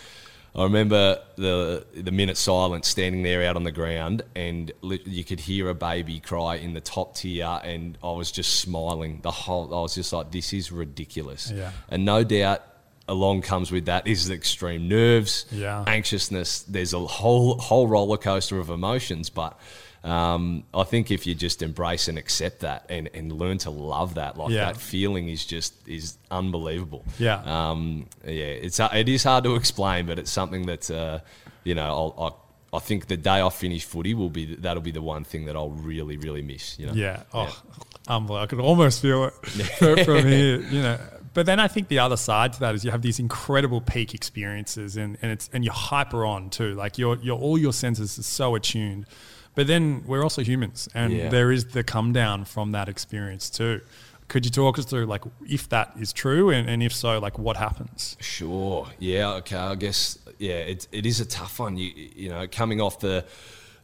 I 0.55 0.63
remember 0.65 1.21
the 1.37 1.85
the 1.95 2.11
minute 2.11 2.37
silence, 2.37 2.89
standing 2.89 3.23
there 3.23 3.45
out 3.45 3.57
on 3.57 3.65
the 3.65 3.71
ground, 3.73 4.23
and 4.35 4.73
you 4.83 5.23
could 5.23 5.41
hear 5.41 5.69
a 5.69 5.75
baby 5.75 6.21
cry 6.21 6.57
in 6.57 6.73
the 6.75 6.81
top 6.81 7.15
tier, 7.17 7.61
and 7.63 7.99
I 8.03 8.13
was 8.13 8.33
just 8.33 8.61
smiling 8.61 9.21
the 9.23 9.31
whole. 9.31 9.73
I 9.75 9.83
was 9.83 9.95
just 9.95 10.13
like, 10.13 10.31
"This 10.33 10.53
is 10.53 10.73
ridiculous," 10.73 11.53
Yeah. 11.55 11.73
and 11.89 12.05
no 12.05 12.25
doubt. 12.25 12.63
Along 13.09 13.41
comes 13.41 13.73
with 13.73 13.87
that 13.87 14.07
is 14.07 14.29
extreme 14.31 14.87
nerves, 14.89 15.47
Yeah. 15.51 15.83
anxiousness. 15.87 16.61
There's 16.63 16.93
a 16.93 17.01
whole 17.01 17.59
whole 17.59 17.89
roller 17.89 18.19
coaster 18.19 18.59
of 18.59 18.69
emotions, 18.71 19.31
but 19.31 19.59
um, 20.05 20.65
I 20.75 20.85
think 20.85 21.11
if 21.11 21.27
you 21.27 21.35
just 21.35 21.63
embrace 21.63 22.07
and 22.09 22.19
accept 22.19 22.61
that 22.61 22.85
and, 22.89 23.09
and 23.15 23.33
learn 23.33 23.59
to 23.59 23.71
love 23.71 24.15
that, 24.15 24.37
like 24.37 24.51
Yeah. 24.51 24.67
that 24.67 24.77
feeling 24.77 25.29
is 25.29 25.45
just 25.47 25.73
is 25.89 26.19
unbelievable. 26.31 27.05
Yeah. 27.19 27.43
Um, 27.47 28.07
yeah, 28.25 28.45
it's 28.45 28.79
uh, 28.79 28.91
it 28.95 29.09
is 29.09 29.25
hard 29.25 29.45
to 29.45 29.55
explain, 29.57 30.05
but 30.07 30.19
it's 30.19 30.31
something 30.31 30.67
that 30.67 30.91
uh, 30.91 31.21
you 31.65 31.75
know 31.75 31.85
I'll, 32.19 32.35
I 32.73 32.77
I 32.77 32.81
think 32.81 33.07
the 33.07 33.17
day 33.17 33.41
I 33.41 33.49
finish 33.49 33.85
footy 33.87 34.13
will 34.13 34.29
be 34.31 34.55
that'll 34.57 34.83
be 34.83 34.91
the 34.93 35.03
one 35.03 35.25
thing 35.25 35.47
that 35.47 35.57
I'll 35.57 35.71
really 35.71 36.19
really 36.19 36.43
miss. 36.43 36.79
You 36.79 36.89
know. 36.89 36.93
Yeah. 36.93 37.23
Oh, 37.33 37.47
unbelievable. 38.07 38.37
I 38.37 38.47
could 38.47 38.61
almost 38.61 39.01
feel 39.01 39.25
it 39.25 39.33
from 40.05 40.27
here, 40.29 40.61
you 40.61 40.83
know. 40.83 40.99
But 41.39 41.47
then 41.47 41.61
I 41.61 41.69
think 41.69 41.87
the 41.87 42.01
other 42.01 42.17
side 42.17 42.53
to 42.55 42.59
that 42.65 42.75
is 42.75 42.85
you 42.85 42.91
have 42.91 43.03
these 43.03 43.21
incredible 43.21 43.81
peak 43.81 44.13
experiences 44.13 44.97
and, 44.97 45.17
and 45.23 45.31
it's 45.31 45.49
and 45.53 45.65
you're 45.65 45.73
hyper 45.93 46.25
on 46.27 46.51
too. 46.51 46.75
Like 46.75 46.99
your 46.99 47.17
your 47.19 47.39
all 47.39 47.57
your 47.57 47.73
senses 47.73 48.19
are 48.19 48.25
so 48.25 48.57
attuned. 48.57 49.07
But 49.55 49.69
then 49.69 50.03
we're 50.05 50.25
also 50.25 50.43
humans 50.43 50.89
and 50.95 51.13
Yeah. 51.13 51.29
there 51.29 51.53
is 51.53 51.67
the 51.67 51.85
come 51.85 52.13
down 52.13 52.45
from 52.45 52.73
that 52.73 52.89
experience 52.89 53.51
too. 53.51 53.83
Could 54.27 54.45
you 54.47 54.51
talk 54.51 54.81
us 54.81 54.85
through 54.85 55.07
like 55.07 55.23
if 55.47 55.69
that 55.69 55.93
is 56.01 56.13
true 56.13 56.51
and, 56.51 56.69
and 56.69 56.83
if 56.83 56.93
so, 56.93 57.21
like 57.21 57.39
what 57.39 57.57
happens? 57.57 58.17
Sure. 58.21 58.89
Yeah. 58.99 59.35
Okay. 59.35 59.55
I 59.57 59.77
guess. 59.77 60.19
Yeah. 60.39 60.55
It, 60.73 60.89
it 60.91 61.07
is 61.07 61.21
a 61.21 61.25
tough 61.27 61.61
one. 61.61 61.77
You 61.77 61.93
you 62.17 62.29
know 62.31 62.49
coming 62.49 62.81
off 62.81 62.99
the 62.99 63.25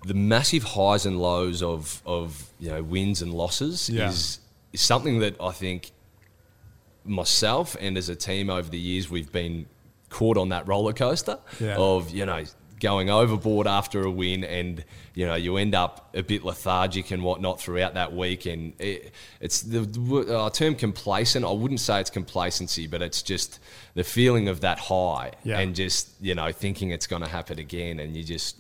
the 0.05 0.15
massive 0.15 0.65
highs 0.65 1.07
and 1.07 1.21
lows 1.21 1.63
of 1.63 2.03
of 2.05 2.51
you 2.59 2.71
know 2.73 2.83
wins 2.83 3.23
and 3.23 3.33
losses 3.33 3.89
Yeah. 3.89 4.09
is 4.11 4.41
something 4.75 5.21
that 5.21 5.41
I 5.41 5.53
think 5.53 5.93
myself 7.05 7.77
and 7.81 7.97
as 7.97 8.09
a 8.09 8.17
team 8.17 8.51
over 8.51 8.69
the 8.69 8.79
years 8.79 9.11
we've 9.11 9.33
been 9.33 9.67
caught 10.09 10.37
on 10.37 10.49
that 10.51 10.67
roller 10.67 10.93
coaster 10.93 11.39
Yeah. 11.61 11.77
of 11.77 12.11
you 12.11 12.25
know 12.25 12.45
going 12.81 13.09
overboard 13.09 13.67
after 13.67 14.03
a 14.05 14.11
win 14.11 14.45
and 14.45 14.85
you 15.15 15.27
know 15.27 15.35
you 15.35 15.57
end 15.57 15.75
up 15.75 16.11
a 16.15 16.23
bit 16.23 16.45
lethargic 16.45 17.11
and 17.11 17.23
whatnot 17.23 17.61
throughout 17.61 17.95
that 17.95 18.13
week 18.13 18.47
and 18.47 18.73
it, 18.81 19.13
it's 19.41 19.63
the, 19.63 19.81
uh, 20.37 20.51
term 20.51 20.75
complacent 20.75 21.45
I 21.45 21.53
wouldn't 21.53 21.81
say 21.81 22.01
it's 22.01 22.11
complacency 22.11 22.87
but 22.87 23.01
it's 23.01 23.23
just 23.23 23.59
the 23.95 24.05
feeling 24.05 24.49
of 24.49 24.61
that 24.61 24.79
high 24.79 25.33
Yeah. 25.45 25.61
and 25.61 25.75
just 25.75 26.11
you 26.21 26.35
know 26.35 26.53
thinking 26.53 26.91
it's 26.91 27.07
going 27.07 27.23
to 27.23 27.29
happen 27.29 27.59
again 27.59 28.01
and 28.01 28.17
you 28.17 28.25
just 28.25 28.57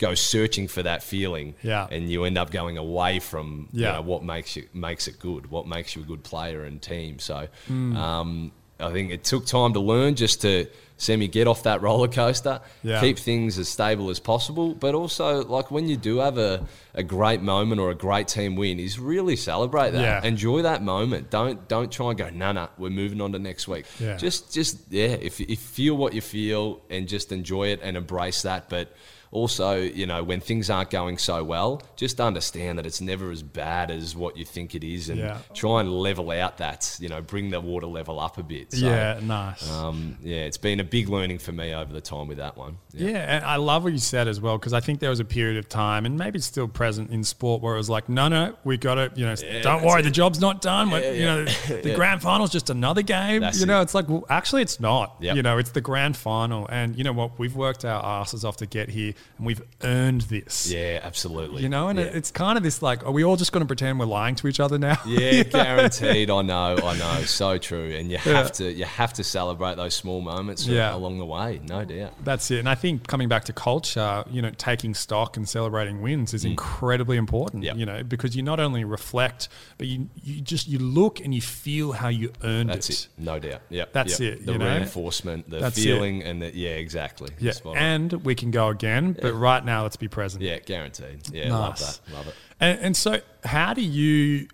go 0.00 0.14
searching 0.14 0.66
for 0.66 0.82
that 0.82 1.02
feeling 1.02 1.54
Yeah. 1.62 1.86
and 1.90 2.10
you 2.10 2.24
end 2.24 2.36
up 2.38 2.50
going 2.50 2.76
away 2.78 3.20
from 3.20 3.68
you 3.72 3.82
know, 3.82 4.00
what 4.02 4.24
makes 4.24 4.56
you 4.56 4.66
makes 4.74 5.06
it 5.06 5.20
good, 5.20 5.50
what 5.50 5.66
makes 5.68 5.94
you 5.94 6.02
a 6.02 6.04
good 6.04 6.24
player 6.24 6.64
and 6.64 6.82
team. 6.82 7.18
So 7.20 7.46
Hmm. 7.68 7.96
um, 7.96 8.52
I 8.80 8.90
think 8.92 9.12
it 9.12 9.24
took 9.24 9.44
time 9.44 9.74
to 9.74 9.80
learn 9.80 10.14
just 10.14 10.40
to 10.40 10.66
see 10.96 11.14
me 11.14 11.28
get 11.28 11.46
off 11.46 11.62
that 11.64 11.82
roller 11.86 12.08
coaster, 12.08 12.60
Yeah. 12.82 12.98
keep 13.00 13.18
things 13.18 13.58
as 13.58 13.68
stable 13.68 14.08
as 14.10 14.18
possible, 14.18 14.74
but 14.74 14.94
also 14.94 15.44
like 15.44 15.70
when 15.70 15.86
you 15.86 15.96
do 15.98 16.16
have 16.18 16.38
a, 16.38 16.66
a 16.94 17.02
great 17.02 17.40
moment 17.40 17.80
or 17.80 17.90
a 17.90 17.94
great 17.94 18.28
team 18.28 18.56
win, 18.56 18.78
is 18.80 18.98
really 18.98 19.36
celebrate 19.36 19.90
that. 19.90 20.00
Yeah. 20.00 20.26
Enjoy 20.28 20.62
that 20.62 20.82
moment. 20.82 21.30
Don't 21.30 21.68
don't 21.68 21.90
try 21.90 22.10
and 22.10 22.18
go, 22.18 22.30
nah 22.30 22.52
nah, 22.52 22.68
we're 22.78 22.90
moving 22.90 23.20
on 23.20 23.32
to 23.32 23.38
next 23.38 23.68
week. 23.68 23.86
Yeah. 23.98 24.16
Just 24.16 24.52
just 24.52 24.78
yeah, 24.90 25.08
if, 25.08 25.40
if 25.40 25.58
feel 25.60 25.96
what 25.96 26.14
you 26.14 26.20
feel 26.20 26.80
and 26.90 27.08
just 27.08 27.32
enjoy 27.32 27.68
it 27.68 27.80
and 27.82 27.96
embrace 27.96 28.42
that. 28.42 28.68
But 28.68 28.92
also, 29.32 29.76
you 29.80 30.06
know, 30.06 30.24
when 30.24 30.40
things 30.40 30.68
aren't 30.70 30.90
going 30.90 31.16
so 31.16 31.44
well, 31.44 31.80
just 31.94 32.20
understand 32.20 32.78
that 32.78 32.84
it's 32.84 33.00
never 33.00 33.30
as 33.30 33.44
bad 33.44 33.88
as 33.92 34.16
what 34.16 34.36
you 34.36 34.44
think 34.44 34.74
it 34.74 34.82
is, 34.82 35.08
and 35.08 35.20
Yeah. 35.20 35.38
try 35.54 35.80
and 35.80 35.88
level 35.92 36.32
out 36.32 36.58
that. 36.58 36.96
You 37.00 37.08
know, 37.08 37.22
bring 37.22 37.50
the 37.50 37.60
water 37.60 37.86
level 37.86 38.18
up 38.18 38.38
a 38.38 38.42
bit. 38.42 38.72
So, 38.72 38.86
yeah, 38.86 39.20
nice. 39.22 39.70
Um, 39.70 40.16
yeah, 40.20 40.38
it's 40.38 40.56
been 40.56 40.80
a 40.80 40.84
big 40.84 41.08
learning 41.08 41.38
for 41.38 41.52
me 41.52 41.72
over 41.72 41.92
the 41.92 42.00
time 42.00 42.26
with 42.26 42.38
that 42.38 42.56
one. 42.56 42.78
Yeah, 42.92 43.18
and 43.36 43.44
I 43.44 43.54
love 43.54 43.84
what 43.84 43.92
you 43.92 44.00
said 44.00 44.26
as 44.26 44.40
well 44.40 44.58
because 44.58 44.72
I 44.72 44.80
think 44.80 44.98
there 44.98 45.10
was 45.10 45.20
a 45.20 45.24
period 45.24 45.58
of 45.58 45.68
time, 45.68 46.06
and 46.06 46.18
maybe 46.18 46.38
it's 46.38 46.46
still 46.46 46.66
present 46.80 47.10
in 47.10 47.22
sport, 47.24 47.60
where 47.60 47.74
it 47.74 47.76
was 47.76 47.90
like, 47.90 48.08
no, 48.08 48.28
no, 48.28 48.56
we 48.64 48.78
got 48.78 48.94
to, 48.94 49.12
you 49.14 49.26
know, 49.26 49.34
don't 49.60 49.84
worry, 49.84 50.00
it. 50.00 50.04
the 50.04 50.10
job's 50.10 50.40
not 50.40 50.62
done. 50.62 50.88
Yeah, 50.90 51.10
you 51.10 51.26
know, 51.26 51.40
yeah. 51.68 51.80
the 51.82 51.94
grand 51.94 52.22
final's 52.22 52.48
just 52.48 52.70
another 52.70 53.02
game. 53.02 53.42
That's 53.42 53.60
you 53.60 53.66
know, 53.66 53.80
it. 53.80 53.82
it's 53.82 53.94
like, 53.94 54.08
well, 54.08 54.24
actually, 54.30 54.62
it's 54.62 54.80
not. 54.80 55.16
Yep. 55.20 55.36
You 55.36 55.42
know, 55.42 55.58
it's 55.58 55.72
the 55.72 55.82
grand 55.82 56.16
final, 56.16 56.66
and 56.70 56.96
you 56.96 57.04
know 57.04 57.12
what? 57.12 57.38
We've 57.38 57.54
worked 57.54 57.84
our 57.84 58.02
asses 58.02 58.46
off 58.46 58.56
to 58.58 58.66
get 58.66 58.88
here, 58.88 59.12
and 59.36 59.46
we've 59.46 59.60
earned 59.82 60.22
this. 60.22 60.72
Yeah, 60.72 61.00
absolutely. 61.02 61.62
You 61.62 61.68
know, 61.68 61.88
and 61.88 61.98
yeah. 61.98 62.06
it 62.06 62.14
it's 62.20 62.30
kind 62.30 62.56
of 62.56 62.62
this 62.62 62.80
like, 62.80 63.04
are 63.04 63.12
we 63.12 63.24
all 63.24 63.36
just 63.36 63.50
going 63.52 63.62
to 63.62 63.66
pretend 63.66 63.98
we're 63.98 64.06
lying 64.06 64.34
to 64.36 64.48
each 64.48 64.60
other 64.60 64.78
now? 64.78 64.98
Yeah, 65.10 65.42
guaranteed. 65.42 66.30
I 66.30 66.42
know, 66.42 66.76
I 66.82 66.96
know. 66.96 67.22
So 67.26 67.58
true. 67.58 67.90
And 67.90 68.10
you 68.10 68.18
have 68.18 68.52
to, 68.52 68.70
you 68.70 68.84
have 68.84 69.12
to 69.14 69.24
celebrate 69.24 69.76
those 69.76 69.94
small 69.94 70.20
moments 70.20 70.66
Yeah. 70.66 70.94
along 70.94 71.18
the 71.18 71.24
way. 71.24 71.60
No 71.68 71.84
doubt. 71.84 72.12
That's 72.22 72.50
it. 72.50 72.60
And 72.60 72.68
I 72.68 72.74
think 72.74 73.06
coming 73.06 73.28
back 73.28 73.44
to 73.46 73.52
culture, 73.52 74.24
you 74.30 74.40
know, 74.40 74.50
taking 74.56 74.94
stock 74.94 75.36
and 75.36 75.48
celebrating 75.48 76.00
wins 76.00 76.32
is 76.32 76.44
mm. 76.44 76.50
Incredibly 76.70 77.16
important. 77.16 77.64
Yep. 77.64 77.76
you 77.76 77.86
know, 77.86 78.02
because 78.02 78.36
you 78.36 78.42
not 78.42 78.60
only 78.60 78.84
reflect, 78.84 79.48
but 79.78 79.86
you, 79.86 80.08
you 80.22 80.40
just, 80.40 80.68
you 80.68 80.78
look 80.78 81.20
and 81.20 81.34
you 81.34 81.40
feel 81.40 81.92
how 81.92 82.08
you 82.08 82.32
earned 82.42 82.70
That's 82.70 82.88
it. 82.88 82.94
it. 82.94 83.08
No 83.18 83.38
doubt. 83.38 83.62
Yeah, 83.68 83.86
That's 83.92 84.20
yep. 84.20 84.34
it, 84.34 84.46
The 84.46 84.58
reinforcement, 84.58 85.50
the 85.50 85.58
That's 85.58 85.78
it. 85.78 85.82
feeling, 85.82 86.22
and 86.22 86.42
the 86.42 86.54
yeah, 86.54 86.70
exactly. 86.70 87.30
Yeah. 87.38 87.52
And 87.74 88.12
we 88.24 88.34
can 88.34 88.50
go 88.50 88.68
again, 88.68 89.16
but 89.20 89.32
right 89.32 89.64
now 89.64 89.82
let's 89.82 89.96
be 89.96 90.08
present. 90.08 90.42
yeah, 90.42 90.58
guaranteed. 90.58 91.28
Yeah, 91.32 91.56
love 91.56 91.78
that. 91.78 92.00
Love 92.12 92.28
it. 92.28 92.34
And, 92.60 92.78
and 92.80 92.96
so, 92.96 93.20
how 93.44 93.74
do 93.74 93.82
you, 93.82 94.48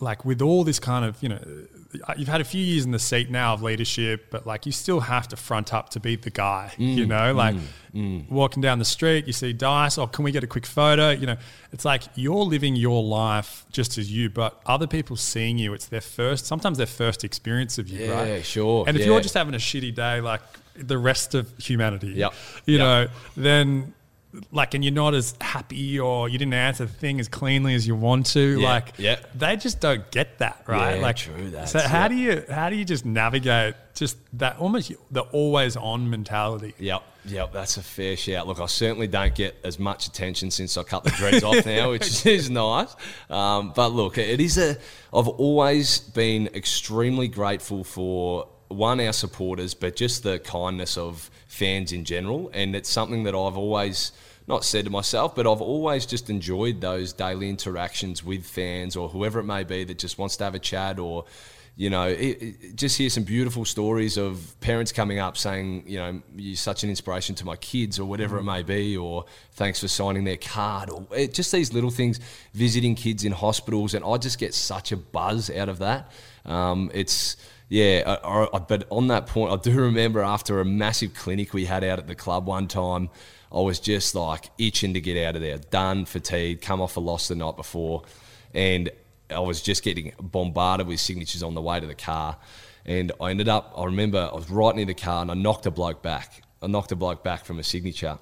like, 0.00 0.24
with 0.24 0.42
all 0.42 0.64
this 0.64 0.78
kind 0.78 1.04
of, 1.04 1.22
you 1.22 1.28
know, 1.30 1.40
Uh, 2.06 2.12
you've 2.18 2.28
had 2.28 2.42
a 2.42 2.44
few 2.44 2.62
years 2.62 2.84
in 2.84 2.90
the 2.90 2.98
seat 2.98 3.30
now 3.30 3.54
of 3.54 3.62
leadership, 3.62 4.26
but 4.30 4.46
like, 4.46 4.66
you 4.66 4.72
still 4.72 5.00
have 5.00 5.26
to 5.28 5.36
front 5.36 5.72
up 5.72 5.88
to 5.90 5.98
be 6.00 6.16
the 6.16 6.28
guy, 6.28 6.70
you 6.76 7.06
Mm, 7.06 7.08
know, 7.08 7.32
mm, 7.32 7.34
like 7.34 7.56
mm. 7.94 8.30
walking 8.30 8.60
down 8.60 8.78
the 8.78 8.84
street, 8.84 9.26
you 9.26 9.32
see 9.32 9.54
Dyce, 9.54 9.96
oh, 9.96 10.06
can 10.06 10.22
we 10.22 10.30
get 10.30 10.44
a 10.44 10.46
quick 10.46 10.66
photo? 10.66 11.08
You 11.10 11.26
know, 11.28 11.36
it's 11.72 11.86
like 11.86 12.02
you're 12.14 12.44
living 12.44 12.76
your 12.76 13.02
life 13.02 13.64
just 13.72 13.96
as 13.96 14.12
you, 14.12 14.28
but 14.28 14.60
other 14.66 14.86
people 14.86 15.16
seeing 15.16 15.56
you, 15.56 15.72
it's 15.72 15.86
their 15.86 16.02
first, 16.02 16.44
sometimes 16.44 16.76
their 16.76 16.86
first 16.86 17.24
experience 17.24 17.78
of 17.78 17.88
you, 17.88 18.04
Yeah, 18.04 18.20
right? 18.32 18.44
sure, 18.44 18.84
And 18.86 18.94
if 18.94 19.00
yeah. 19.06 19.12
you're 19.12 19.20
just 19.22 19.34
having 19.34 19.54
a 19.54 19.58
shitty 19.58 19.94
day, 19.94 20.20
like 20.20 20.42
the 20.76 20.98
rest 20.98 21.34
of 21.34 21.50
humanity, 21.56 22.08
Yep, 22.08 22.34
you 22.66 22.76
yep. 22.76 22.80
know, 22.80 23.08
then 23.34 23.94
like, 24.52 24.74
and 24.74 24.84
you're 24.84 24.92
not 24.94 25.14
as 25.14 25.34
happy 25.40 25.98
or 25.98 26.28
you 26.28 26.38
didn't 26.38 26.54
answer 26.54 26.84
the 26.86 26.92
thing 26.92 27.20
as 27.20 27.28
cleanly 27.28 27.74
as 27.74 27.86
you 27.86 27.94
want 27.94 28.26
to, 28.26 28.60
Yeah, 28.60 28.68
like, 28.68 28.92
yeah. 28.98 29.16
they 29.34 29.56
just 29.56 29.80
don't 29.80 30.10
get 30.10 30.38
that, 30.38 30.62
right? 30.66 30.96
Yeah, 30.96 31.02
like, 31.02 31.16
true, 31.16 31.50
that's 31.50 31.72
so 31.72 31.80
how 31.80 32.08
do 32.08 32.14
you 32.14 32.44
how 32.50 32.70
do 32.70 32.76
you 32.76 32.84
just 32.84 33.04
navigate 33.04 33.74
just 33.94 34.16
that 34.38 34.58
almost 34.58 34.92
the 35.10 35.22
always 35.22 35.76
on 35.76 36.08
mentality? 36.10 36.74
Yep, 36.78 37.02
yep, 37.26 37.52
that's 37.52 37.76
a 37.76 37.82
fair 37.82 38.16
shout. 38.16 38.46
Look, 38.46 38.60
I 38.60 38.66
certainly 38.66 39.06
don't 39.08 39.34
get 39.34 39.56
as 39.64 39.78
much 39.78 40.06
attention 40.06 40.50
since 40.50 40.76
I 40.76 40.82
cut 40.84 41.04
the 41.04 41.10
dreads 41.10 41.42
off 41.42 41.66
now, 41.66 41.90
which 41.92 42.24
is 42.26 42.48
nice. 42.50 42.94
Um, 43.28 43.72
but 43.74 43.88
look, 43.88 44.18
it 44.18 44.40
is 44.40 44.56
a. 44.58 44.76
I've 45.12 45.28
always 45.28 45.98
been 45.98 46.48
extremely 46.48 47.28
grateful 47.28 47.82
for 47.84 48.48
one 48.68 49.00
our 49.00 49.14
supporters, 49.14 49.72
but 49.74 49.96
just 49.96 50.22
the 50.22 50.38
kindness 50.38 50.98
of 50.98 51.30
fans 51.46 51.90
in 51.92 52.04
general, 52.04 52.50
and 52.52 52.76
it's 52.76 52.88
something 52.90 53.24
that 53.24 53.30
I've 53.34 53.56
always 53.56 54.12
not 54.48 54.64
said 54.64 54.86
to 54.86 54.90
myself, 54.90 55.34
but 55.36 55.46
I've 55.46 55.60
always 55.60 56.06
just 56.06 56.30
enjoyed 56.30 56.80
those 56.80 57.12
daily 57.12 57.48
interactions 57.48 58.24
with 58.24 58.44
fans 58.46 58.96
or 58.96 59.08
whoever 59.10 59.38
it 59.40 59.44
may 59.44 59.62
be 59.62 59.84
that 59.84 59.98
just 59.98 60.18
wants 60.18 60.36
to 60.38 60.44
have 60.44 60.54
a 60.54 60.58
chat 60.58 60.98
or 60.98 61.26
you 61.76 61.90
know, 61.90 62.08
it, 62.08 62.42
it- 62.42 62.74
just 62.74 62.98
hear 62.98 63.08
some 63.08 63.22
beautiful 63.22 63.64
stories 63.64 64.16
of 64.16 64.56
parents 64.60 64.90
coming 64.90 65.20
up 65.20 65.36
saying, 65.36 65.84
you 65.86 65.96
know, 65.96 66.20
you're 66.36 66.56
such 66.56 66.82
an 66.82 66.90
inspiration 66.90 67.36
to 67.36 67.44
my 67.44 67.54
kids 67.54 68.00
or 68.00 68.04
whatever 68.04 68.36
it 68.38 68.42
may 68.42 68.64
be, 68.64 68.96
or 68.96 69.26
thanks 69.52 69.78
for 69.78 69.86
signing 69.86 70.24
their 70.24 70.36
card, 70.38 70.90
or 70.90 71.06
it, 71.14 71.32
just 71.32 71.52
these 71.52 71.72
little 71.72 71.90
things, 71.90 72.18
visiting 72.52 72.96
kids 72.96 73.24
in 73.24 73.30
hospitals, 73.30 73.94
and 73.94 74.04
I 74.04 74.16
just 74.16 74.40
get 74.40 74.54
such 74.54 74.90
a 74.90 74.96
buzz 74.96 75.50
out 75.50 75.68
of 75.68 75.78
that. 75.78 76.10
Um, 76.44 76.90
it's 76.94 77.36
yeah, 77.68 78.16
I, 78.24 78.48
I, 78.52 78.58
but 78.58 78.88
on 78.90 79.06
that 79.08 79.28
point, 79.28 79.52
I 79.52 79.56
do 79.56 79.72
remember 79.80 80.20
after 80.20 80.60
a 80.60 80.64
massive 80.64 81.14
clinic 81.14 81.54
we 81.54 81.66
had 81.66 81.84
out 81.84 82.00
at 82.00 82.08
the 82.08 82.16
club 82.16 82.46
one 82.46 82.66
time, 82.66 83.08
I 83.50 83.60
was 83.60 83.80
just 83.80 84.14
like 84.14 84.50
itching 84.58 84.94
to 84.94 85.00
get 85.00 85.16
out 85.26 85.36
of 85.36 85.42
there, 85.42 85.58
done, 85.58 86.04
fatigued, 86.04 86.62
come 86.62 86.80
off 86.80 86.96
a 86.96 87.00
loss 87.00 87.28
the 87.28 87.34
night 87.34 87.56
before, 87.56 88.02
and 88.54 88.90
I 89.30 89.40
was 89.40 89.60
just 89.60 89.82
getting 89.82 90.12
bombarded 90.20 90.86
with 90.86 91.00
signatures 91.00 91.42
on 91.42 91.54
the 91.54 91.60
way 91.60 91.80
to 91.80 91.86
the 91.86 91.94
car. 91.94 92.36
And 92.84 93.12
I 93.20 93.30
ended 93.30 93.48
up, 93.48 93.74
I 93.76 93.84
remember 93.84 94.30
I 94.32 94.34
was 94.34 94.48
right 94.50 94.74
near 94.74 94.86
the 94.86 94.94
car 94.94 95.22
and 95.22 95.30
I 95.30 95.34
knocked 95.34 95.66
a 95.66 95.70
bloke 95.70 96.02
back. 96.02 96.42
I 96.62 96.66
knocked 96.66 96.92
a 96.92 96.96
bloke 96.96 97.22
back 97.22 97.44
from 97.44 97.58
a 97.58 97.62
signature. 97.62 98.18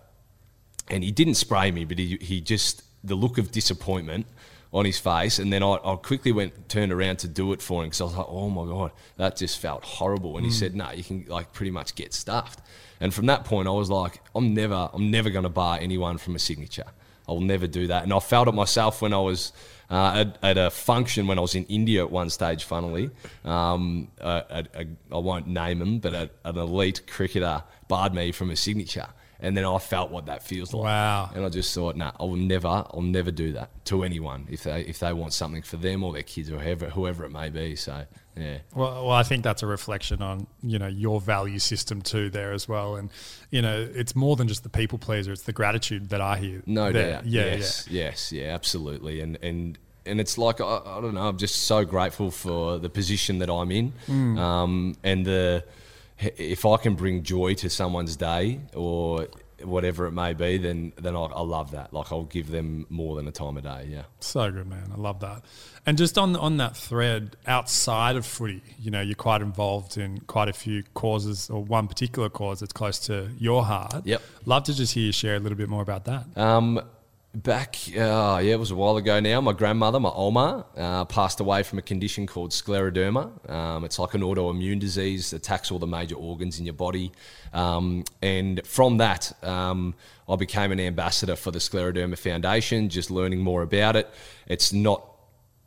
And 0.88 1.04
he 1.04 1.12
didn't 1.12 1.34
spray 1.34 1.70
me, 1.70 1.84
but 1.84 1.98
he, 1.98 2.18
he 2.20 2.40
just, 2.40 2.82
the 3.04 3.14
look 3.14 3.38
of 3.38 3.52
disappointment 3.52 4.26
on 4.72 4.84
his 4.84 4.98
face. 4.98 5.38
And 5.38 5.52
then 5.52 5.62
I, 5.62 5.78
I 5.84 5.96
quickly 5.96 6.32
went, 6.32 6.68
turned 6.68 6.92
around 6.92 7.20
to 7.20 7.28
do 7.28 7.52
it 7.52 7.62
for 7.62 7.82
him 7.82 7.90
because 7.90 8.00
I 8.00 8.04
was 8.04 8.16
like, 8.16 8.26
oh 8.28 8.50
my 8.50 8.64
God, 8.64 8.90
that 9.16 9.36
just 9.36 9.58
felt 9.58 9.84
horrible. 9.84 10.36
And 10.36 10.44
he 10.44 10.50
mm. 10.50 10.56
said, 10.56 10.74
no, 10.74 10.90
you 10.90 11.04
can 11.04 11.24
like 11.28 11.52
pretty 11.52 11.70
much 11.70 11.94
get 11.94 12.12
stuffed. 12.12 12.60
And 13.00 13.12
from 13.12 13.26
that 13.26 13.44
point, 13.44 13.68
I 13.68 13.72
was 13.72 13.90
like, 13.90 14.20
I'm 14.34 14.54
never, 14.54 14.90
I'm 14.92 15.10
never 15.10 15.30
going 15.30 15.42
to 15.44 15.48
bar 15.50 15.78
anyone 15.80 16.18
from 16.18 16.34
a 16.34 16.38
signature. 16.38 16.86
I 17.28 17.32
will 17.32 17.40
never 17.40 17.66
do 17.66 17.88
that. 17.88 18.04
And 18.04 18.12
I 18.12 18.20
felt 18.20 18.48
it 18.48 18.52
myself 18.52 19.02
when 19.02 19.12
I 19.12 19.18
was 19.20 19.52
uh, 19.90 20.24
at, 20.24 20.38
at 20.42 20.58
a 20.58 20.70
function 20.70 21.26
when 21.26 21.38
I 21.38 21.40
was 21.40 21.54
in 21.54 21.64
India 21.64 22.02
at 22.04 22.10
one 22.10 22.30
stage, 22.30 22.64
funnily. 22.64 23.10
Um, 23.44 24.08
a, 24.20 24.66
I 25.12 25.18
won't 25.18 25.46
name 25.46 25.82
him, 25.82 25.98
but 25.98 26.14
a, 26.14 26.30
an 26.44 26.56
elite 26.56 27.06
cricketer 27.06 27.62
barred 27.88 28.14
me 28.14 28.32
from 28.32 28.50
a 28.50 28.56
signature. 28.56 29.08
And 29.38 29.54
then 29.56 29.64
I 29.66 29.76
felt 29.78 30.10
what 30.10 30.26
that 30.26 30.42
feels 30.42 30.72
like. 30.72 30.84
Wow. 30.84 31.30
And 31.34 31.44
I 31.44 31.50
just 31.50 31.74
thought, 31.74 31.94
nah, 31.94 32.12
I 32.18 32.22
will 32.24 32.36
never, 32.36 32.68
I'll 32.68 33.02
never 33.02 33.30
do 33.30 33.52
that 33.52 33.84
to 33.86 34.02
anyone 34.02 34.46
if 34.50 34.62
they 34.62 34.80
if 34.82 34.98
they 35.00 35.12
want 35.12 35.34
something 35.34 35.60
for 35.62 35.76
them 35.76 36.02
or 36.02 36.12
their 36.14 36.22
kids 36.22 36.50
or 36.50 36.58
whoever, 36.58 36.86
whoever 36.88 37.24
it 37.24 37.30
may 37.30 37.50
be. 37.50 37.76
So 37.76 38.06
yeah, 38.34 38.58
Well, 38.74 39.06
well, 39.06 39.10
I 39.10 39.22
think 39.22 39.44
that's 39.44 39.62
a 39.62 39.66
reflection 39.66 40.22
on 40.22 40.46
you 40.62 40.78
know 40.78 40.86
your 40.86 41.20
value 41.20 41.58
system 41.58 42.00
too 42.00 42.30
there 42.30 42.52
as 42.52 42.66
well, 42.66 42.96
and 42.96 43.10
you 43.50 43.60
know 43.60 43.86
it's 43.94 44.16
more 44.16 44.36
than 44.36 44.48
just 44.48 44.62
the 44.62 44.68
people 44.70 44.98
pleaser; 44.98 45.32
it's 45.32 45.42
the 45.42 45.52
gratitude 45.52 46.08
that 46.10 46.20
I 46.22 46.38
hear. 46.38 46.62
No 46.66 46.90
there. 46.90 47.12
doubt. 47.12 47.26
Yeah, 47.26 47.44
yes, 47.56 47.86
yes, 47.90 48.32
yeah, 48.32 48.54
absolutely. 48.54 49.20
And 49.20 49.36
and 49.42 49.78
and 50.06 50.18
it's 50.20 50.38
like 50.38 50.60
I, 50.62 50.80
I 50.84 51.00
don't 51.02 51.14
know. 51.14 51.28
I'm 51.28 51.36
just 51.38 51.64
so 51.64 51.84
grateful 51.84 52.30
for 52.30 52.78
the 52.78 52.88
position 52.88 53.38
that 53.40 53.50
I'm 53.50 53.70
in, 53.70 53.92
Mm. 54.08 54.38
um, 54.38 54.96
and 55.04 55.26
the 55.26 55.64
if 56.18 56.64
I 56.64 56.76
can 56.76 56.94
bring 56.94 57.22
joy 57.22 57.54
to 57.54 57.70
someone's 57.70 58.16
day 58.16 58.60
or 58.74 59.26
whatever 59.62 60.06
it 60.06 60.12
may 60.12 60.32
be, 60.32 60.58
then 60.58 60.92
then 60.98 61.16
I, 61.16 61.20
I 61.20 61.40
love 61.40 61.70
that. 61.72 61.92
Like 61.92 62.12
I'll 62.12 62.24
give 62.24 62.50
them 62.50 62.86
more 62.88 63.16
than 63.16 63.26
a 63.26 63.32
time 63.32 63.56
a 63.56 63.62
day. 63.62 63.88
Yeah. 63.90 64.02
So 64.20 64.50
good, 64.50 64.66
man. 64.66 64.90
I 64.92 64.96
love 64.96 65.20
that. 65.20 65.44
And 65.84 65.96
just 65.96 66.18
on 66.18 66.36
on 66.36 66.58
that 66.58 66.76
thread, 66.76 67.36
outside 67.46 68.16
of 68.16 68.26
footy, 68.26 68.62
you 68.78 68.90
know, 68.90 69.00
you're 69.00 69.14
quite 69.14 69.40
involved 69.40 69.96
in 69.96 70.20
quite 70.20 70.48
a 70.48 70.52
few 70.52 70.82
causes, 70.94 71.48
or 71.50 71.62
one 71.62 71.88
particular 71.88 72.28
cause 72.28 72.60
that's 72.60 72.72
close 72.72 72.98
to 73.06 73.30
your 73.38 73.64
heart. 73.64 74.04
Yep. 74.04 74.22
Love 74.44 74.64
to 74.64 74.74
just 74.74 74.94
hear 74.94 75.06
you 75.06 75.12
share 75.12 75.36
a 75.36 75.38
little 75.38 75.58
bit 75.58 75.68
more 75.68 75.82
about 75.82 76.04
that. 76.04 76.26
Um, 76.36 76.80
back, 77.36 77.76
uh, 77.94 78.40
yeah, 78.42 78.54
it 78.54 78.58
was 78.58 78.70
a 78.70 78.74
while 78.74 78.96
ago 78.96 79.20
now. 79.20 79.40
My 79.40 79.52
grandmother, 79.52 80.00
my 80.00 80.10
Oma, 80.14 80.64
uh, 80.76 81.04
passed 81.04 81.38
away 81.38 81.62
from 81.62 81.78
a 81.78 81.82
condition 81.82 82.26
called 82.26 82.50
scleroderma. 82.50 83.50
Um, 83.50 83.84
it's 83.84 83.98
like 83.98 84.14
an 84.14 84.22
autoimmune 84.22 84.80
disease 84.80 85.30
that 85.30 85.38
attacks 85.38 85.70
all 85.70 85.78
the 85.78 85.86
major 85.86 86.14
organs 86.14 86.58
in 86.58 86.64
your 86.64 86.74
body. 86.74 87.12
Um, 87.52 88.04
and 88.22 88.66
from 88.66 88.96
that, 88.98 89.32
um, 89.44 89.94
I 90.28 90.36
became 90.36 90.72
an 90.72 90.80
ambassador 90.80 91.36
for 91.36 91.50
the 91.50 91.58
Scleroderma 91.58 92.18
Foundation, 92.18 92.88
just 92.88 93.10
learning 93.10 93.40
more 93.40 93.62
about 93.62 93.96
it. 93.96 94.10
It's 94.46 94.72
not 94.72 95.06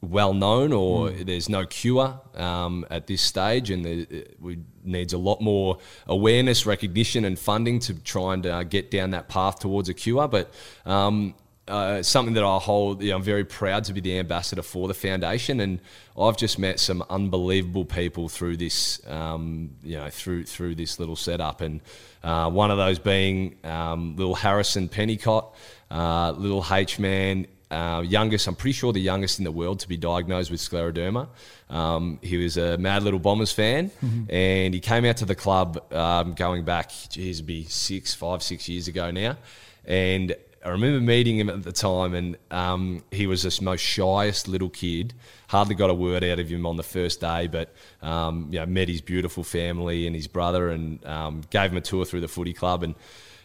well 0.01 0.33
known 0.33 0.71
or 0.71 1.09
mm. 1.09 1.25
there's 1.25 1.49
no 1.49 1.65
cure 1.65 2.19
um, 2.35 2.85
at 2.89 3.05
this 3.07 3.21
stage 3.21 3.69
and 3.69 3.83
the, 3.83 4.25
we 4.39 4.57
needs 4.81 5.11
a 5.11 5.17
lot 5.17 5.41
more 5.41 5.77
awareness 6.07 6.65
recognition 6.65 7.25
and 7.25 7.37
funding 7.37 7.79
to 7.79 7.93
try 7.93 8.33
and 8.33 8.47
uh, 8.47 8.63
get 8.63 8.89
down 8.89 9.09
that 9.09 9.27
path 9.27 9.59
towards 9.59 9.89
a 9.89 9.93
cure 9.93 10.25
but 10.25 10.53
um, 10.85 11.35
uh, 11.69 12.03
something 12.03 12.33
that 12.33 12.43
I 12.43 12.57
hold, 12.57 13.01
you 13.01 13.11
know, 13.11 13.17
I'm 13.17 13.23
very 13.23 13.45
proud 13.45 13.85
to 13.85 13.93
be 13.93 14.01
the 14.01 14.19
ambassador 14.19 14.61
for 14.61 14.87
the 14.87 14.93
foundation, 14.93 15.59
and 15.59 15.79
I've 16.19 16.37
just 16.37 16.59
met 16.59 16.79
some 16.79 17.03
unbelievable 17.09 17.85
people 17.85 18.27
through 18.27 18.57
this, 18.57 19.01
um, 19.07 19.71
you 19.83 19.97
know, 19.97 20.09
through 20.09 20.45
through 20.45 20.75
this 20.75 20.99
little 20.99 21.15
setup, 21.15 21.61
and 21.61 21.81
uh, 22.23 22.49
one 22.49 22.71
of 22.71 22.77
those 22.77 22.99
being 22.99 23.55
um, 23.63 24.15
little 24.15 24.35
Harrison 24.35 24.89
Pennicott, 24.89 25.53
uh, 25.91 26.31
little 26.31 26.65
H 26.69 26.99
man 26.99 27.47
uh, 27.71 28.03
youngest, 28.05 28.47
I'm 28.47 28.55
pretty 28.55 28.73
sure 28.73 28.91
the 28.91 28.99
youngest 28.99 29.37
in 29.37 29.45
the 29.45 29.51
world 29.51 29.79
to 29.81 29.87
be 29.87 29.97
diagnosed 29.97 30.49
with 30.49 30.59
scleroderma. 30.59 31.27
Um, 31.69 32.19
he 32.21 32.37
was 32.37 32.57
a 32.57 32.77
Mad 32.77 33.03
Little 33.03 33.19
Bombers 33.19 33.51
fan, 33.51 33.89
mm-hmm. 33.89 34.23
and 34.29 34.73
he 34.73 34.79
came 34.79 35.05
out 35.05 35.17
to 35.17 35.25
the 35.25 35.35
club 35.35 35.93
um, 35.93 36.33
going 36.33 36.65
back, 36.65 36.91
geez, 37.09 37.37
it'd 37.37 37.45
be 37.45 37.65
six, 37.65 38.13
five, 38.15 38.41
six 38.41 38.67
years 38.67 38.87
ago 38.87 39.11
now. 39.11 39.37
And 39.85 40.35
I 40.63 40.69
remember 40.69 40.99
meeting 40.99 41.37
him 41.39 41.49
at 41.49 41.63
the 41.63 41.71
time, 41.71 42.13
and 42.13 42.37
um, 42.51 43.03
he 43.11 43.27
was 43.27 43.43
this 43.43 43.61
most 43.61 43.81
shyest 43.81 44.47
little 44.47 44.69
kid. 44.69 45.13
Hardly 45.47 45.73
got 45.73 45.89
a 45.89 45.93
word 45.93 46.23
out 46.23 46.39
of 46.39 46.49
him 46.49 46.65
on 46.65 46.75
the 46.75 46.83
first 46.83 47.21
day, 47.21 47.47
but 47.47 47.73
um, 48.01 48.49
you 48.51 48.59
know, 48.59 48.65
met 48.65 48.89
his 48.89 48.99
beautiful 48.99 49.43
family 49.43 50.05
and 50.05 50.15
his 50.15 50.27
brother, 50.27 50.69
and 50.69 51.03
um, 51.05 51.41
gave 51.49 51.71
him 51.71 51.77
a 51.77 51.81
tour 51.81 52.03
through 52.03 52.21
the 52.21 52.27
footy 52.27 52.53
club. 52.53 52.83
And 52.83 52.95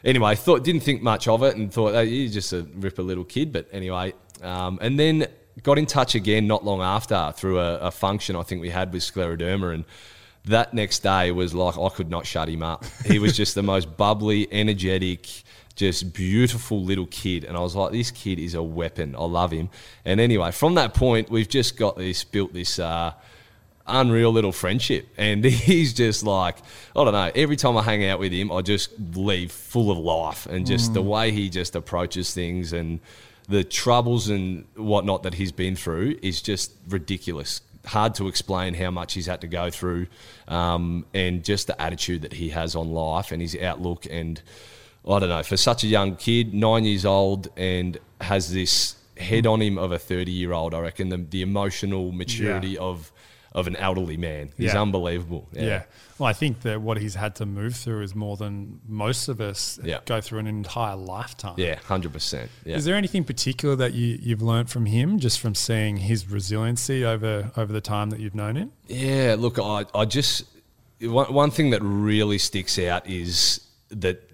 anyway, 0.04 0.34
thought 0.34 0.64
didn't 0.64 0.82
think 0.82 1.02
much 1.02 1.28
of 1.28 1.42
it 1.44 1.56
and 1.56 1.72
thought 1.72 1.94
oh, 1.94 2.04
he's 2.04 2.34
just 2.34 2.52
a 2.52 2.66
ripper 2.74 3.02
little 3.02 3.24
kid. 3.24 3.52
But 3.52 3.68
anyway, 3.72 4.12
um, 4.42 4.78
and 4.82 4.98
then 4.98 5.28
got 5.62 5.78
in 5.78 5.86
touch 5.86 6.16
again 6.16 6.48
not 6.48 6.64
long 6.64 6.82
after 6.82 7.32
through 7.36 7.60
a, 7.60 7.78
a, 7.78 7.90
function 7.92 8.34
I 8.34 8.42
think 8.42 8.60
we 8.60 8.70
had 8.70 8.92
with 8.92 9.02
scleroderma 9.02 9.74
and. 9.74 9.84
That 10.46 10.74
next 10.74 10.98
day 10.98 11.30
was 11.30 11.54
like 11.54 11.78
I 11.78 11.88
could 11.88 12.10
not 12.10 12.26
shut 12.26 12.50
him 12.50 12.62
up. 12.62 12.84
He 13.06 13.18
was 13.18 13.34
just 13.34 13.54
the 13.54 13.62
most 13.62 13.96
bubbly, 13.96 14.46
energetic, 14.52 15.26
just 15.76 16.12
beautiful 16.12 16.82
little 16.82 17.06
kid. 17.06 17.44
And 17.44 17.56
I 17.56 17.60
was 17.60 17.74
like, 17.74 17.92
this 17.92 18.10
kid 18.10 18.38
is 18.38 18.54
a 18.54 18.62
weapon. 18.62 19.14
I 19.16 19.24
love 19.24 19.50
him. 19.50 19.70
And 20.04 20.20
anyway, 20.20 20.50
from 20.50 20.74
that 20.76 20.94
point, 20.94 21.30
we've 21.30 21.48
just 21.48 21.76
got 21.76 21.96
this, 21.96 22.24
built 22.24 22.52
this, 22.52 22.78
uh, 22.78 23.12
unreal 23.86 24.32
little 24.32 24.52
friendship. 24.52 25.08
And 25.16 25.44
he's 25.44 25.92
just 25.92 26.22
like, 26.22 26.58
I 26.94 27.04
don't 27.04 27.12
know, 27.12 27.30
every 27.34 27.56
time 27.56 27.76
I 27.76 27.82
hang 27.82 28.04
out 28.04 28.18
with 28.18 28.32
him, 28.32 28.52
I 28.52 28.62
just 28.62 28.90
leave 29.14 29.52
full 29.52 29.90
of 29.90 29.98
life 29.98 30.46
and 30.46 30.66
just 30.66 30.90
mm. 30.90 30.94
the 30.94 31.02
way 31.02 31.32
he 31.32 31.48
just 31.48 31.76
approaches 31.76 32.32
things 32.32 32.72
and 32.72 33.00
the 33.48 33.62
troubles 33.62 34.28
and 34.28 34.64
whatnot 34.74 35.22
that 35.24 35.34
he's 35.34 35.52
been 35.52 35.76
through 35.76 36.18
is 36.22 36.40
just 36.40 36.72
ridiculous. 36.88 37.60
Hard 37.84 38.14
to 38.14 38.28
explain 38.28 38.72
how 38.72 38.90
much 38.90 39.12
he's 39.12 39.26
had 39.26 39.42
to 39.42 39.46
go 39.46 39.68
through 39.68 40.06
um, 40.48 41.04
and 41.12 41.44
just 41.44 41.66
the 41.66 41.80
attitude 41.80 42.22
that 42.22 42.32
he 42.32 42.48
has 42.50 42.74
on 42.74 42.90
life 42.92 43.32
and 43.32 43.42
his 43.42 43.54
outlook. 43.56 44.06
And 44.10 44.40
I 45.08 45.18
don't 45.18 45.28
know, 45.28 45.42
for 45.42 45.56
such 45.56 45.84
a 45.84 45.86
young 45.86 46.16
kid, 46.16 46.54
nine 46.54 46.84
years 46.84 47.04
old, 47.04 47.48
and 47.56 47.98
has 48.20 48.52
this 48.52 48.96
head 49.16 49.46
on 49.46 49.60
him 49.60 49.78
of 49.78 49.92
a 49.92 49.98
30 49.98 50.32
year 50.32 50.52
old, 50.52 50.74
I 50.74 50.80
reckon 50.80 51.08
the, 51.08 51.18
the 51.18 51.42
emotional 51.42 52.12
maturity 52.12 52.70
yeah. 52.70 52.80
of 52.80 53.12
of 53.54 53.68
an 53.68 53.76
elderly 53.76 54.16
man. 54.16 54.50
He's 54.56 54.74
yeah. 54.74 54.82
unbelievable. 54.82 55.48
Yeah. 55.52 55.62
yeah. 55.62 55.82
Well, 56.18 56.28
I 56.28 56.32
think 56.32 56.62
that 56.62 56.80
what 56.80 56.98
he's 56.98 57.14
had 57.14 57.36
to 57.36 57.46
move 57.46 57.76
through 57.76 58.02
is 58.02 58.12
more 58.14 58.36
than 58.36 58.80
most 58.88 59.28
of 59.28 59.40
us 59.40 59.78
go 60.06 60.20
through 60.20 60.40
an 60.40 60.48
entire 60.48 60.96
lifetime. 60.96 61.54
Yeah, 61.56 61.76
hundred 61.76 62.12
percent. 62.12 62.50
Is 62.64 62.84
there 62.84 62.96
anything 62.96 63.22
particular 63.24 63.76
that 63.76 63.94
you, 63.94 64.18
you've 64.20 64.42
learned 64.42 64.70
from 64.70 64.86
him, 64.86 65.20
just 65.20 65.38
from 65.38 65.54
seeing 65.54 65.98
his 65.98 66.28
resiliency 66.28 67.04
over 67.04 67.52
over 67.56 67.72
the 67.72 67.80
time 67.80 68.10
that 68.10 68.18
you've 68.18 68.34
known 68.34 68.56
him? 68.56 68.72
Yeah. 68.88 69.36
Look, 69.38 69.58
I 69.60 69.84
I 69.94 70.04
just 70.04 70.44
one 71.00 71.32
one 71.32 71.50
thing 71.52 71.70
that 71.70 71.82
really 71.82 72.38
sticks 72.38 72.76
out 72.78 73.08
is 73.08 73.60
that 73.90 74.33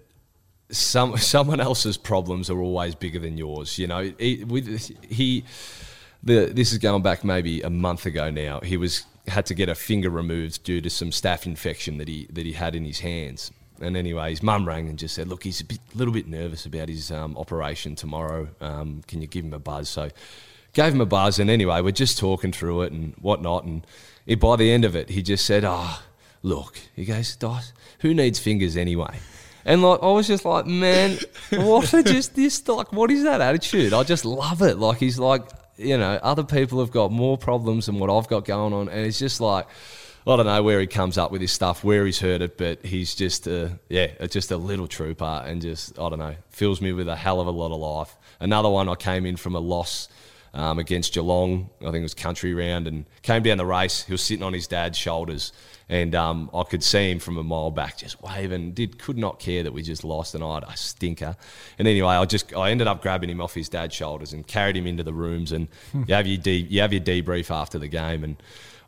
some 0.71 1.17
someone 1.19 1.61
else's 1.61 1.97
problems 1.97 2.51
are 2.51 2.61
always 2.61 2.95
bigger 2.95 3.19
than 3.19 3.37
yours. 3.37 3.79
You 3.79 3.87
know, 3.87 4.13
he, 4.19 4.45
with 4.45 4.67
he. 5.09 5.45
The, 6.23 6.51
this 6.53 6.71
is 6.71 6.77
going 6.77 7.03
back 7.03 7.25
maybe 7.25 7.63
a 7.63 7.71
month 7.71 8.05
ago 8.05 8.29
now. 8.29 8.61
He 8.61 8.77
was 8.77 9.07
had 9.27 9.47
to 9.47 9.55
get 9.55 9.71
a 9.71 9.75
finger 9.75 10.11
removed 10.11 10.63
due 10.65 10.83
to 10.83 10.91
some 10.91 11.11
staph 11.11 11.47
infection 11.47 11.97
that 11.99 12.09
he 12.09 12.27
that 12.31 12.45
he 12.45 12.53
had 12.53 12.75
in 12.75 12.85
his 12.85 13.01
hands. 13.01 13.51
And 13.81 13.97
anyway, 13.97 14.29
his 14.31 14.43
mum 14.43 14.69
rang 14.69 14.89
and 14.89 14.99
just 14.99 15.15
said, 15.15 15.29
"Look, 15.29 15.45
he's 15.45 15.63
a 15.63 15.65
bit, 15.65 15.81
little 15.95 16.13
bit 16.13 16.29
nervous 16.29 16.67
about 16.67 16.91
his 16.91 17.11
um, 17.11 17.37
operation 17.39 17.95
tomorrow. 17.95 18.49
Um, 18.61 19.03
can 19.09 19.23
you 19.23 19.27
give 19.27 19.45
him 19.45 19.55
a 19.55 19.59
buzz?" 19.59 19.89
So, 19.89 20.11
gave 20.75 20.93
him 20.93 21.01
a 21.01 21.07
buzz, 21.07 21.39
and 21.39 21.49
anyway, 21.49 21.81
we're 21.81 21.93
just 21.93 22.19
talking 22.19 22.53
through 22.53 22.83
it 22.83 22.93
and 22.93 23.15
whatnot. 23.15 23.65
And 23.65 23.87
it, 24.27 24.39
by 24.39 24.57
the 24.57 24.71
end 24.71 24.85
of 24.85 24.95
it, 24.95 25.09
he 25.09 25.23
just 25.23 25.47
said, 25.47 25.65
"Oh, 25.65 26.03
look," 26.43 26.79
he 26.95 27.07
goes, 27.07 27.35
"Dyce, 27.37 27.73
who 28.01 28.13
needs 28.13 28.39
fingers 28.39 28.77
anyway?" 28.77 29.19
And 29.65 29.83
like 29.83 30.03
I 30.03 30.07
was 30.07 30.27
just 30.27 30.45
like, 30.45 30.67
man, 30.67 31.19
what 31.51 31.93
are 31.95 32.03
just 32.03 32.35
this 32.35 32.67
like 32.69 32.93
what 32.93 33.11
is 33.11 33.25
that 33.25 33.41
attitude? 33.41 33.93
I 33.93 34.03
just 34.03 34.25
love 34.25 34.63
it. 34.63 34.79
Like 34.79 34.99
he's 34.99 35.19
like 35.19 35.43
you 35.77 35.97
know, 35.97 36.19
other 36.23 36.45
people 36.45 36.81
have 36.81 36.91
got 36.91 37.11
more 37.11 37.39
problems 37.39 37.87
than 37.87 37.99
what 37.99 38.11
I've 38.11 38.29
got 38.29 38.45
going 38.45 38.73
on, 38.73 38.89
and 38.89 39.07
it's 39.07 39.19
just 39.19 39.41
like. 39.41 39.67
I 40.27 40.37
don't 40.37 40.45
know 40.45 40.63
where 40.63 40.79
he 40.79 40.87
comes 40.87 41.17
up 41.17 41.33
with 41.33 41.41
his 41.41 41.51
stuff, 41.51 41.83
where 41.83 42.05
he's 42.05 42.21
heard 42.21 42.43
it, 42.43 42.59
but 42.59 42.85
he's 42.85 43.15
just 43.15 43.47
a 43.47 43.79
yeah, 43.89 44.09
just 44.27 44.51
a 44.51 44.59
little 44.59 44.87
trooper, 44.87 45.43
and 45.47 45.63
just 45.63 45.99
I 45.99 46.11
don't 46.11 46.19
know, 46.19 46.35
fills 46.51 46.83
me 46.83 46.93
with 46.93 47.09
a 47.09 47.17
hell 47.17 47.41
of 47.41 47.47
a 47.47 47.51
lot 47.51 47.73
of 47.73 47.81
life. 47.81 48.15
Another 48.39 48.69
one, 48.69 48.87
I 48.91 48.97
came 48.97 49.25
in 49.25 49.37
from 49.37 49.55
a 49.55 49.61
loss 49.61 50.09
um, 50.53 50.79
against 50.79 51.15
Geelong, 51.15 51.71
I 51.81 51.85
think 51.87 51.97
it 51.97 52.03
was 52.03 52.15
country 52.15 52.55
round, 52.55 52.87
and 52.89 53.07
came 53.23 53.43
down 53.43 53.59
the 53.59 53.67
race. 53.67 54.05
He 54.05 54.13
was 54.13 54.23
sitting 54.23 54.43
on 54.43 54.53
his 54.53 54.67
dad's 54.67 54.99
shoulders, 54.99 55.53
and 55.89 56.15
um, 56.15 56.51
I 56.53 56.65
could 56.65 56.83
see 56.83 57.11
him 57.11 57.21
from 57.21 57.37
a 57.37 57.45
mile 57.45 57.71
back 57.71 57.99
just 57.99 58.21
waving. 58.21 58.73
Did 58.73 58.99
could 58.99 59.17
not 59.17 59.39
care 59.39 59.63
that 59.63 59.73
we 59.73 59.83
just 59.83 60.03
lost, 60.03 60.35
and 60.35 60.43
I 60.43 60.55
had 60.55 60.65
a 60.65 60.77
stinker. 60.77 61.37
And 61.79 61.87
anyway, 61.87 62.15
I 62.15 62.25
just 62.25 62.55
I 62.55 62.71
ended 62.71 62.89
up 62.89 63.01
grabbing 63.01 63.31
him 63.31 63.41
off 63.41 63.55
his 63.55 63.69
dad's 63.69 63.95
shoulders 63.95 64.33
and 64.33 64.47
carried 64.47 64.77
him 64.77 64.87
into 64.87 65.05
the 65.05 65.13
rooms, 65.13 65.53
and 65.53 65.69
hmm. 65.93 66.05
you 66.09 66.15
have 66.15 66.27
your 66.27 66.39
de- 66.39 66.67
you 66.69 66.81
have 66.81 66.93
your 66.93 67.03
debrief 67.03 67.51
after 67.51 67.79
the 67.79 67.89
game, 67.89 68.25
and 68.25 68.37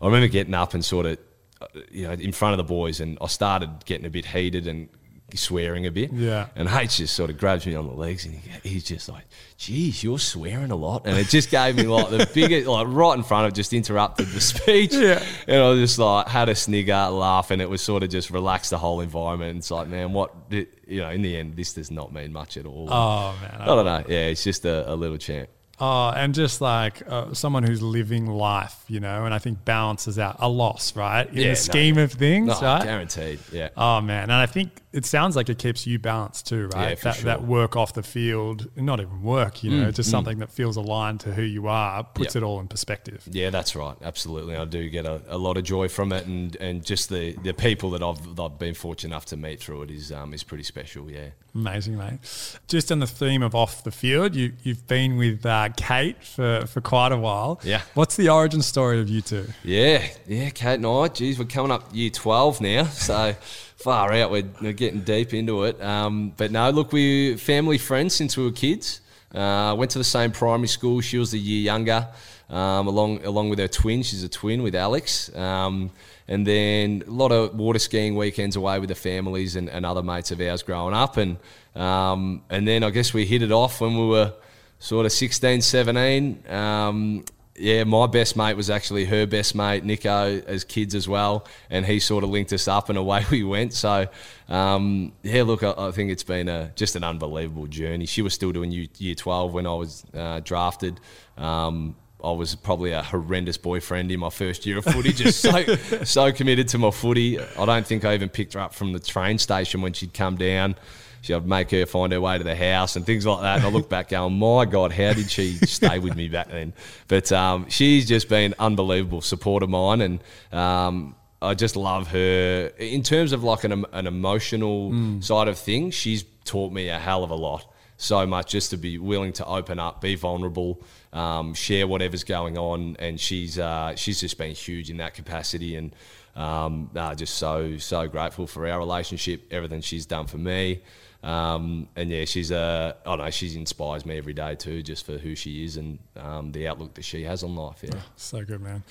I 0.00 0.06
remember 0.06 0.28
getting 0.28 0.54
up 0.54 0.74
and 0.74 0.84
sort 0.84 1.06
of 1.06 1.18
uh, 1.60 1.66
you 1.90 2.08
know 2.08 2.12
in 2.14 2.32
front 2.32 2.54
of 2.54 2.58
the 2.58 2.64
boys, 2.64 3.00
and 3.00 3.18
I 3.20 3.28
started 3.28 3.84
getting 3.84 4.06
a 4.06 4.10
bit 4.10 4.26
heated 4.26 4.66
and 4.66 4.88
swearing 5.36 5.86
a 5.86 5.90
bit. 5.90 6.12
Yeah. 6.12 6.48
And 6.54 6.68
H 6.68 6.98
just 6.98 7.14
sort 7.14 7.30
of 7.30 7.38
grabs 7.38 7.66
me 7.66 7.74
on 7.74 7.86
the 7.86 7.92
legs 7.92 8.24
and 8.24 8.34
he, 8.34 8.68
he's 8.68 8.84
just 8.84 9.08
like, 9.08 9.24
geez, 9.56 10.02
you're 10.02 10.18
swearing 10.18 10.70
a 10.70 10.76
lot. 10.76 11.06
And 11.06 11.16
it 11.18 11.28
just 11.28 11.50
gave 11.50 11.76
me 11.76 11.84
like 11.84 12.10
the 12.10 12.28
biggest, 12.34 12.66
like 12.66 12.86
right 12.88 13.16
in 13.16 13.22
front 13.22 13.46
of 13.46 13.52
just 13.52 13.72
interrupted 13.72 14.28
the 14.28 14.40
speech. 14.40 14.92
Yeah. 14.92 15.22
And 15.46 15.62
I 15.62 15.68
was 15.70 15.80
just 15.80 15.98
like 15.98 16.28
had 16.28 16.48
a 16.48 16.54
snigger, 16.54 17.08
laugh, 17.08 17.50
and 17.50 17.62
it 17.62 17.68
was 17.68 17.82
sort 17.82 18.02
of 18.02 18.10
just 18.10 18.30
relaxed 18.30 18.70
the 18.70 18.78
whole 18.78 19.00
environment. 19.00 19.58
It's 19.58 19.70
like, 19.70 19.88
man, 19.88 20.12
what, 20.12 20.34
you 20.50 21.00
know, 21.00 21.10
in 21.10 21.22
the 21.22 21.36
end, 21.36 21.56
this 21.56 21.74
does 21.74 21.90
not 21.90 22.12
mean 22.12 22.32
much 22.32 22.56
at 22.56 22.66
all. 22.66 22.88
Oh, 22.90 23.34
man. 23.40 23.60
I, 23.60 23.62
I 23.62 23.66
don't 23.66 23.84
know. 23.84 24.04
Yeah, 24.08 24.26
it's 24.26 24.44
just 24.44 24.64
a, 24.64 24.90
a 24.90 24.94
little 24.94 25.18
champ. 25.18 25.48
Oh, 25.84 26.10
and 26.10 26.32
just 26.32 26.60
like 26.60 27.02
uh, 27.08 27.34
someone 27.34 27.64
who's 27.64 27.82
living 27.82 28.26
life, 28.26 28.84
you 28.86 29.00
know, 29.00 29.24
and 29.24 29.34
I 29.34 29.38
think 29.38 29.64
balances 29.64 30.16
out 30.16 30.36
a 30.38 30.48
loss, 30.48 30.94
right? 30.94 31.28
In 31.28 31.34
yeah, 31.34 31.50
the 31.50 31.56
scheme 31.56 31.96
no, 31.96 32.04
of 32.04 32.12
things, 32.12 32.48
no, 32.48 32.60
right? 32.60 32.84
Guaranteed, 32.84 33.40
yeah. 33.50 33.70
Oh 33.76 34.00
man, 34.00 34.24
and 34.24 34.32
I 34.32 34.46
think 34.46 34.70
it 34.92 35.06
sounds 35.06 35.36
like 35.36 35.48
it 35.48 35.58
keeps 35.58 35.86
you 35.86 35.98
balanced 35.98 36.46
too, 36.46 36.68
right? 36.68 36.90
Yeah, 36.90 36.94
that, 36.96 37.14
sure. 37.14 37.24
that 37.24 37.44
work 37.44 37.76
off 37.76 37.94
the 37.94 38.02
field, 38.02 38.68
not 38.76 39.00
even 39.00 39.22
work, 39.22 39.64
you 39.64 39.70
know, 39.70 39.86
mm, 39.86 39.94
just 39.94 40.08
mm. 40.08 40.12
something 40.12 40.38
that 40.40 40.50
feels 40.50 40.76
aligned 40.76 41.20
to 41.20 41.32
who 41.32 41.42
you 41.42 41.66
are, 41.66 42.04
puts 42.04 42.34
yep. 42.34 42.42
it 42.42 42.44
all 42.44 42.60
in 42.60 42.68
perspective. 42.68 43.26
Yeah, 43.30 43.50
that's 43.50 43.74
right. 43.74 43.96
Absolutely. 44.02 44.54
I 44.54 44.66
do 44.66 44.88
get 44.90 45.06
a, 45.06 45.22
a, 45.28 45.38
lot 45.38 45.56
of 45.56 45.64
joy 45.64 45.88
from 45.88 46.12
it 46.12 46.26
and, 46.26 46.54
and 46.56 46.84
just 46.84 47.08
the, 47.08 47.32
the 47.42 47.54
people 47.54 47.90
that 47.90 48.02
I've, 48.02 48.38
I've 48.38 48.58
been 48.58 48.74
fortunate 48.74 49.12
enough 49.12 49.24
to 49.26 49.36
meet 49.36 49.60
through 49.60 49.82
it 49.82 49.90
is 49.90 50.12
um, 50.12 50.34
is 50.34 50.42
pretty 50.42 50.64
special, 50.64 51.10
yeah. 51.10 51.28
Amazing, 51.54 51.98
mate. 51.98 52.18
Just 52.66 52.90
on 52.92 53.00
the 53.00 53.06
theme 53.06 53.42
of 53.42 53.54
off 53.54 53.84
the 53.84 53.90
field, 53.90 54.34
you, 54.34 54.52
you've 54.62 54.86
been 54.86 55.16
with 55.16 55.44
uh, 55.44 55.68
Kate 55.76 56.22
for, 56.22 56.66
for 56.66 56.80
quite 56.80 57.12
a 57.12 57.18
while. 57.18 57.60
Yeah. 57.62 57.82
What's 57.94 58.16
the 58.16 58.28
origin 58.30 58.62
story 58.62 59.00
of 59.00 59.08
you 59.08 59.20
two? 59.20 59.46
Yeah, 59.62 60.06
yeah, 60.26 60.50
Kate 60.50 60.74
and 60.74 60.86
I, 60.86 61.08
geez, 61.08 61.38
we're 61.38 61.44
coming 61.44 61.70
up 61.70 61.88
year 61.92 62.10
12 62.10 62.60
now, 62.60 62.84
so 62.84 63.34
far 63.82 64.12
out. 64.12 64.30
We're, 64.30 64.72
getting 64.72 65.00
deep 65.00 65.34
into 65.34 65.64
it. 65.64 65.80
Um, 65.82 66.32
but 66.36 66.50
no, 66.50 66.70
look, 66.70 66.92
we're 66.92 67.36
family 67.36 67.78
friends 67.78 68.14
since 68.14 68.36
we 68.36 68.44
were 68.44 68.52
kids. 68.52 69.00
Uh, 69.34 69.74
went 69.76 69.90
to 69.92 69.98
the 69.98 70.04
same 70.04 70.30
primary 70.30 70.68
school. 70.68 71.00
She 71.00 71.18
was 71.18 71.32
a 71.32 71.38
year 71.38 71.62
younger, 71.62 72.06
um, 72.50 72.86
along 72.86 73.24
along 73.24 73.48
with 73.48 73.58
her 73.58 73.68
twin. 73.68 74.02
She's 74.02 74.22
a 74.22 74.28
twin 74.28 74.62
with 74.62 74.74
Alex. 74.74 75.34
Um, 75.34 75.90
and 76.28 76.46
then 76.46 77.02
a 77.06 77.10
lot 77.10 77.32
of 77.32 77.54
water 77.54 77.78
skiing 77.78 78.14
weekends 78.14 78.56
away 78.56 78.78
with 78.78 78.88
the 78.88 78.94
families 78.94 79.56
and, 79.56 79.68
and 79.68 79.84
other 79.84 80.02
mates 80.02 80.30
of 80.30 80.40
ours 80.40 80.62
growing 80.62 80.94
up. 80.94 81.16
And 81.16 81.38
um, 81.74 82.42
and 82.50 82.68
then 82.68 82.84
I 82.84 82.90
guess 82.90 83.14
we 83.14 83.24
hit 83.24 83.42
it 83.42 83.52
off 83.52 83.80
when 83.80 83.96
we 83.96 84.06
were 84.06 84.32
sort 84.78 85.06
of 85.06 85.12
16, 85.12 85.62
17. 85.62 86.44
Um, 86.48 87.24
yeah, 87.56 87.84
my 87.84 88.06
best 88.06 88.36
mate 88.36 88.56
was 88.56 88.70
actually 88.70 89.04
her 89.04 89.26
best 89.26 89.54
mate, 89.54 89.84
Nico, 89.84 90.40
as 90.46 90.64
kids 90.64 90.94
as 90.94 91.06
well, 91.06 91.46
and 91.68 91.84
he 91.84 92.00
sort 92.00 92.24
of 92.24 92.30
linked 92.30 92.52
us 92.52 92.66
up, 92.66 92.88
and 92.88 92.96
away 92.96 93.24
we 93.30 93.44
went. 93.44 93.74
So, 93.74 94.06
um, 94.48 95.12
yeah, 95.22 95.42
look, 95.42 95.62
I, 95.62 95.74
I, 95.76 95.90
think 95.90 96.10
it's 96.10 96.22
been 96.22 96.48
a, 96.48 96.72
just 96.76 96.96
an 96.96 97.04
unbelievable 97.04 97.66
journey. 97.66 98.06
She 98.06 98.22
was 98.22 98.32
still 98.32 98.52
doing 98.52 98.70
year 98.70 99.14
12 99.14 99.52
when 99.52 99.66
I 99.66 99.74
was 99.74 100.04
uh, 100.14 100.40
drafted. 100.40 100.98
Um, 101.36 101.96
I 102.24 102.30
was 102.30 102.54
probably 102.54 102.92
a 102.92 103.02
horrendous 103.02 103.58
boyfriend 103.58 104.12
in 104.12 104.20
my 104.20 104.30
first 104.30 104.64
year 104.64 104.78
of 104.78 104.84
footy, 104.84 105.12
just 105.12 105.40
so 105.40 105.74
so 106.04 106.32
committed 106.32 106.68
to 106.68 106.78
my 106.78 106.92
footy. 106.92 107.40
I 107.40 107.66
don't 107.66 107.86
think 107.86 108.04
I 108.04 108.14
even 108.14 108.28
picked 108.28 108.54
her 108.54 108.60
up 108.60 108.74
from 108.74 108.92
the 108.92 109.00
train 109.00 109.38
station 109.38 109.82
when 109.82 109.92
she'd 109.92 110.14
come 110.14 110.36
down 110.36 110.76
she'd 111.22 111.46
make 111.46 111.70
her 111.70 111.86
find 111.86 112.12
her 112.12 112.20
way 112.20 112.36
to 112.36 112.44
the 112.44 112.54
house 112.54 112.96
and 112.96 113.06
things 113.06 113.24
like 113.24 113.40
that. 113.40 113.58
And 113.58 113.66
I 113.66 113.70
look 113.70 113.88
back 113.88 114.10
going, 114.10 114.38
my 114.38 114.66
God, 114.66 114.92
how 114.92 115.14
did 115.14 115.30
she 115.30 115.52
stay 115.54 115.98
with 115.98 116.14
me 116.14 116.28
back 116.28 116.50
then? 116.50 116.74
But 117.08 117.32
um, 117.32 117.70
she's 117.70 118.06
just 118.06 118.28
been 118.28 118.54
unbelievable 118.58 119.22
support 119.22 119.62
of 119.62 119.70
mine. 119.70 120.00
And 120.02 120.20
um, 120.52 121.14
I 121.40 121.54
just 121.54 121.76
love 121.76 122.08
her. 122.08 122.72
In 122.78 123.02
terms 123.02 123.32
of 123.32 123.42
like 123.42 123.64
an, 123.64 123.86
an 123.92 124.06
emotional 124.06 124.90
mm. 124.90 125.24
side 125.24 125.48
of 125.48 125.58
things, 125.58 125.94
she's 125.94 126.24
taught 126.44 126.72
me 126.72 126.88
a 126.88 126.98
hell 126.98 127.24
of 127.24 127.30
a 127.30 127.36
lot. 127.36 127.66
So 127.96 128.26
much 128.26 128.50
just 128.50 128.70
to 128.70 128.76
be 128.76 128.98
willing 128.98 129.32
to 129.34 129.46
open 129.46 129.78
up, 129.78 130.00
be 130.00 130.16
vulnerable, 130.16 130.82
um, 131.12 131.54
share 131.54 131.86
whatever's 131.86 132.24
going 132.24 132.58
on, 132.58 132.96
and 132.98 133.20
she's 133.20 133.60
uh, 133.60 133.94
she's 133.94 134.18
just 134.18 134.38
been 134.38 134.56
huge 134.56 134.90
in 134.90 134.96
that 134.96 135.14
capacity, 135.14 135.76
and 135.76 135.94
um, 136.34 136.90
uh, 136.96 137.14
just 137.14 137.34
so 137.36 137.76
so 137.78 138.08
grateful 138.08 138.48
for 138.48 138.66
our 138.66 138.78
relationship, 138.78 139.46
everything 139.52 139.82
she's 139.82 140.04
done 140.04 140.26
for 140.26 140.38
me. 140.38 140.80
Um, 141.22 141.88
and 141.94 142.10
yeah, 142.10 142.24
she's 142.24 142.50
a, 142.50 142.96
I 143.06 143.08
don't 143.08 143.18
know, 143.18 143.30
she 143.30 143.56
inspires 143.56 144.04
me 144.04 144.18
every 144.18 144.32
day 144.32 144.56
too, 144.56 144.82
just 144.82 145.06
for 145.06 145.18
who 145.18 145.36
she 145.36 145.64
is 145.64 145.76
and 145.76 145.98
um, 146.16 146.50
the 146.52 146.66
outlook 146.66 146.94
that 146.94 147.04
she 147.04 147.22
has 147.24 147.44
on 147.44 147.54
life. 147.54 147.80
Yeah, 147.82 147.90
oh, 147.94 148.02
so 148.16 148.44
good, 148.44 148.60
man. 148.60 148.82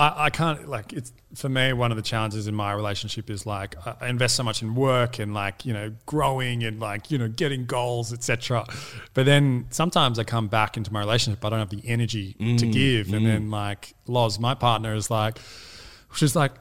I, 0.00 0.24
I, 0.26 0.30
can't 0.30 0.66
like 0.66 0.94
it's 0.94 1.12
for 1.34 1.50
me. 1.50 1.74
One 1.74 1.90
of 1.90 1.96
the 1.96 2.02
challenges 2.02 2.46
in 2.46 2.54
my 2.54 2.72
relationship 2.72 3.28
is 3.28 3.44
like 3.44 3.74
I 4.00 4.08
invest 4.08 4.34
so 4.34 4.42
much 4.42 4.62
in 4.62 4.74
work 4.74 5.18
and 5.18 5.34
like 5.34 5.66
you 5.66 5.74
know 5.74 5.92
growing 6.06 6.64
and 6.64 6.80
like 6.80 7.10
you 7.10 7.18
know 7.18 7.28
getting 7.28 7.66
goals, 7.66 8.12
etc. 8.12 8.64
But 9.12 9.26
then 9.26 9.66
sometimes 9.68 10.18
I 10.18 10.24
come 10.24 10.48
back 10.48 10.78
into 10.78 10.90
my 10.90 11.00
relationship, 11.00 11.44
I 11.44 11.50
don't 11.50 11.58
have 11.58 11.68
the 11.68 11.86
energy 11.86 12.34
mm, 12.40 12.58
to 12.58 12.66
give, 12.66 13.08
mm. 13.08 13.16
and 13.16 13.26
then 13.26 13.50
like 13.50 13.94
Loz, 14.06 14.38
my 14.38 14.54
partner, 14.54 14.94
is 14.94 15.10
like, 15.10 15.38
she's 16.14 16.34
like, 16.34 16.52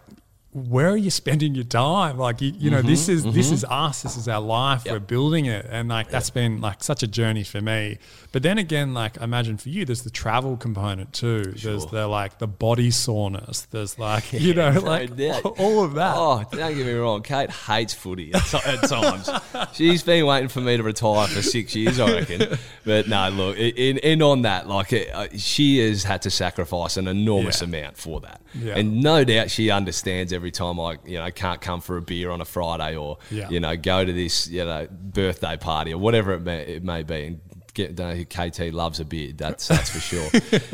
where 0.52 0.90
are 0.90 0.98
you 0.98 1.12
spending 1.12 1.54
your 1.54 1.64
time? 1.64 2.18
Like 2.18 2.42
you, 2.42 2.52
you 2.58 2.72
know, 2.72 2.80
mm-hmm, 2.80 2.88
this 2.88 3.08
is 3.08 3.24
mm-hmm. 3.24 3.36
this 3.36 3.52
is 3.52 3.64
us. 3.66 4.02
This 4.02 4.18
is 4.18 4.28
our 4.28 4.42
life. 4.42 4.84
Yep. 4.86 4.94
We're 4.94 5.00
building 5.00 5.46
it, 5.46 5.68
and 5.70 5.90
like 5.90 6.08
yep. 6.08 6.12
that's 6.14 6.32
been 6.32 6.60
like 6.60 6.84
such 6.84 7.04
a 7.04 7.08
journey 7.08 7.44
for 7.44 7.62
me. 7.62 8.00
But 8.32 8.42
then 8.42 8.58
again, 8.58 8.94
like 8.94 9.22
I 9.22 9.26
imagine 9.26 9.58
for 9.58 9.70
you, 9.70 9.86
there's 9.86 10.02
the 10.02 10.10
travel 10.10 10.58
component 10.58 11.14
too. 11.14 11.56
Sure. 11.56 11.72
There's 11.72 11.86
the 11.86 12.08
like 12.08 12.40
the 12.40 12.48
body 12.48 12.90
soreness. 12.90 13.68
There's 13.70 14.00
like 14.00 14.34
you 14.34 14.56
know, 14.56 14.72
like 14.72 15.12
all 15.60 15.84
of 15.84 15.94
that. 15.94 16.16
Oh, 16.18 16.44
don't 16.52 16.76
get 16.76 16.86
me 16.86 16.94
wrong. 16.94 17.22
Kate 17.22 17.52
hates 17.52 17.94
footy 17.94 18.34
at, 18.34 18.42
times. 18.42 19.30
She's 19.74 20.02
been 20.02 20.26
waiting 20.26 20.50
for 20.50 20.62
me 20.62 20.78
to 20.78 20.84
retire 20.84 21.28
for 21.28 21.44
six 21.44 21.76
years, 21.76 22.00
I 22.00 22.12
reckon. 22.12 22.58
But 22.86 23.08
no, 23.08 23.30
look, 23.30 23.58
in, 23.58 23.98
in 24.00 24.22
on 24.24 24.44
that, 24.44 24.68
like 24.68 24.94
it, 24.94 25.14
uh, 25.14 25.28
she 25.38 25.78
has 25.80 26.04
had 26.04 26.24
to 26.24 26.32
sacrifice 26.32 26.98
an 26.98 27.08
enormous 27.08 27.62
yeah. 27.62 27.68
amount 27.68 27.98
for 27.98 28.20
that, 28.22 28.42
yeah. 28.56 28.76
and 28.76 29.02
no 29.02 29.24
doubt 29.24 29.52
she 29.52 29.70
understands 29.70 30.34
every 30.40 30.49
time 30.52 30.80
I, 30.80 30.98
you 31.06 31.18
know, 31.18 31.30
can't 31.32 31.62
come 31.62 31.82
for 31.82 31.98
a 31.98 32.02
beer 32.02 32.32
on 32.32 32.42
a 32.42 32.46
Friday 32.46 32.96
or, 32.96 33.18
yeah. 33.32 33.50
you 33.50 33.60
know, 33.60 33.76
go 33.76 34.04
to 34.04 34.12
this, 34.12 34.48
you 34.48 34.66
know, 34.66 34.88
birthday 34.90 35.58
party 35.58 35.94
or 35.94 35.98
whatever 35.98 36.34
it 36.34 36.42
may, 36.42 36.62
it 36.62 36.84
may 36.84 37.04
be. 37.04 37.26
And 37.26 37.42
get, 37.74 37.96
don't 37.96 38.30
KT 38.30 38.74
loves 38.74 39.00
a 39.00 39.06
beer. 39.06 39.34
That's 39.34 39.68
that's 39.68 39.90
for 39.90 40.00
sure. 40.00 40.30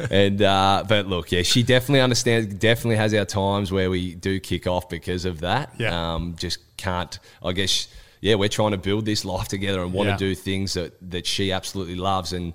and 0.12 0.42
uh, 0.42 0.84
but 0.88 1.08
look, 1.08 1.32
yeah, 1.32 1.44
she 1.44 1.64
definitely 1.64 2.02
understands. 2.02 2.54
Definitely 2.56 2.98
has 2.98 3.14
our 3.14 3.26
times 3.26 3.72
where 3.72 3.90
we 3.90 4.16
do 4.16 4.40
kick 4.40 4.68
off 4.68 4.90
because 4.90 5.26
of 5.26 5.42
that. 5.42 5.74
Yeah. 5.78 6.14
Um, 6.14 6.36
just 6.38 6.60
can't. 6.78 7.18
I 7.44 7.54
guess. 7.54 7.88
Yeah, 8.22 8.36
we're 8.36 8.50
trying 8.50 8.72
to 8.72 8.78
build 8.78 9.06
this 9.06 9.24
life 9.24 9.48
together 9.48 9.84
and 9.84 9.94
want 9.94 10.10
yeah. 10.10 10.18
to 10.18 10.20
do 10.20 10.36
things 10.36 10.74
that 10.74 10.94
that 11.12 11.28
she 11.28 11.52
absolutely 11.52 11.96
loves 11.96 12.34
and 12.34 12.54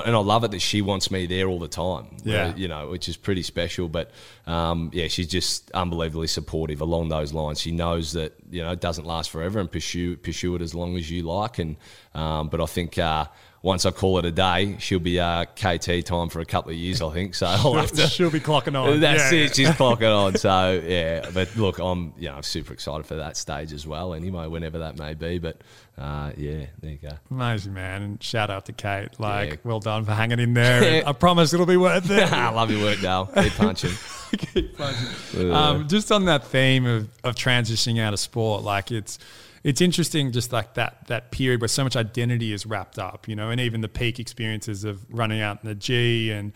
and 0.00 0.14
I 0.14 0.18
love 0.18 0.44
it 0.44 0.50
that 0.52 0.60
she 0.60 0.82
wants 0.82 1.10
me 1.10 1.26
there 1.26 1.48
all 1.48 1.58
the 1.58 1.68
time. 1.68 2.16
Yeah, 2.24 2.54
you 2.54 2.68
know, 2.68 2.88
which 2.88 3.08
is 3.08 3.16
pretty 3.16 3.42
special. 3.42 3.88
But 3.88 4.10
um, 4.46 4.90
yeah, 4.92 5.08
she's 5.08 5.28
just 5.28 5.70
unbelievably 5.72 6.28
supportive 6.28 6.80
along 6.80 7.08
those 7.08 7.32
lines. 7.32 7.60
She 7.60 7.72
knows 7.72 8.12
that 8.12 8.34
you 8.50 8.62
know 8.62 8.72
it 8.72 8.80
doesn't 8.80 9.06
last 9.06 9.30
forever, 9.30 9.60
and 9.60 9.70
pursue 9.70 10.16
pursue 10.16 10.54
it 10.56 10.62
as 10.62 10.74
long 10.74 10.96
as 10.96 11.10
you 11.10 11.22
like. 11.22 11.58
And 11.58 11.76
um, 12.14 12.48
but 12.48 12.60
I 12.60 12.66
think. 12.66 12.98
Uh, 12.98 13.26
once 13.64 13.86
I 13.86 13.92
call 13.92 14.18
it 14.18 14.26
a 14.26 14.30
day, 14.30 14.76
she'll 14.78 14.98
be 14.98 15.18
uh, 15.18 15.46
KT 15.46 16.04
time 16.04 16.28
for 16.28 16.40
a 16.40 16.44
couple 16.44 16.70
of 16.70 16.76
years, 16.76 17.00
I 17.00 17.10
think. 17.14 17.34
So 17.34 17.46
I'll 17.46 17.72
have 17.80 17.92
to. 17.92 18.06
she'll 18.08 18.30
be 18.30 18.38
clocking 18.38 18.78
on. 18.78 19.00
That's 19.00 19.32
yeah, 19.32 19.38
it. 19.38 19.56
She's 19.56 19.68
clocking 19.70 20.14
on. 20.14 20.36
So 20.36 20.82
yeah, 20.86 21.30
but 21.32 21.56
look, 21.56 21.78
I'm 21.78 22.12
you 22.18 22.28
know 22.28 22.42
super 22.42 22.74
excited 22.74 23.06
for 23.06 23.14
that 23.14 23.38
stage 23.38 23.72
as 23.72 23.86
well. 23.86 24.12
Anyway, 24.12 24.48
whenever 24.48 24.80
that 24.80 24.98
may 24.98 25.14
be, 25.14 25.38
but 25.38 25.62
uh, 25.96 26.32
yeah, 26.36 26.66
there 26.82 26.90
you 26.90 26.98
go. 26.98 27.16
Amazing 27.30 27.72
man, 27.72 28.02
and 28.02 28.22
shout 28.22 28.50
out 28.50 28.66
to 28.66 28.74
Kate. 28.74 29.18
Like, 29.18 29.48
yeah. 29.48 29.56
well 29.64 29.80
done 29.80 30.04
for 30.04 30.12
hanging 30.12 30.40
in 30.40 30.52
there. 30.52 31.02
I 31.06 31.12
promise 31.12 31.54
it'll 31.54 31.64
be 31.64 31.78
worth 31.78 32.10
it. 32.10 32.30
I 32.30 32.50
love 32.50 32.70
your 32.70 32.82
work, 32.82 33.00
Dale. 33.00 33.30
Keep 33.34 33.54
punching. 33.54 33.92
Keep 34.36 34.76
punching. 34.76 35.50
Um, 35.50 35.88
just 35.88 36.12
on 36.12 36.26
that 36.26 36.46
theme 36.46 36.84
of, 36.84 37.08
of 37.24 37.34
transitioning 37.34 37.98
out 37.98 38.12
of 38.12 38.20
sport, 38.20 38.62
like 38.62 38.90
it's 38.90 39.18
it's 39.64 39.80
interesting 39.80 40.30
just 40.30 40.52
like 40.52 40.74
that 40.74 41.06
that 41.08 41.30
period 41.30 41.60
where 41.60 41.68
so 41.68 41.82
much 41.82 41.96
identity 41.96 42.52
is 42.52 42.66
wrapped 42.66 42.98
up, 42.98 43.26
you 43.26 43.34
know, 43.34 43.50
and 43.50 43.60
even 43.60 43.80
the 43.80 43.88
peak 43.88 44.20
experiences 44.20 44.84
of 44.84 45.04
running 45.08 45.40
out 45.40 45.58
in 45.62 45.68
the 45.68 45.74
G 45.74 46.30
and 46.30 46.52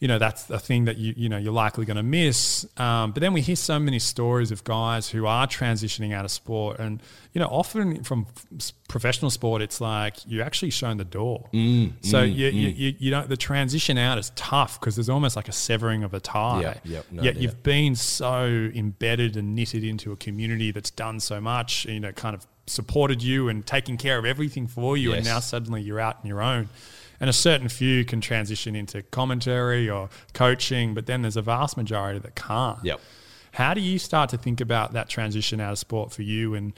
you 0.00 0.08
know 0.08 0.18
that's 0.18 0.44
the 0.44 0.58
thing 0.58 0.84
that 0.84 0.96
you 0.98 1.14
you 1.16 1.28
know 1.28 1.38
you're 1.38 1.52
likely 1.52 1.84
going 1.84 1.96
to 1.96 2.02
miss. 2.02 2.66
Um, 2.76 3.12
but 3.12 3.20
then 3.20 3.32
we 3.32 3.40
hear 3.40 3.56
so 3.56 3.78
many 3.78 3.98
stories 3.98 4.50
of 4.50 4.64
guys 4.64 5.08
who 5.08 5.26
are 5.26 5.46
transitioning 5.46 6.12
out 6.12 6.24
of 6.24 6.30
sport, 6.30 6.78
and 6.78 7.02
you 7.32 7.40
know 7.40 7.48
often 7.48 8.02
from 8.04 8.26
professional 8.88 9.30
sport, 9.30 9.62
it's 9.62 9.80
like 9.80 10.16
you're 10.26 10.44
actually 10.44 10.70
shown 10.70 10.96
the 10.96 11.04
door. 11.04 11.48
Mm, 11.52 11.92
so 12.02 12.22
mm, 12.22 12.34
you, 12.34 12.50
mm. 12.50 12.54
You, 12.54 12.68
you, 12.68 12.94
you 12.98 13.10
know 13.10 13.26
the 13.26 13.36
transition 13.36 13.98
out 13.98 14.18
is 14.18 14.30
tough 14.36 14.78
because 14.80 14.96
there's 14.96 15.10
almost 15.10 15.36
like 15.36 15.48
a 15.48 15.52
severing 15.52 16.04
of 16.04 16.14
a 16.14 16.20
tie. 16.20 16.60
Yeah, 16.60 16.74
yep, 16.84 17.06
no, 17.10 17.22
Yet 17.22 17.36
you've 17.36 17.62
been 17.62 17.94
so 17.94 18.44
embedded 18.74 19.36
and 19.36 19.54
knitted 19.54 19.84
into 19.84 20.12
a 20.12 20.16
community 20.16 20.70
that's 20.70 20.90
done 20.90 21.20
so 21.20 21.40
much. 21.40 21.86
You 21.86 22.00
know, 22.00 22.12
kind 22.12 22.34
of 22.34 22.46
supported 22.66 23.22
you 23.22 23.48
and 23.48 23.64
taking 23.64 23.96
care 23.96 24.18
of 24.18 24.24
everything 24.24 24.66
for 24.66 24.96
you, 24.96 25.10
yes. 25.10 25.18
and 25.18 25.26
now 25.26 25.40
suddenly 25.40 25.82
you're 25.82 26.00
out 26.00 26.18
on 26.22 26.26
your 26.26 26.42
own 26.42 26.68
and 27.20 27.30
a 27.30 27.32
certain 27.32 27.68
few 27.68 28.04
can 28.04 28.20
transition 28.20 28.76
into 28.76 29.02
commentary 29.02 29.88
or 29.88 30.08
coaching, 30.32 30.94
but 30.94 31.06
then 31.06 31.22
there's 31.22 31.36
a 31.36 31.42
vast 31.42 31.76
majority 31.76 32.18
that 32.18 32.34
can't. 32.34 32.78
Yep. 32.84 33.00
How 33.52 33.72
do 33.74 33.80
you 33.80 33.98
start 33.98 34.30
to 34.30 34.38
think 34.38 34.60
about 34.60 34.92
that 34.92 35.08
transition 35.08 35.60
out 35.60 35.72
of 35.72 35.78
sport 35.78 36.12
for 36.12 36.22
you? 36.22 36.54
And 36.54 36.72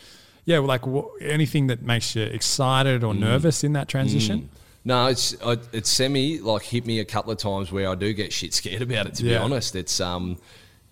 yeah, 0.45 0.59
like 0.59 0.83
anything 1.21 1.67
that 1.67 1.83
makes 1.83 2.15
you 2.15 2.23
excited 2.23 3.03
or 3.03 3.13
mm. 3.13 3.19
nervous 3.19 3.65
in 3.65 3.73
that 3.73 3.89
transition? 3.89 4.43
Mm. 4.43 4.49
No, 4.85 5.07
it's 5.09 5.37
it's 5.73 5.91
semi 5.91 6.39
like 6.39 6.63
hit 6.63 6.87
me 6.87 7.01
a 7.01 7.05
couple 7.05 7.33
of 7.33 7.39
times 7.39 7.71
where 7.71 7.91
I 7.91 7.95
do 7.95 8.13
get 8.15 8.33
shit 8.33 8.55
scared 8.55 8.81
about 8.81 9.07
it. 9.07 9.15
To 9.17 9.25
yeah. 9.25 9.39
be 9.39 9.45
honest, 9.45 9.77
it's 9.77 10.01
um 10.01 10.39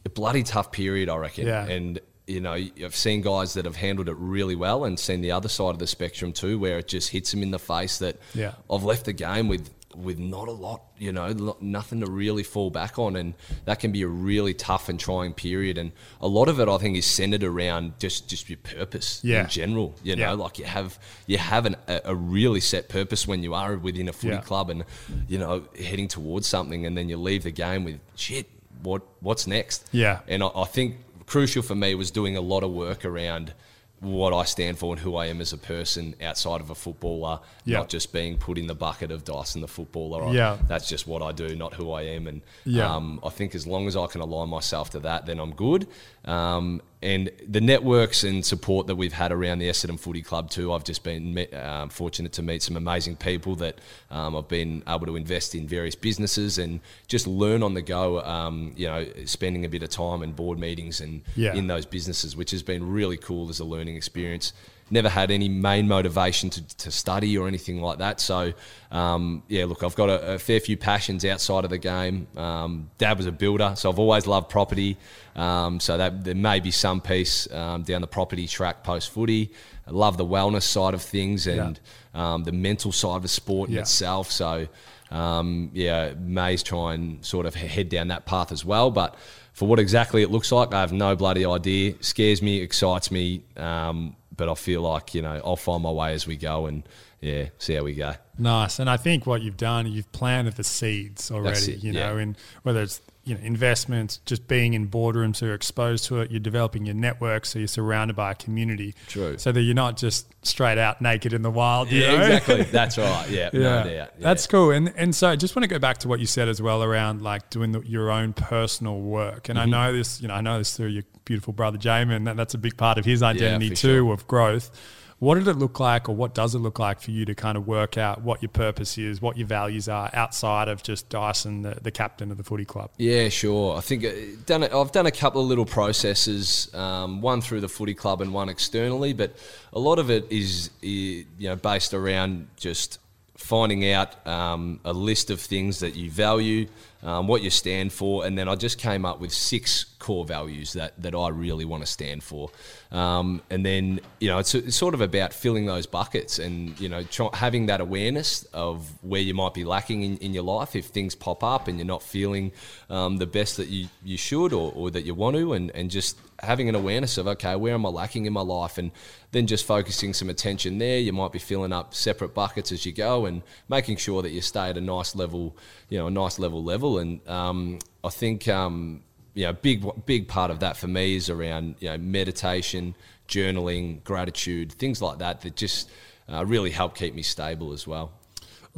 a 0.05 0.11
bloody 0.11 0.43
tough 0.43 0.73
period, 0.73 1.09
I 1.09 1.17
reckon. 1.17 1.47
Yeah. 1.47 1.67
And 1.67 2.01
you 2.27 2.41
know, 2.41 2.53
I've 2.53 2.97
seen 2.97 3.23
guys 3.23 3.55
that 3.55 3.65
have 3.65 3.77
handled 3.77 4.09
it 4.09 4.17
really 4.19 4.57
well 4.57 4.85
and 4.85 4.99
seen 4.99 5.21
the 5.21 5.31
other 5.33 5.49
side 5.49 5.71
of 5.71 5.79
the 5.79 5.87
spectrum 5.87 6.33
too, 6.33 6.59
where 6.59 6.79
it 6.79 6.89
just 6.89 7.11
hits 7.11 7.31
them 7.31 7.43
in 7.43 7.53
the 7.53 7.59
face 7.59 7.99
that 7.99 8.17
yeah. 8.35 8.53
I've 8.71 8.83
left 8.83 9.05
the 9.05 9.13
game 9.13 9.49
with 9.49 9.71
with 9.97 10.19
not 10.19 10.47
a 10.47 10.53
lot, 10.53 10.83
you 10.99 11.11
know, 11.11 11.57
nothing 11.61 12.01
to 12.01 12.07
really 12.07 12.43
fall 12.43 12.71
back 12.71 12.99
on, 12.99 13.17
and 13.17 13.35
that 13.65 13.81
can 13.81 13.93
be 13.93 14.03
a 14.03 14.07
really 14.07 14.53
tough 14.53 14.89
and 14.89 15.01
trying 15.01 15.33
period. 15.33 15.79
And 15.79 15.93
a 16.21 16.29
lot 16.29 16.49
of 16.49 16.61
it, 16.61 16.69
I 16.69 16.77
think, 16.79 16.97
is 16.97 17.07
centered 17.07 17.43
around 17.43 17.99
just 17.99 18.29
just 18.29 18.49
your 18.51 18.59
purpose 18.59 19.21
yeah. 19.25 19.45
in 19.45 19.49
general. 19.49 19.95
You 20.03 20.17
know, 20.17 20.23
yeah. 20.23 20.33
like 20.33 20.59
you 20.59 20.65
have 20.67 20.99
you 21.27 21.39
have 21.39 21.67
an, 21.67 21.77
a, 21.89 22.15
really 22.15 22.61
set 22.61 22.89
purpose 22.89 23.27
when 23.27 23.43
you 23.43 23.55
are 23.55 23.77
within 23.77 24.09
a 24.09 24.13
footy 24.13 24.35
yeah. 24.35 24.41
club, 24.41 24.71
and 24.71 24.85
you 25.29 25.39
know, 25.39 25.65
heading 25.79 26.09
towards 26.09 26.47
something, 26.47 26.85
and 26.85 26.97
then 26.97 27.09
you 27.09 27.17
leave 27.17 27.45
the 27.45 27.51
game 27.51 27.85
with 27.85 27.99
shit. 28.17 28.51
What 28.83 29.03
what's 29.21 29.47
next? 29.47 29.89
Yeah, 29.93 30.21
and 30.29 30.43
I, 30.43 30.49
I 30.55 30.65
think 30.65 30.99
crucial 31.27 31.63
for 31.63 31.75
me 31.75 31.95
was 31.95 32.11
doing 32.11 32.37
a 32.37 32.41
lot 32.41 32.63
of 32.63 32.71
work 32.71 33.05
around 33.05 33.53
what 34.01 34.35
I 34.35 34.45
stand 34.45 34.79
for 34.79 34.93
and 34.93 35.01
who 35.01 35.17
I 35.17 35.27
am 35.27 35.41
as 35.41 35.53
a 35.53 35.59
person 35.59 36.15
outside 36.21 36.61
of 36.61 36.69
a 36.69 36.75
footballer, 36.75 37.41
yep. 37.65 37.79
not 37.79 37.89
just 37.89 38.13
being 38.13 38.37
put 38.37 38.59
in 38.59 38.67
the 38.67 38.75
bucket 38.75 39.11
of 39.11 39.25
Dyce 39.25 39.37
Dyson 39.37 39.61
the 39.63 39.69
footballer. 39.69 40.33
Yeah. 40.33 40.59
That's 40.69 40.89
just 40.89 41.07
what 41.07 41.23
I 41.23 41.33
do, 41.33 41.57
not 41.57 41.75
who 41.75 41.93
I 41.93 42.03
am. 42.03 42.27
And 42.27 42.43
yeah. 42.65 42.95
um, 42.95 43.21
I 43.25 43.31
think 43.31 43.55
as 43.55 43.67
long 43.67 43.87
as 43.87 43.97
I 43.97 44.07
can 44.07 44.21
align 44.21 44.51
myself 44.51 44.91
to 44.91 45.01
that, 45.01 45.25
then 45.25 45.41
I'm 45.41 45.55
good. 45.55 45.89
Um, 46.27 46.83
and 47.07 47.31
the 47.47 47.61
networks 47.61 48.25
and 48.25 48.45
support 48.45 48.89
that 48.89 48.97
we've 48.97 49.13
had 49.13 49.31
around 49.31 49.61
the 49.61 49.69
Essendon 49.69 49.99
Footy 49.99 50.23
Club 50.23 50.51
too. 50.51 50.73
I've 50.73 50.83
just 50.83 51.05
been 51.05 51.47
um, 51.55 51.89
fortunate 51.89 52.33
to 52.33 52.43
meet 52.43 52.63
some 52.65 52.77
amazing 52.77 53.15
people 53.15 53.55
that 53.57 53.79
um, 54.11 54.35
I've 54.35 54.49
been 54.49 54.83
able 54.89 55.07
to 55.07 55.15
invest 55.15 55.55
in 55.55 55.69
various 55.69 55.95
businesses 55.95 56.59
and 56.59 56.81
just 57.07 57.29
learn 57.29 57.63
on 57.63 57.75
the 57.75 57.83
go. 57.83 58.21
Um, 58.23 58.73
you 58.77 58.89
know, 58.89 59.07
spending 59.25 59.65
a 59.65 59.69
bit 59.69 59.85
of 59.85 59.89
time 59.91 60.23
in 60.25 60.33
board 60.33 60.59
meetings 60.59 61.01
and 61.01 61.23
Yeah. 61.37 61.55
in 61.55 61.69
those 61.69 61.87
businesses, 61.87 62.37
which 62.37 62.51
has 62.51 62.65
been 62.65 62.91
really 62.91 63.17
cool 63.17 63.51
as 63.51 63.61
a 63.61 63.65
learning 63.65 63.95
experience. 63.95 64.53
Never 64.89 65.09
had 65.09 65.31
any 65.31 65.49
main 65.49 65.89
motivation 65.89 66.49
to, 66.51 66.77
to 66.77 66.91
study 66.91 67.37
or 67.37 67.49
anything 67.49 67.81
like 67.81 67.99
that. 67.99 68.21
So, 68.21 68.53
um, 68.93 69.43
yeah, 69.49 69.65
look, 69.65 69.83
I've 69.83 69.97
got 69.97 70.09
a, 70.09 70.35
a 70.35 70.39
fair 70.39 70.61
few 70.61 70.77
passions 70.77 71.25
outside 71.25 71.65
of 71.65 71.71
the 71.71 71.79
game. 71.79 72.29
Um, 72.37 72.91
Dad 72.99 73.17
was 73.17 73.27
a 73.27 73.33
builder, 73.33 73.73
so 73.77 73.91
I've 73.91 73.99
always 73.99 74.27
loved 74.27 74.49
property. 74.49 74.97
Um, 75.35 75.81
so 75.81 75.99
that 75.99 76.25
there 76.25 76.35
may 76.35 76.61
be 76.61 76.71
some 76.71 77.01
piece 77.01 77.51
um, 77.53 77.83
down 77.83 78.01
the 78.01 78.07
property 78.07 78.47
track 78.47 78.83
post 78.85 79.11
footy. 79.11 79.53
I 79.87 79.91
love 79.91 80.17
the 80.17 80.25
wellness 80.25 80.63
side 80.63 80.95
of 80.95 81.03
things 81.03 81.47
and 81.47 81.81
um, 82.15 82.45
the 82.45 82.53
mental 82.53 82.91
side 82.91 83.17
of 83.17 83.23
the 83.23 83.29
sport 83.29 83.69
in 83.69 83.77
itself. 83.83 84.31
So, 84.31 84.67
um, 85.11 85.71
yeah, 85.75 86.15
Mays 86.19 86.63
try 86.63 86.95
and 86.95 87.25
sort 87.25 87.45
of 87.45 87.55
head 87.55 87.89
down 87.89 88.09
that 88.09 88.25
path 88.25 88.51
as 88.51 88.65
well. 88.65 88.91
But 88.91 89.15
for 89.53 89.69
what 89.69 89.79
exactly 89.79 90.23
it 90.23 90.31
looks 90.31 90.51
like, 90.53 90.73
I 90.73 90.81
have 90.81 90.93
no 90.93 91.15
bloody 91.17 91.45
idea. 91.45 91.95
Scares 92.01 92.41
me, 92.41 92.61
excites 92.61 93.11
me, 93.11 93.43
um, 93.57 94.17
but 94.37 94.49
I 94.49 94.55
feel 94.55 94.83
like 94.83 95.15
you 95.15 95.23
know 95.23 95.41
I'll 95.45 95.57
find 95.57 95.83
my 95.83 95.91
way 95.91 96.13
as 96.15 96.27
we 96.27 96.37
go 96.37 96.67
and 96.67 96.83
yeah, 97.21 97.49
see 97.59 97.75
how 97.75 97.83
we 97.83 97.95
go. 97.95 98.15
Nice. 98.39 98.79
And 98.79 98.91
I 98.91 98.97
think 98.97 99.27
what 99.27 99.43
you've 99.43 99.57
done, 99.57 99.87
you've 99.87 100.11
planted 100.13 100.55
the 100.55 100.65
seeds 100.65 101.31
already, 101.31 101.73
you 101.73 101.93
know, 101.93 102.17
yeah. 102.17 102.23
in 102.23 102.37
whether 102.63 102.83
it's 102.83 103.01
you 103.27 103.35
know, 103.35 103.41
investments, 103.43 104.21
just 104.25 104.47
being 104.47 104.73
in 104.75 104.89
boardrooms, 104.89 105.37
so 105.37 105.47
you're 105.47 105.55
exposed 105.55 106.05
to 106.07 106.21
it, 106.21 106.31
you're 106.31 106.41
developing 106.41 106.87
your 106.87 106.95
network, 106.95 107.45
so 107.45 107.59
you're 107.59 107.67
surrounded 107.69 108.15
by 108.17 108.31
a 108.31 108.35
community. 108.37 108.95
True. 109.09 109.37
So 109.37 109.51
that 109.53 109.61
you're 109.61 109.75
not 109.75 109.97
just 109.97 110.33
straight 110.47 110.79
out 110.79 111.03
naked 111.03 111.33
in 111.33 111.43
the 111.43 111.51
wild. 111.51 111.91
you 111.91 112.03
Yeah, 112.03 112.17
know? 112.17 112.23
exactly. 112.23 112.63
That's 112.63 112.97
right. 112.99 113.29
Yeah, 113.29 113.51
no 113.53 113.61
doubt. 113.61 113.91
Yeah. 113.91 114.07
That's 114.21 114.47
cool. 114.47 114.71
And 114.71 114.93
and 114.97 115.13
so 115.15 115.29
I 115.29 115.35
just 115.37 115.57
want 115.57 115.65
to 115.65 115.69
go 115.69 115.81
back 115.81 115.99
to 115.99 116.09
what 116.09 116.21
you 116.21 116.27
said 116.27 116.49
as 116.49 116.63
well 116.63 116.83
around 116.85 117.21
like 117.21 117.51
doing 117.51 117.73
the, 117.73 117.81
your 117.81 118.11
own 118.11 118.33
personal 118.33 119.01
work. 119.01 119.49
And 119.49 119.59
Mm-hmm. 119.59 119.75
I 119.75 119.87
know 119.87 119.93
this, 119.93 120.23
you 120.23 120.29
know, 120.29 120.35
I 120.35 120.41
know 120.41 120.59
this 120.59 120.77
through 120.77 120.89
your 120.89 121.03
beautiful 121.25 121.53
brother 121.53 121.79
Jamin, 121.79 122.27
that 122.27 122.37
that's 122.37 122.55
a 122.55 122.59
big 122.59 122.77
part 122.77 122.97
of 122.97 123.05
his 123.05 123.23
identity 123.25 123.71
for 123.71 123.75
too 123.75 124.05
sure. 124.05 124.13
of 124.13 124.27
growth. 124.29 124.71
What 125.19 125.37
did 125.37 125.49
it 125.49 125.55
look 125.55 125.81
like, 125.81 126.11
or 126.11 126.15
what 126.15 126.35
does 126.35 126.55
it 126.55 126.59
look 126.59 126.79
like 126.79 127.01
for 127.01 127.11
you 127.11 127.25
to 127.25 127.35
kind 127.35 127.57
of 127.57 127.67
work 127.67 127.97
out 127.97 128.21
what 128.21 128.43
your 128.43 128.51
purpose 128.51 128.99
is, 128.99 129.23
what 129.23 129.39
your 129.39 129.47
values 129.47 129.89
are 129.89 130.11
outside 130.13 130.69
of 130.69 130.83
just 130.83 131.09
Dyson, 131.09 131.63
the, 131.63 131.79
the 131.81 131.91
captain 131.91 132.31
of 132.31 132.37
the 132.37 132.45
footy 132.45 132.67
club? 132.67 132.91
Yeah, 132.99 133.31
sure. 133.31 133.79
I 133.79 133.81
think 133.81 134.05
uh, 134.05 134.11
done. 134.45 134.63
A, 134.63 134.79
I've 134.79 134.93
done 134.93 135.07
a 135.07 135.11
couple 135.11 135.41
of 135.41 135.47
little 135.47 135.65
processes, 135.65 136.73
um, 136.75 137.23
one 137.23 137.41
through 137.41 137.63
the 137.63 137.69
footy 137.69 137.95
club 137.95 138.21
and 138.21 138.35
one 138.35 138.51
externally, 138.51 139.15
but 139.15 139.35
a 139.73 139.79
lot 139.79 139.99
of 139.99 140.11
it 140.11 140.31
is, 140.31 140.71
you 140.83 141.25
know, 141.41 141.57
based 141.57 141.95
around 141.95 142.49
just 142.57 142.99
finding 143.37 143.91
out 143.93 144.27
um, 144.27 144.81
a 144.85 144.93
list 144.93 145.31
of 145.31 145.41
things 145.41 145.81
that 145.81 145.95
you 145.95 146.11
value, 146.11 146.67
um, 147.03 147.29
what 147.29 147.43
you 147.43 147.51
stand 147.51 147.93
for, 147.93 148.25
and 148.27 148.37
then 148.37 148.49
I 148.49 148.55
just 148.55 148.79
came 148.79 149.05
up 149.05 149.21
with 149.21 149.33
six 149.33 149.85
core 149.99 150.25
values 150.25 150.73
that, 150.73 151.01
that 151.03 151.15
I 151.15 151.29
really 151.29 151.65
want 151.65 151.83
to 151.83 151.87
stand 151.87 152.23
for. 152.23 152.51
Um, 152.91 153.43
and 153.51 153.65
then, 153.65 154.01
you 154.21 154.29
know, 154.29 154.39
it's, 154.39 154.55
it's 154.55 154.77
sort 154.77 154.95
of 154.95 155.01
about 155.01 155.33
filling 155.33 155.67
those 155.67 155.87
buckets 155.87 156.39
and, 156.39 156.79
you 156.81 156.89
know, 156.89 157.05
having 157.33 157.67
that 157.67 157.81
awareness 157.81 158.45
of 158.53 158.91
where 159.03 159.21
you 159.21 159.35
might 159.35 159.55
be 159.55 159.65
lacking 159.65 160.03
in, 160.03 160.17
in 160.19 160.33
your 160.33 160.45
life 160.45 160.75
if 160.75 160.87
things 160.87 161.15
pop 161.15 161.45
up 161.45 161.69
and 161.69 161.79
you're 161.79 161.87
not 161.87 162.03
feeling 162.03 162.53
um, 162.89 163.19
the 163.19 163.27
best 163.27 163.57
that 163.59 163.69
you, 163.69 163.89
you 164.05 164.17
should 164.17 164.53
or, 164.53 164.73
or 164.75 164.91
that 164.91 165.05
you 165.05 165.15
want 165.15 165.37
to, 165.37 165.53
and, 165.53 165.71
and 165.73 165.91
just 165.91 166.19
having 166.41 166.69
an 166.69 166.75
awareness 166.75 167.19
of, 167.19 167.27
okay, 167.27 167.57
where 167.57 167.75
am 167.75 167.87
I 167.87 167.89
lacking 167.89 168.27
in 168.27 168.33
my 168.33 168.41
life? 168.41 168.79
And 168.79 168.91
then 169.33 169.47
just 169.47 169.65
focusing 169.65 170.13
some 170.13 170.29
attention 170.31 170.79
there. 170.79 170.99
You 170.99 171.13
might 171.13 171.33
be 171.33 171.39
filling 171.39 171.73
up 171.73 171.95
separate 171.95 172.35
buckets 172.35 172.73
as 172.73 172.85
you 172.87 172.93
go 172.93 173.27
and 173.27 173.43
making 173.69 173.97
sure 173.97 174.23
that 174.23 174.31
you 174.31 174.41
stay 174.41 174.71
at 174.71 174.77
a 174.77 174.81
nice 174.81 175.15
level, 175.15 175.57
you 175.89 175.99
know, 175.99 176.07
a 176.07 176.11
nice 176.11 176.39
level 176.39 176.63
level. 176.63 176.99
And 176.99 177.27
um, 177.29 177.79
I 178.05 178.11
think, 178.11 178.49
um, 178.49 179.03
you 179.35 179.45
know, 179.45 179.53
big 179.53 179.85
big 180.07 180.29
part 180.29 180.51
of 180.51 180.61
that 180.61 180.77
for 180.77 180.89
me 180.89 181.15
is 181.15 181.29
around 181.29 181.77
you 181.81 181.91
know 181.91 181.99
meditation, 181.99 182.95
journaling, 183.29 184.03
gratitude, 184.03 184.73
things 184.73 185.03
like 185.03 185.19
that 185.19 185.43
that 185.43 185.57
just 185.57 185.91
uh, 186.33 186.45
really 186.45 186.71
help 186.71 186.97
keep 186.97 187.15
me 187.15 187.23
stable 187.23 187.73
as 187.73 187.87
well. 187.87 188.13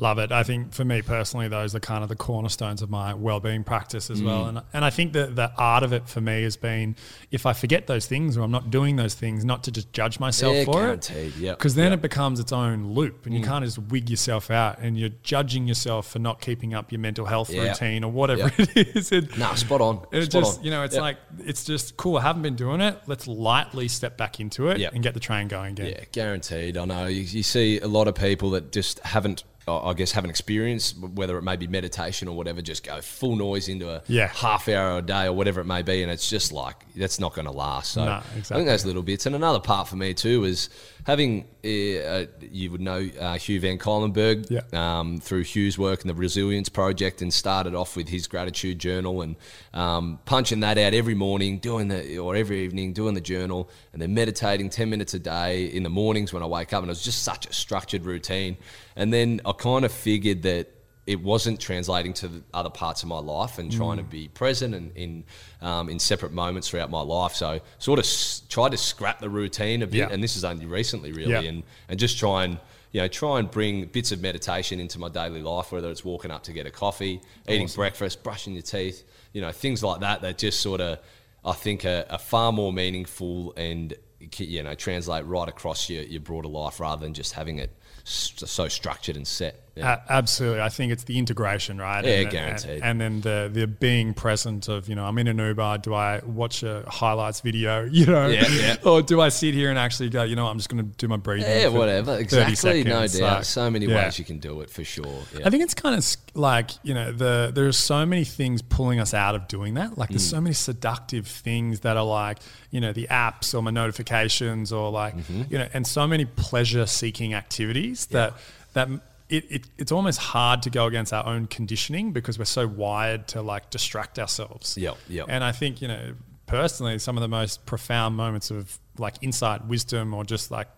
Love 0.01 0.18
it. 0.20 0.30
I 0.30 0.44
think 0.44 0.72
for 0.72 0.84
me 0.84 1.03
personally, 1.03 1.49
those 1.49 1.74
are 1.74 1.80
kind 1.80 2.05
of 2.05 2.09
the 2.09 2.14
cornerstones 2.14 2.82
of 2.82 2.88
my 2.88 3.14
well-being 3.14 3.64
practice 3.64 4.11
as 4.11 4.22
well. 4.22 4.44
Mm. 4.44 4.49
And 4.51 4.62
and 4.72 4.84
I 4.84 4.90
think 4.90 5.12
that 5.14 5.34
the 5.34 5.51
art 5.59 5.82
of 5.82 5.92
it 5.92 6.09
for 6.09 6.20
me 6.20 6.44
has 6.44 6.57
been 6.57 6.94
if 7.32 7.46
I 7.46 7.53
forget 7.53 7.88
those 7.88 8.07
things 8.07 8.36
or 8.36 8.42
I'm 8.42 8.53
not 8.53 8.70
doing 8.70 8.94
those 8.94 9.14
things, 9.14 9.44
not 9.44 9.64
to 9.64 9.72
just 9.72 9.92
judge 9.92 10.20
myself 10.20 10.55
Yeah, 10.55 10.64
for 10.66 10.72
guaranteed, 10.74 11.16
it. 11.34 11.36
yep, 11.38 11.59
Because 11.59 11.74
then 11.74 11.86
yep. 11.86 11.92
Mm. 11.92 11.94
it 11.99 12.03
becomes 12.03 12.38
its 12.38 12.53
own 12.53 12.94
loop, 12.94 13.26
and 13.26 13.34
you 13.34 13.42
can't 13.42 13.64
just 13.64 13.78
wig 13.78 14.09
yourself 14.09 14.53
out, 14.53 14.78
and 14.78 14.96
you're 14.96 15.11
judging 15.24 15.66
yourself 15.66 16.07
for 16.09 16.20
not 16.20 16.40
keeping 16.40 16.74
up 16.74 16.92
your 16.92 17.01
mental 17.01 17.26
health 17.26 17.51
Yeah. 17.51 17.70
routine 17.70 18.05
or 18.05 18.12
whatever 18.12 18.53
Yep. 18.57 18.76
it 18.76 18.96
is. 18.96 19.11
And 19.11 19.36
No, 19.36 19.53
spot 19.57 19.80
on. 19.80 20.07
It 20.12 20.30
spot 20.30 20.42
just 20.44 20.59
on. 20.61 20.64
you 20.64 20.70
know, 20.70 20.84
it's 20.84 20.94
Yep. 20.94 21.03
like 21.03 21.16
it's 21.44 21.64
just 21.64 21.96
cool. 21.96 22.18
I 22.18 22.22
haven't 22.22 22.42
been 22.42 22.55
doing 22.55 22.80
it. 22.80 22.96
Let's 23.09 23.26
lightly 23.26 23.88
step 23.88 24.16
back 24.16 24.38
into 24.38 24.68
it 24.68 24.78
Yep. 24.78 24.92
and 24.94 25.03
get 25.03 25.14
the 25.14 25.20
train 25.20 25.49
going 25.49 25.72
again. 25.72 25.86
Yeah, 25.99 26.05
guaranteed. 26.12 26.76
I 26.76 26.84
know 26.84 27.07
you, 27.07 27.22
you 27.22 27.42
see 27.42 27.80
a 27.80 27.88
lot 27.88 28.07
of 28.07 28.14
people 28.14 28.51
that 28.51 28.70
just 28.70 29.01
haven't, 29.01 29.42
I 29.77 29.93
guess, 29.95 30.12
haven't 30.12 30.31
experienced 30.31 30.97
whether 30.99 31.37
it 31.39 31.43
may 31.43 31.57
be 31.57 31.66
meditation 31.66 32.29
or 32.29 32.37
whatever. 32.37 32.62
Just 32.62 32.85
go 32.85 33.01
full 33.01 33.37
noise 33.37 33.69
into 33.69 33.89
a 33.91 34.03
Yeah. 34.09 34.29
half 34.29 34.69
hour 34.69 34.99
a 34.99 35.03
day 35.03 35.27
or 35.27 35.33
whatever 35.33 35.61
it 35.61 35.66
may 35.66 35.83
be, 35.83 36.03
and 36.03 36.11
it's 36.11 36.29
just 36.29 36.53
like 36.53 36.77
that's 36.97 37.21
not 37.21 37.35
going 37.35 37.47
to 37.47 37.53
last. 37.53 37.93
So 37.93 38.05
No, 38.05 38.12
I 38.12 38.21
think 38.41 38.66
those 38.66 38.85
little 38.85 39.03
bits. 39.03 39.27
And 39.27 39.35
another 39.37 39.61
part 39.61 39.89
for 39.89 39.97
me 39.97 40.14
too 40.14 40.45
is 40.45 40.69
having. 41.07 41.47
Uh, 41.64 41.69
uh, 41.69 42.27
you 42.51 42.71
would 42.71 42.81
know 42.81 43.07
uh, 43.21 43.37
Hugh 43.37 43.61
Van 43.61 43.79
Cuylenberg 43.79 44.47
Yeah. 44.49 44.61
um, 44.73 45.19
through 45.21 45.43
Hugh's 45.43 45.77
work 45.77 46.01
in 46.03 46.09
the 46.09 46.14
Resilience 46.14 46.69
Project, 46.69 47.21
and 47.21 47.35
started 47.35 47.75
off 47.75 47.97
with 47.97 48.09
his 48.09 48.27
gratitude 48.29 48.79
journal 48.79 49.21
and 49.23 49.37
um, 49.75 50.19
punching 50.25 50.61
that 50.61 50.79
out 50.79 50.95
every 50.95 51.14
morning, 51.14 51.59
doing 51.59 51.89
the 51.89 52.19
or 52.19 52.37
every 52.37 52.64
evening, 52.64 52.93
doing 52.93 53.14
the 53.14 53.21
journal, 53.21 53.69
and 53.93 54.01
then 54.01 54.14
meditating 54.14 54.71
ten 54.71 54.89
minutes 54.89 55.14
a 55.14 55.19
day 55.19 55.66
in 55.66 55.83
the 55.83 55.91
mornings 55.91 56.33
when 56.33 56.43
I 56.43 56.47
wake 56.47 56.73
up, 56.73 56.83
and 56.83 56.89
it 56.89 56.93
was 56.93 57.03
just 57.03 57.23
such 57.23 57.47
a 57.47 57.53
structured 57.53 58.05
routine. 58.05 58.57
And 58.97 59.12
then 59.12 59.41
I 59.45 59.53
kind 59.59 59.85
of 59.85 59.93
figured 59.93 60.43
that 60.43 60.69
it 61.07 61.21
wasn't 61.23 61.59
translating 61.59 62.13
to 62.13 62.29
the 62.29 62.43
other 62.53 62.69
parts 62.69 63.03
of 63.03 63.09
my 63.09 63.19
life 63.19 63.59
and 63.59 63.73
trying 63.73 63.97
to 63.97 64.03
be 64.03 64.29
present 64.29 64.75
and 64.75 64.95
in 64.95 65.25
um, 65.63 65.89
in 65.89 65.99
separate 65.99 66.33
moments 66.33 66.69
throughout 66.69 66.91
my 66.91 67.01
life. 67.01 67.35
So 67.35 67.61
sort 67.79 67.99
of 67.99 68.05
s- 68.05 68.43
tried 68.49 68.73
to 68.73 68.77
scrap 68.77 69.19
the 69.19 69.31
routine 69.31 69.83
a 69.83 69.87
bit, 69.87 69.97
Yeah. 69.99 70.09
and 70.11 70.23
this 70.23 70.37
is 70.37 70.45
only 70.45 70.67
recently 70.67 71.13
really, 71.13 71.33
Yeah. 71.33 71.41
and 71.41 71.63
and 71.89 71.99
just 71.99 72.19
try 72.19 72.45
and 72.45 72.59
you 72.93 73.01
know 73.01 73.09
try 73.09 73.39
and 73.39 73.51
bring 73.51 73.87
bits 73.87 74.13
of 74.13 74.21
meditation 74.21 74.81
into 74.81 74.99
my 74.99 75.09
daily 75.09 75.41
life, 75.43 75.73
whether 75.73 75.91
it's 75.91 76.05
walking 76.05 76.31
up 76.31 76.43
to 76.45 76.53
get 76.53 76.67
a 76.67 76.71
coffee, 76.71 77.21
eating 77.49 77.69
breakfast, 77.75 78.23
brushing 78.23 78.53
your 78.53 78.63
teeth, 78.63 79.03
you 79.33 79.41
know 79.41 79.51
things 79.51 79.83
like 79.83 80.01
that 80.01 80.21
that 80.23 80.37
just 80.39 80.61
sort 80.61 80.81
of 80.83 80.99
I 81.43 81.53
think 81.53 81.87
are, 81.87 82.05
are 82.11 82.19
far 82.19 82.53
more 82.53 82.71
meaningful 82.73 83.55
and 83.57 83.95
you 84.37 84.63
know 84.63 84.75
translate 84.75 85.25
right 85.25 85.49
across 85.49 85.89
your, 85.89 86.03
your 86.03 86.21
broader 86.21 86.49
life 86.49 86.81
rather 86.81 87.01
than 87.07 87.15
just 87.15 87.33
having 87.33 87.59
it 87.59 87.71
so 88.09 88.69
structured 88.69 89.17
and 89.17 89.27
set. 89.27 89.68
Yeah. 89.79 90.01
A- 90.09 90.12
absolutely. 90.12 90.61
I 90.61 90.68
think 90.68 90.93
it's 90.93 91.05
the 91.05 91.18
integration, 91.18 91.79
right? 91.79 92.05
Yeah, 92.05 92.11
and, 92.20 92.31
guaranteed. 92.31 92.70
And, 92.83 92.85
and 92.85 93.01
then 93.01 93.20
the 93.22 93.51
the 93.53 93.66
being 93.66 94.14
present 94.14 94.68
of, 94.68 94.89
you 94.89 94.95
know, 94.95 95.05
I'm 95.05 95.16
in 95.18 95.29
an 95.29 95.39
Uber, 95.39 95.79
do 95.79 95.95
I 95.95 96.20
watch 96.26 96.62
a 96.62 96.85
highlights 96.89 97.41
video, 97.41 97.85
you 97.91 98.07
know? 98.07 98.26
Yeah, 98.29 98.47
yeah. 98.49 98.76
Or 98.85 99.03
do 99.03 99.20
I 99.20 99.29
sit 99.29 99.55
here 99.55 99.70
and 99.70 99.79
actually 99.79 100.11
go, 100.11 100.22
you 100.22 100.37
know, 100.37 100.47
I'm 100.47 100.57
just 100.59 100.68
going 100.68 100.85
to 100.85 100.97
do 100.97 101.09
my 101.09 101.16
breathing? 101.16 101.49
Yeah, 101.51 101.68
whatever. 101.68 102.12
30 102.16 102.22
Exactly. 102.53 102.85
No 102.85 103.07
doubt. 103.07 103.20
Like, 103.20 103.45
so 103.45 103.70
many 103.70 103.87
yeah. 103.87 104.05
ways 104.05 104.18
you 104.18 104.24
can 104.24 104.39
do 104.39 104.61
it 104.62 104.70
for 104.70 104.85
sure. 104.85 105.07
Yeah. 105.37 105.47
I 105.47 105.51
think 105.51 105.62
it's 105.62 105.74
kind 105.74 105.95
of 105.97 106.05
like 106.35 106.70
you 106.83 106.95
know 106.95 107.12
the 107.12 107.51
there 107.55 107.66
are 107.66 107.72
so 107.72 108.05
many 108.07 108.24
things 108.24 108.62
pulling 108.62 109.01
us 109.01 109.14
out 109.14 109.35
of 109.35 109.49
doing 109.49 109.74
that. 109.74 109.97
Like 109.99 110.09
Mm. 110.09 110.12
there's 110.12 110.29
so 110.29 110.41
many 110.41 110.55
seductive 110.55 111.26
things 111.26 111.81
that 111.81 111.97
are 111.97 112.05
like 112.05 112.39
you 112.70 112.81
know 112.81 112.93
the 112.93 113.07
apps 113.11 113.55
or 113.55 113.62
my 113.62 113.70
notifications 113.70 114.72
or 114.72 114.91
like 114.91 115.14
Mm-hmm. 115.16 115.43
you 115.51 115.59
know 115.59 115.68
and 115.72 115.87
so 115.87 116.07
many 116.07 116.24
pleasure 116.24 116.87
seeking 116.87 117.35
activities 117.35 118.07
that 118.07 118.35
that 118.74 118.89
it, 119.29 119.45
it 119.51 119.66
it's 119.76 119.93
almost 119.93 120.18
hard 120.18 120.62
to 120.62 120.70
go 120.70 120.87
against 120.87 121.12
our 121.12 121.26
own 121.26 121.47
conditioning 121.47 122.12
because 122.12 122.39
we're 122.39 122.45
so 122.45 122.66
wired 122.66 123.29
to 123.29 123.43
like 123.43 123.70
distract 123.70 124.18
ourselves. 124.18 124.76
Yep, 124.76 124.97
yep. 125.09 125.26
And 125.29 125.45
I 125.45 125.53
think 125.53 125.83
you 125.83 125.89
know 125.89 126.14
personally 126.47 126.99
some 126.99 127.16
of 127.16 127.20
the 127.20 127.29
most 127.29 127.66
profound 127.66 128.16
moments 128.16 128.51
of 128.51 128.79
like 128.99 129.14
insight, 129.20 129.66
wisdom, 129.66 130.14
or 130.14 130.24
just 130.24 130.51
like 130.51 130.68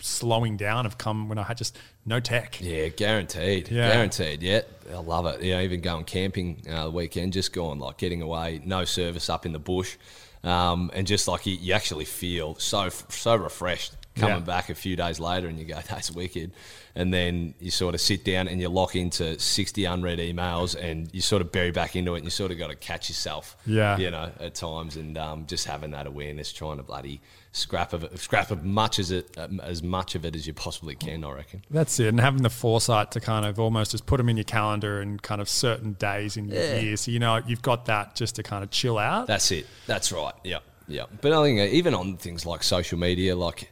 slowing 0.00 0.56
down 0.56 0.84
have 0.84 0.96
come 0.96 1.28
when 1.28 1.38
I 1.38 1.42
had 1.42 1.58
just 1.58 1.76
no 2.06 2.20
tech. 2.20 2.60
Yeah, 2.60 2.88
guaranteed. 2.88 3.68
Yeah. 3.68 3.92
Guaranteed. 3.92 4.42
Yeah, 4.42 4.60
I 4.90 4.98
love 4.98 5.26
it. 5.26 5.42
Yeah, 5.42 5.60
even 5.60 5.80
going 5.80 6.04
camping 6.04 6.62
uh, 6.70 6.84
the 6.84 6.90
weekend, 6.90 7.32
just 7.32 7.52
going 7.52 7.78
like 7.78 7.98
getting 7.98 8.22
away, 8.22 8.60
no 8.64 8.84
service 8.84 9.28
up 9.28 9.44
in 9.44 9.52
the 9.52 9.58
bush, 9.58 9.96
um, 10.44 10.90
and 10.94 11.06
just 11.06 11.26
like 11.26 11.46
you, 11.46 11.54
you 11.54 11.72
actually 11.72 12.04
feel 12.04 12.54
so 12.56 12.88
so 12.88 13.34
refreshed 13.34 13.94
coming 14.18 14.36
Yeah. 14.38 14.40
back 14.42 14.68
a 14.70 14.74
few 14.74 14.96
days 14.96 15.18
later 15.20 15.46
and 15.48 15.58
you 15.58 15.64
go, 15.64 15.78
that's 15.88 16.10
wicked. 16.10 16.52
And 16.94 17.14
then 17.14 17.54
you 17.60 17.70
sort 17.70 17.94
of 17.94 18.00
sit 18.00 18.24
down 18.24 18.48
and 18.48 18.60
you 18.60 18.68
lock 18.68 18.96
into 18.96 19.38
60 19.38 19.84
unread 19.84 20.18
emails 20.18 20.74
and 20.80 21.08
you 21.14 21.20
sort 21.20 21.42
of 21.42 21.52
bury 21.52 21.70
back 21.70 21.94
into 21.94 22.14
it 22.14 22.18
and 22.18 22.24
you 22.24 22.30
sort 22.30 22.50
of 22.50 22.58
got 22.58 22.70
to 22.70 22.76
catch 22.76 23.08
yourself, 23.08 23.56
Yeah. 23.66 23.96
you 23.98 24.10
know, 24.10 24.30
at 24.40 24.54
times. 24.56 24.96
And 24.96 25.16
um, 25.16 25.46
just 25.46 25.66
having 25.66 25.92
that 25.92 26.06
awareness, 26.08 26.52
trying 26.52 26.78
to 26.78 26.82
bloody 26.82 27.20
scrap 27.52 27.92
of 27.92 28.04
it, 28.04 28.18
scrap 28.18 28.50
of 28.50 28.64
much 28.64 28.98
as 28.98 29.10
it, 29.10 29.30
um, 29.38 29.60
as 29.60 29.82
much 29.82 30.14
of 30.14 30.24
it 30.24 30.34
as 30.36 30.46
you 30.46 30.52
possibly 30.54 30.94
can, 30.96 31.24
I 31.24 31.32
reckon. 31.32 31.62
That's 31.70 31.98
it, 32.00 32.08
and 32.08 32.20
having 32.20 32.42
the 32.42 32.50
foresight 32.50 33.10
to 33.12 33.20
kind 33.20 33.46
of 33.46 33.58
almost 33.58 33.92
just 33.92 34.06
put 34.06 34.18
them 34.18 34.28
in 34.28 34.36
your 34.36 34.44
calendar 34.44 35.00
and 35.00 35.20
kind 35.22 35.40
of 35.40 35.48
certain 35.48 35.94
days 35.94 36.36
in 36.36 36.48
your 36.48 36.62
Yeah. 36.62 36.78
year, 36.80 36.96
so 36.96 37.10
you 37.10 37.18
know 37.18 37.40
you've 37.46 37.62
got 37.62 37.86
that 37.86 38.14
just 38.16 38.36
to 38.36 38.42
kind 38.42 38.62
of 38.62 38.70
chill 38.70 38.98
out. 38.98 39.26
That's 39.28 39.50
it. 39.50 39.66
That's 39.86 40.12
right. 40.12 40.34
Yeah, 40.44 40.58
yeah. 40.88 41.04
But 41.20 41.32
I 41.32 41.42
think 41.42 41.72
even 41.72 41.94
on 41.94 42.16
things 42.18 42.44
like 42.46 42.62
social 42.62 42.98
media, 42.98 43.34
like 43.34 43.70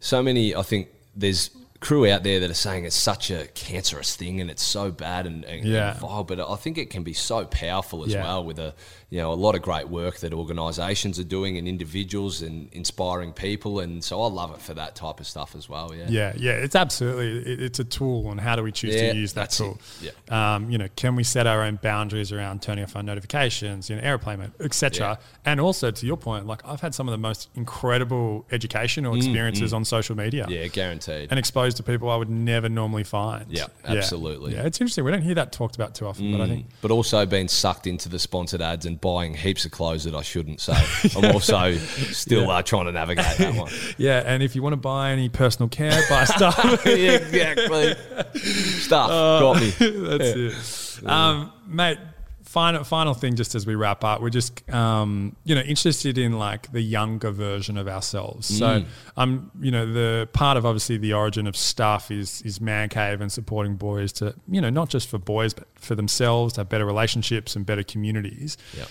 so 0.00 0.22
many, 0.22 0.54
I 0.54 0.62
think 0.62 0.88
there's 1.14 1.50
crew 1.80 2.08
out 2.10 2.22
there 2.22 2.40
that 2.40 2.50
are 2.50 2.54
saying 2.54 2.84
it's 2.84 2.96
such 2.96 3.30
a 3.30 3.46
cancerous 3.48 4.16
thing 4.16 4.40
and 4.40 4.50
it's 4.50 4.62
so 4.62 4.90
bad 4.90 5.26
and, 5.26 5.44
and, 5.44 5.64
Yeah. 5.64 5.90
and 5.92 6.00
vile. 6.00 6.24
But 6.24 6.40
I 6.40 6.56
think 6.56 6.78
it 6.78 6.88
can 6.90 7.02
be 7.02 7.12
so 7.12 7.44
powerful 7.44 8.04
as 8.04 8.12
Yeah. 8.12 8.22
well 8.24 8.44
with 8.44 8.58
a 8.58 8.74
you 9.10 9.18
know 9.20 9.32
a 9.32 9.34
lot 9.34 9.54
of 9.54 9.62
great 9.62 9.88
work 9.88 10.18
that 10.18 10.32
organisations 10.32 11.18
are 11.18 11.24
doing 11.24 11.56
and 11.58 11.68
individuals 11.68 12.42
and 12.42 12.68
inspiring 12.72 13.32
people. 13.32 13.78
And 13.80 14.02
so 14.02 14.20
I 14.22 14.28
love 14.28 14.52
it 14.52 14.60
for 14.60 14.74
that 14.74 14.96
type 14.96 15.20
of 15.20 15.26
stuff 15.26 15.54
as 15.54 15.68
well. 15.68 15.94
Yeah. 15.94 16.06
Yeah, 16.08 16.32
yeah, 16.36 16.52
it's 16.52 16.74
absolutely 16.74 17.52
it, 17.52 17.62
it's 17.62 17.78
a 17.78 17.84
tool, 17.84 18.30
and 18.30 18.40
how 18.40 18.56
do 18.56 18.62
we 18.62 18.72
choose 18.72 18.94
Yeah, 18.94 19.12
to 19.12 19.16
use 19.18 19.32
that 19.34 19.40
that's 19.42 19.60
it. 19.60 19.64
tool? 19.64 19.78
Yeah. 20.02 20.54
Um, 20.54 20.70
you 20.70 20.78
know, 20.78 20.88
can 20.96 21.14
we 21.16 21.22
set 21.22 21.46
our 21.46 21.62
own 21.62 21.76
boundaries 21.82 22.32
around 22.32 22.62
turning 22.62 22.84
off 22.84 22.96
our 22.96 23.02
notifications, 23.02 23.88
you 23.88 23.96
know, 23.96 24.02
airplane 24.02 24.38
mode, 24.40 24.52
etc. 24.60 25.06
Yeah. 25.20 25.26
And 25.44 25.60
also 25.60 25.90
to 25.90 26.06
your 26.06 26.16
point, 26.16 26.46
like 26.46 26.66
I've 26.66 26.80
had 26.80 26.94
some 26.94 27.06
of 27.08 27.12
the 27.12 27.18
most 27.18 27.48
incredible 27.54 28.44
educational 28.50 29.14
experiences 29.16 29.72
on 29.72 29.84
social 29.84 30.16
media, 30.16 30.46
Mm, 30.46 30.50
Yeah, 30.50 30.66
guaranteed. 30.66 31.28
and 31.30 31.38
exposed 31.38 31.76
to 31.76 31.82
people 31.82 32.10
I 32.10 32.16
would 32.16 32.30
never 32.30 32.68
normally 32.68 33.04
find. 33.04 33.46
Yeah, 33.48 33.66
absolutely. 33.84 34.54
Yeah, 34.54 34.64
it's 34.66 34.80
interesting. 34.80 35.04
We 35.04 35.10
don't 35.12 35.22
hear 35.22 35.34
that 35.36 35.52
talked 35.52 35.76
about 35.76 35.94
too 35.94 36.06
often, 36.06 36.32
but 36.32 36.40
I 36.40 36.46
think 36.48 36.66
but 36.82 36.90
also 36.90 37.24
being 37.26 37.48
sucked 37.48 37.86
into 37.86 38.08
the 38.08 38.18
sponsored 38.18 38.60
ads 38.62 38.86
and 38.86 38.95
buying 39.00 39.34
heaps 39.34 39.64
of 39.64 39.70
clothes 39.70 40.04
that 40.04 40.14
I 40.14 40.22
shouldn't. 40.22 40.60
So 40.60 40.72
I'm 41.16 41.24
also 41.34 41.74
still 41.76 42.50
uh, 42.50 42.62
trying 42.62 42.86
to 42.86 42.92
navigate 42.92 43.36
that 43.38 43.54
one. 43.54 43.70
yeah. 43.98 44.22
And 44.24 44.42
if 44.42 44.56
you 44.56 44.62
want 44.62 44.72
to 44.74 44.78
buy 44.78 45.10
any 45.12 45.28
personal 45.28 45.68
care, 45.68 46.02
buy 46.08 46.24
stuff. 46.24 46.58
yeah, 46.84 47.12
exactly. 47.12 47.94
Stuff 48.40 49.08
got 49.08 49.60
me. 49.60 49.70
That's 49.70 50.98
it. 50.98 51.08
Um, 51.08 51.52
mate, 51.66 51.98
final 52.46 52.84
final 52.84 53.12
thing 53.12 53.34
just 53.34 53.54
as 53.54 53.66
we 53.66 53.74
wrap 53.74 54.04
up, 54.04 54.22
we're 54.22 54.30
just 54.30 54.68
um, 54.72 55.36
you 55.44 55.54
know, 55.54 55.60
interested 55.60 56.16
in 56.16 56.38
like 56.38 56.70
the 56.72 56.80
younger 56.80 57.30
version 57.30 57.76
of 57.76 57.88
ourselves. 57.88 58.46
So 58.46 58.84
um, 59.16 59.50
you 59.60 59.70
know, 59.70 59.92
the 59.92 60.28
part 60.32 60.56
of 60.56 60.64
obviously 60.64 60.96
the 60.96 61.12
origin 61.12 61.46
of 61.46 61.56
stuff 61.56 62.10
is 62.10 62.42
is 62.42 62.60
man 62.60 62.88
cave 62.88 63.20
and 63.20 63.30
supporting 63.30 63.76
boys 63.76 64.12
to, 64.14 64.34
you 64.48 64.60
know, 64.60 64.70
not 64.70 64.88
just 64.88 65.08
for 65.08 65.18
boys 65.18 65.52
but 65.52 65.66
for 65.74 65.94
themselves 65.94 66.54
to 66.54 66.60
have 66.60 66.68
better 66.68 66.86
relationships 66.86 67.56
and 67.56 67.66
better 67.66 67.82
communities. 67.82 68.56
Yep. 68.76 68.88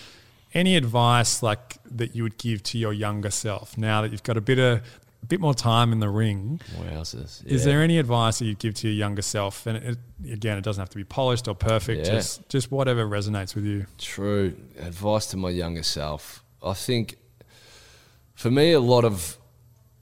Any 0.53 0.75
advice 0.75 1.41
like 1.41 1.77
that 1.85 2.15
you 2.15 2.23
would 2.23 2.37
give 2.37 2.61
to 2.63 2.77
your 2.77 2.93
younger 2.93 3.31
self 3.31 3.77
now 3.77 4.01
that 4.01 4.11
you've 4.11 4.23
got 4.23 4.37
a 4.37 4.41
bit 4.41 4.59
of 4.59 4.81
bit 5.27 5.39
more 5.39 5.53
time 5.53 5.91
in 5.91 5.99
the 5.99 6.09
ring? 6.09 6.59
Wowzers. 6.77 7.45
Is 7.45 7.61
Yeah. 7.65 7.71
there 7.71 7.81
any 7.83 7.97
advice 7.99 8.39
that 8.39 8.45
you'd 8.45 8.59
give 8.59 8.73
to 8.75 8.87
your 8.87 8.95
younger 8.95 9.21
self? 9.21 9.65
And 9.67 9.77
it, 9.77 9.97
again, 10.31 10.57
it 10.57 10.63
doesn't 10.63 10.81
have 10.81 10.89
to 10.89 10.97
be 10.97 11.03
polished 11.03 11.47
or 11.47 11.55
perfect. 11.55 12.05
Yeah. 12.07 12.13
Just 12.13 12.47
just 12.49 12.71
whatever 12.71 13.05
resonates 13.05 13.55
with 13.55 13.65
you. 13.65 13.85
True. 13.97 14.55
Advice 14.79 15.25
to 15.27 15.37
my 15.37 15.49
younger 15.49 15.83
self. 15.83 16.43
I 16.63 16.73
think 16.73 17.17
for 18.35 18.49
me, 18.51 18.71
a 18.73 18.79
lot 18.79 19.05
of 19.05 19.37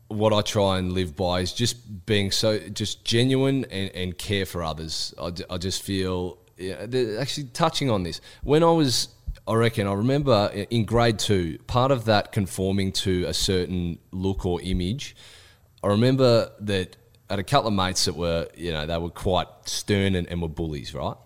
what 0.07 0.31
I 0.33 0.41
try 0.41 0.77
and 0.77 0.91
live 0.93 1.15
by 1.15 1.39
is 1.41 1.53
just 1.53 2.05
being 2.05 2.29
so 2.31 2.59
just 2.69 3.03
genuine 3.03 3.65
and, 3.71 3.89
and 3.95 4.17
care 4.17 4.45
for 4.45 4.61
others. 4.63 5.13
I, 5.19 5.31
I 5.49 5.57
just 5.57 5.81
feel 5.83 6.37
yeah, 6.57 6.85
actually 7.19 7.45
touching 7.53 7.89
on 7.89 8.03
this 8.03 8.21
when 8.43 8.63
I 8.63 8.71
was. 8.71 9.09
I 9.45 9.55
reckon 9.55 9.87
I 9.87 9.93
remember 9.93 10.49
in 10.69 10.85
grade 10.85 11.19
two, 11.19 11.59
part 11.67 11.91
of 11.91 12.05
that 12.05 12.31
conforming 12.31 12.93
to 12.93 13.25
a 13.25 13.33
certain 13.33 13.99
look 14.11 14.45
or 14.45 14.61
image. 14.61 15.15
I 15.83 15.87
remember 15.87 16.51
that 16.61 16.95
I 17.29 17.33
had 17.33 17.39
a 17.39 17.43
couple 17.43 17.67
of 17.67 17.73
mates 17.73 18.05
that 18.05 18.15
were, 18.15 18.47
you 18.55 18.71
know, 18.71 18.85
they 18.85 18.97
were 18.97 19.09
quite 19.09 19.47
stern 19.65 20.15
and, 20.15 20.27
and 20.29 20.41
were 20.41 20.47
bullies, 20.47 20.93
right? 20.93 21.17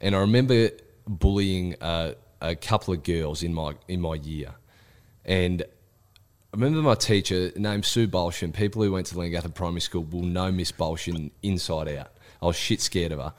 And 0.00 0.14
I 0.14 0.20
remember 0.20 0.70
bullying 1.08 1.74
uh, 1.80 2.12
a 2.40 2.54
couple 2.54 2.94
of 2.94 3.02
girls 3.02 3.42
in 3.42 3.52
my 3.52 3.74
in 3.88 4.00
my 4.00 4.14
year, 4.14 4.54
and 5.24 5.62
I 5.62 6.56
remember 6.56 6.82
my 6.82 6.94
teacher 6.94 7.50
named 7.56 7.84
Sue 7.84 8.06
Bolshin. 8.06 8.52
People 8.52 8.82
who 8.82 8.92
went 8.92 9.06
to 9.06 9.16
Leongatha 9.16 9.52
Primary 9.52 9.80
School 9.80 10.04
will 10.04 10.22
know 10.22 10.52
Miss 10.52 10.70
Bolshin 10.70 11.30
inside 11.42 11.88
out. 11.88 12.12
I 12.40 12.46
was 12.46 12.56
shit 12.56 12.80
scared 12.80 13.12
of 13.12 13.18
her. 13.18 13.34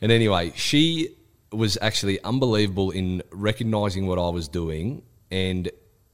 And 0.00 0.12
anyway, 0.12 0.52
she 0.54 1.16
was 1.52 1.78
actually 1.80 2.22
unbelievable 2.22 2.90
in 2.90 3.22
recognizing 3.30 4.06
what 4.06 4.18
I 4.18 4.28
was 4.28 4.48
doing. 4.48 5.02
And 5.30 5.70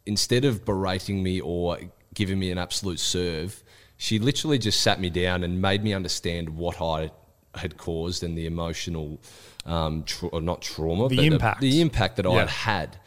instead 0.06 0.44
of 0.44 0.64
berating 0.64 1.22
me 1.22 1.40
or 1.40 1.78
giving 2.14 2.38
me 2.38 2.50
an 2.50 2.58
absolute 2.58 3.00
serve, 3.00 3.62
she 3.96 4.18
literally 4.18 4.58
just 4.58 4.80
sat 4.80 5.00
me 5.00 5.10
down 5.10 5.42
and 5.44 5.60
made 5.62 5.82
me 5.82 5.92
understand 5.94 6.50
what 6.50 6.80
I 6.80 7.10
had 7.54 7.76
caused 7.76 8.22
and 8.22 8.36
the 8.36 8.46
emotional, 8.46 9.20
um, 9.66 10.04
tra- 10.04 10.28
or 10.28 10.40
not 10.40 10.62
trauma, 10.62 11.08
The 11.08 11.16
but 11.16 11.24
impact. 11.24 11.60
the, 11.60 11.80
impact 11.80 12.16
that 12.16 12.26
I 12.26 12.34
had 12.40 12.48
had. 12.48 12.98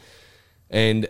And 0.69 1.07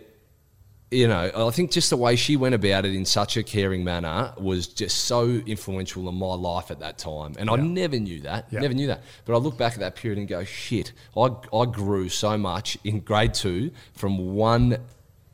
you 0.96 1.06
know, 1.08 1.30
I 1.48 1.50
think 1.50 1.70
just 1.70 1.90
the 1.90 1.96
way 1.96 2.16
she 2.16 2.36
went 2.36 2.54
about 2.54 2.84
it 2.86 2.94
in 2.94 3.04
such 3.04 3.36
a 3.36 3.42
caring 3.42 3.84
manner 3.84 4.32
was 4.38 4.66
just 4.66 5.04
so 5.04 5.28
influential 5.46 6.08
in 6.08 6.14
my 6.14 6.34
life 6.34 6.70
at 6.70 6.80
that 6.80 6.96
time. 6.98 7.34
And 7.38 7.50
I 7.50 7.56
never 7.56 7.98
knew 7.98 8.20
that, 8.22 8.46
Yeah. 8.50 8.60
never 8.60 8.74
knew 8.74 8.86
that. 8.88 9.02
But 9.24 9.34
I 9.34 9.38
look 9.38 9.58
back 9.58 9.74
at 9.74 9.80
that 9.80 9.96
period 9.96 10.18
and 10.18 10.26
go, 10.26 10.44
shit, 10.44 10.92
I, 11.16 11.28
I 11.54 11.66
grew 11.66 12.08
so 12.08 12.38
much 12.38 12.78
in 12.84 13.00
grade 13.00 13.34
two 13.34 13.70
from 13.94 14.34
one 14.34 14.78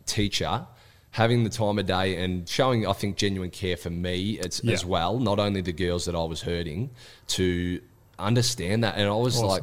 teacher 0.07 0.67
having 1.11 1.45
the 1.45 1.51
time 1.51 1.79
of 1.79 1.87
day 1.87 2.23
and 2.25 2.49
showing, 2.49 2.87
I 2.87 2.93
think, 2.95 3.17
genuine 3.17 3.51
care 3.51 3.77
for 3.77 3.91
me 3.91 4.39
as, 4.41 4.63
Yeah. 4.65 4.73
as 4.73 4.85
well, 4.85 5.19
not 5.19 5.39
only 5.39 5.61
the 5.61 5.73
girls 5.73 6.07
that 6.07 6.15
I 6.15 6.25
was 6.25 6.41
hurting, 6.43 6.91
to 7.29 7.81
understand 8.19 8.85
that. 8.85 8.97
And 8.97 9.09
I 9.09 9.15
was 9.15 9.41
like, 9.41 9.63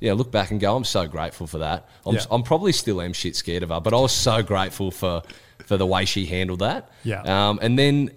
yeah, 0.00 0.12
look 0.12 0.30
back 0.30 0.50
and 0.50 0.60
go, 0.60 0.76
I'm 0.76 0.84
so 0.84 1.06
grateful 1.06 1.46
for 1.46 1.58
that. 1.58 1.88
I'm, 2.04 2.14
Yeah. 2.16 2.24
I'm 2.30 2.42
probably 2.42 2.72
still 2.72 3.00
am 3.00 3.12
shit 3.12 3.36
scared 3.36 3.62
of 3.62 3.70
her, 3.70 3.80
but 3.80 3.92
I 3.94 3.98
was 3.98 4.12
so 4.12 4.42
grateful 4.42 4.90
for, 4.90 5.22
for 5.64 5.76
the 5.76 5.86
way 5.86 6.04
she 6.04 6.26
handled 6.26 6.60
that. 6.60 6.90
Yeah. 7.04 7.22
Um, 7.22 7.58
and 7.62 7.78
then 7.78 8.10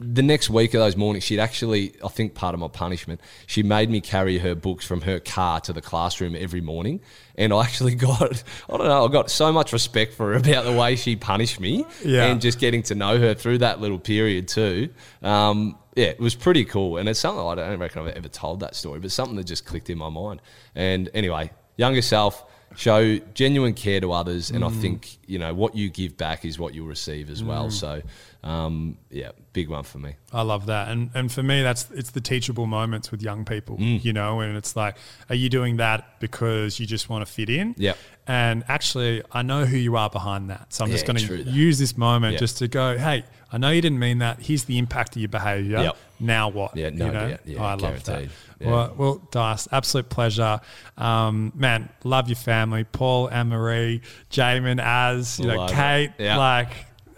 the 0.00 0.22
next 0.22 0.48
week 0.48 0.74
of 0.74 0.80
those 0.80 0.96
mornings, 0.96 1.24
she'd 1.24 1.40
actually, 1.40 1.92
I 2.04 2.08
think 2.08 2.34
part 2.34 2.54
of 2.54 2.60
my 2.60 2.68
punishment, 2.68 3.20
she 3.48 3.64
made 3.64 3.90
me 3.90 4.00
carry 4.00 4.38
her 4.38 4.54
books 4.54 4.86
from 4.86 5.00
her 5.00 5.18
car 5.18 5.60
to 5.62 5.72
the 5.72 5.80
classroom 5.82 6.36
every 6.38 6.60
morning. 6.60 7.00
And 7.34 7.52
I 7.52 7.62
actually 7.64 7.94
got, 7.96 8.22
I 8.68 8.76
don't 8.76 8.86
know, 8.86 9.04
I 9.04 9.08
got 9.10 9.28
so 9.30 9.52
much 9.52 9.72
respect 9.72 10.14
for 10.14 10.28
her 10.32 10.34
about 10.38 10.64
the 10.66 10.72
way 10.72 10.94
she 10.94 11.16
punished 11.16 11.58
me 11.58 11.84
Yeah. 12.04 12.26
and 12.26 12.40
just 12.40 12.60
getting 12.60 12.84
to 12.84 12.94
know 12.94 13.18
her 13.18 13.34
through 13.34 13.58
that 13.58 13.80
little 13.80 13.98
period 13.98 14.46
too. 14.46 14.90
Um, 15.22 15.76
yeah, 15.98 16.10
it 16.10 16.20
was 16.20 16.36
pretty 16.36 16.64
cool. 16.64 16.96
And 16.96 17.08
it's 17.08 17.18
something 17.18 17.44
I 17.44 17.56
don't 17.56 17.80
reckon 17.80 18.02
I've 18.06 18.14
ever 18.14 18.28
told 18.28 18.60
that 18.60 18.76
story, 18.76 19.00
but 19.00 19.10
something 19.10 19.34
that 19.34 19.46
just 19.46 19.66
clicked 19.66 19.90
in 19.90 19.98
my 19.98 20.08
mind. 20.08 20.40
And 20.76 21.10
anyway, 21.12 21.50
younger 21.76 22.02
self, 22.02 22.44
show 22.76 23.18
genuine 23.34 23.74
care 23.74 24.00
to 24.00 24.12
others. 24.12 24.50
And 24.50 24.64
I 24.64 24.68
mm. 24.68 24.80
think, 24.80 25.18
you 25.26 25.40
know, 25.40 25.52
what 25.52 25.74
you 25.74 25.90
give 25.90 26.16
back 26.16 26.44
is 26.44 26.56
what 26.56 26.72
you'll 26.72 26.86
receive 26.86 27.30
as 27.30 27.42
well. 27.42 27.66
Mm. 27.66 27.72
So, 27.72 28.02
um, 28.44 28.96
yeah, 29.10 29.32
big 29.52 29.68
one 29.68 29.82
for 29.82 29.98
me. 29.98 30.14
I 30.32 30.42
love 30.42 30.66
that, 30.66 30.88
and 30.88 31.10
and 31.14 31.30
for 31.30 31.42
me, 31.42 31.62
that's 31.62 31.90
it's 31.90 32.10
the 32.10 32.20
teachable 32.20 32.66
moments 32.66 33.10
with 33.10 33.20
young 33.22 33.44
people, 33.44 33.76
Mm. 33.78 34.04
you 34.04 34.12
know, 34.12 34.40
and 34.40 34.56
it's 34.56 34.76
like, 34.76 34.96
are 35.28 35.34
you 35.34 35.48
doing 35.48 35.76
that 35.78 36.20
because 36.20 36.78
you 36.78 36.86
just 36.86 37.08
want 37.08 37.26
to 37.26 37.32
fit 37.32 37.50
in? 37.50 37.74
Yep. 37.78 37.98
And 38.26 38.62
actually, 38.68 39.22
I 39.32 39.42
know 39.42 39.64
who 39.64 39.76
you 39.78 39.96
are 39.96 40.10
behind 40.10 40.50
that, 40.50 40.72
so 40.72 40.84
I'm 40.84 40.90
just 40.90 41.06
going 41.06 41.16
to 41.16 41.42
use 41.44 41.78
this 41.78 41.96
moment 41.96 42.34
Yeah. 42.34 42.38
just 42.40 42.58
to 42.58 42.68
go, 42.68 42.98
hey, 42.98 43.24
I 43.50 43.56
know 43.56 43.70
you 43.70 43.80
didn't 43.80 43.98
mean 44.00 44.18
that. 44.18 44.40
Here's 44.40 44.64
the 44.64 44.76
impact 44.78 45.16
of 45.16 45.22
your 45.22 45.30
behaviour. 45.30 45.78
Yep. 45.78 45.96
Now 46.20 46.48
what? 46.50 46.76
Yeah, 46.76 46.90
no 46.90 47.06
you 47.06 47.12
know? 47.12 47.28
doubt. 47.30 47.40
Yeah, 47.46 47.62
I 47.64 47.74
love 47.74 48.04
that. 48.04 48.22
Yeah. 48.60 48.70
Well, 48.70 48.94
well, 48.98 49.28
Dyce, 49.30 49.66
absolute 49.72 50.10
pleasure. 50.10 50.60
Um, 50.98 51.52
man, 51.54 51.88
love 52.04 52.28
your 52.28 52.36
family, 52.36 52.84
Paul, 52.84 53.30
Anne 53.30 53.48
Marie, 53.48 54.02
Jamin, 54.30 54.78
Az, 54.82 55.38
you 55.38 55.46
know, 55.46 55.56
Love. 55.56 55.70
Kate, 55.70 56.10
Yeah. 56.18 56.36
like 56.36 56.68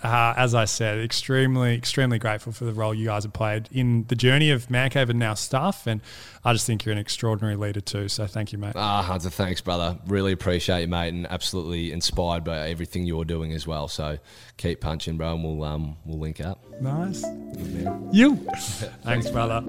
uh, 0.02 0.34
as 0.36 0.54
I 0.54 0.64
said, 0.64 0.98
extremely, 0.98 1.74
extremely 1.74 2.18
grateful 2.18 2.52
for 2.52 2.64
the 2.64 2.72
role 2.72 2.94
you 2.94 3.06
guys 3.06 3.24
have 3.24 3.32
played 3.32 3.68
in 3.70 4.04
the 4.08 4.14
journey 4.14 4.50
of 4.50 4.70
Man 4.70 4.90
Cave 4.90 5.10
and 5.10 5.18
now 5.18 5.34
stuff. 5.34 5.86
And 5.86 6.00
I 6.44 6.52
just 6.52 6.66
think 6.66 6.84
you're 6.84 6.92
an 6.92 6.98
extraordinary 6.98 7.56
leader 7.56 7.80
too. 7.80 8.08
So 8.08 8.26
thank 8.26 8.52
you, 8.52 8.58
mate. 8.58 8.72
Ah, 8.76 9.02
Hunter, 9.02 9.30
thanks, 9.30 9.60
brother. 9.60 9.98
Really 10.06 10.32
appreciate 10.32 10.82
you, 10.82 10.88
mate, 10.88 11.12
and 11.12 11.26
absolutely 11.26 11.92
inspired 11.92 12.44
by 12.44 12.68
everything 12.70 13.04
you're 13.04 13.24
doing 13.24 13.52
as 13.52 13.66
well. 13.66 13.88
So 13.88 14.18
keep 14.56 14.80
punching, 14.80 15.16
bro, 15.16 15.34
and 15.34 15.44
we'll 15.44 15.64
um, 15.64 15.96
we'll 16.04 16.18
link 16.18 16.40
up. 16.40 16.64
Nice. 16.80 17.22
You. 18.12 18.36
Thanks, 19.02 19.30
brother. 19.30 19.66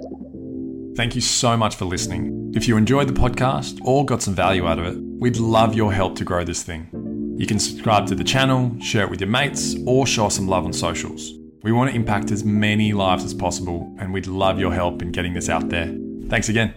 Thank 0.96 1.16
you 1.16 1.22
so 1.22 1.56
much 1.56 1.76
for 1.76 1.86
listening. 1.86 2.54
If 2.56 2.68
you 2.68 2.78
enjoyed 2.78 3.08
the 3.08 3.14
podcast 3.14 3.80
or 3.84 4.06
got 4.06 4.22
some 4.22 4.36
value 4.36 4.68
out 4.68 4.80
of 4.80 4.86
it, 4.86 5.02
we'd 5.20 5.38
love 5.38 5.74
your 5.74 5.94
help 5.94 6.16
to 6.18 6.26
grow 6.26 6.44
this 6.44 6.64
thing. 6.64 7.11
You 7.42 7.48
can 7.48 7.58
subscribe 7.58 8.06
to 8.06 8.14
the 8.14 8.24
channel, 8.24 8.80
share 8.80 9.06
it 9.06 9.10
with 9.10 9.20
your 9.20 9.28
mates, 9.28 9.76
or 9.88 10.06
show 10.06 10.28
us 10.28 10.36
some 10.36 10.48
love 10.48 10.64
on 10.64 10.74
socials. 10.74 11.34
We 11.64 11.72
want 11.72 11.90
to 11.90 11.96
impact 11.96 12.30
as 12.30 12.44
many 12.44 12.94
lives 12.94 13.26
as 13.26 13.34
possible, 13.34 13.96
and 13.98 14.14
we'd 14.14 14.28
love 14.28 14.60
your 14.60 14.72
help 14.72 15.02
in 15.02 15.12
getting 15.12 15.34
this 15.34 15.50
out 15.50 15.70
there. 15.70 15.88
Thanks 16.30 16.50
again. 16.50 16.76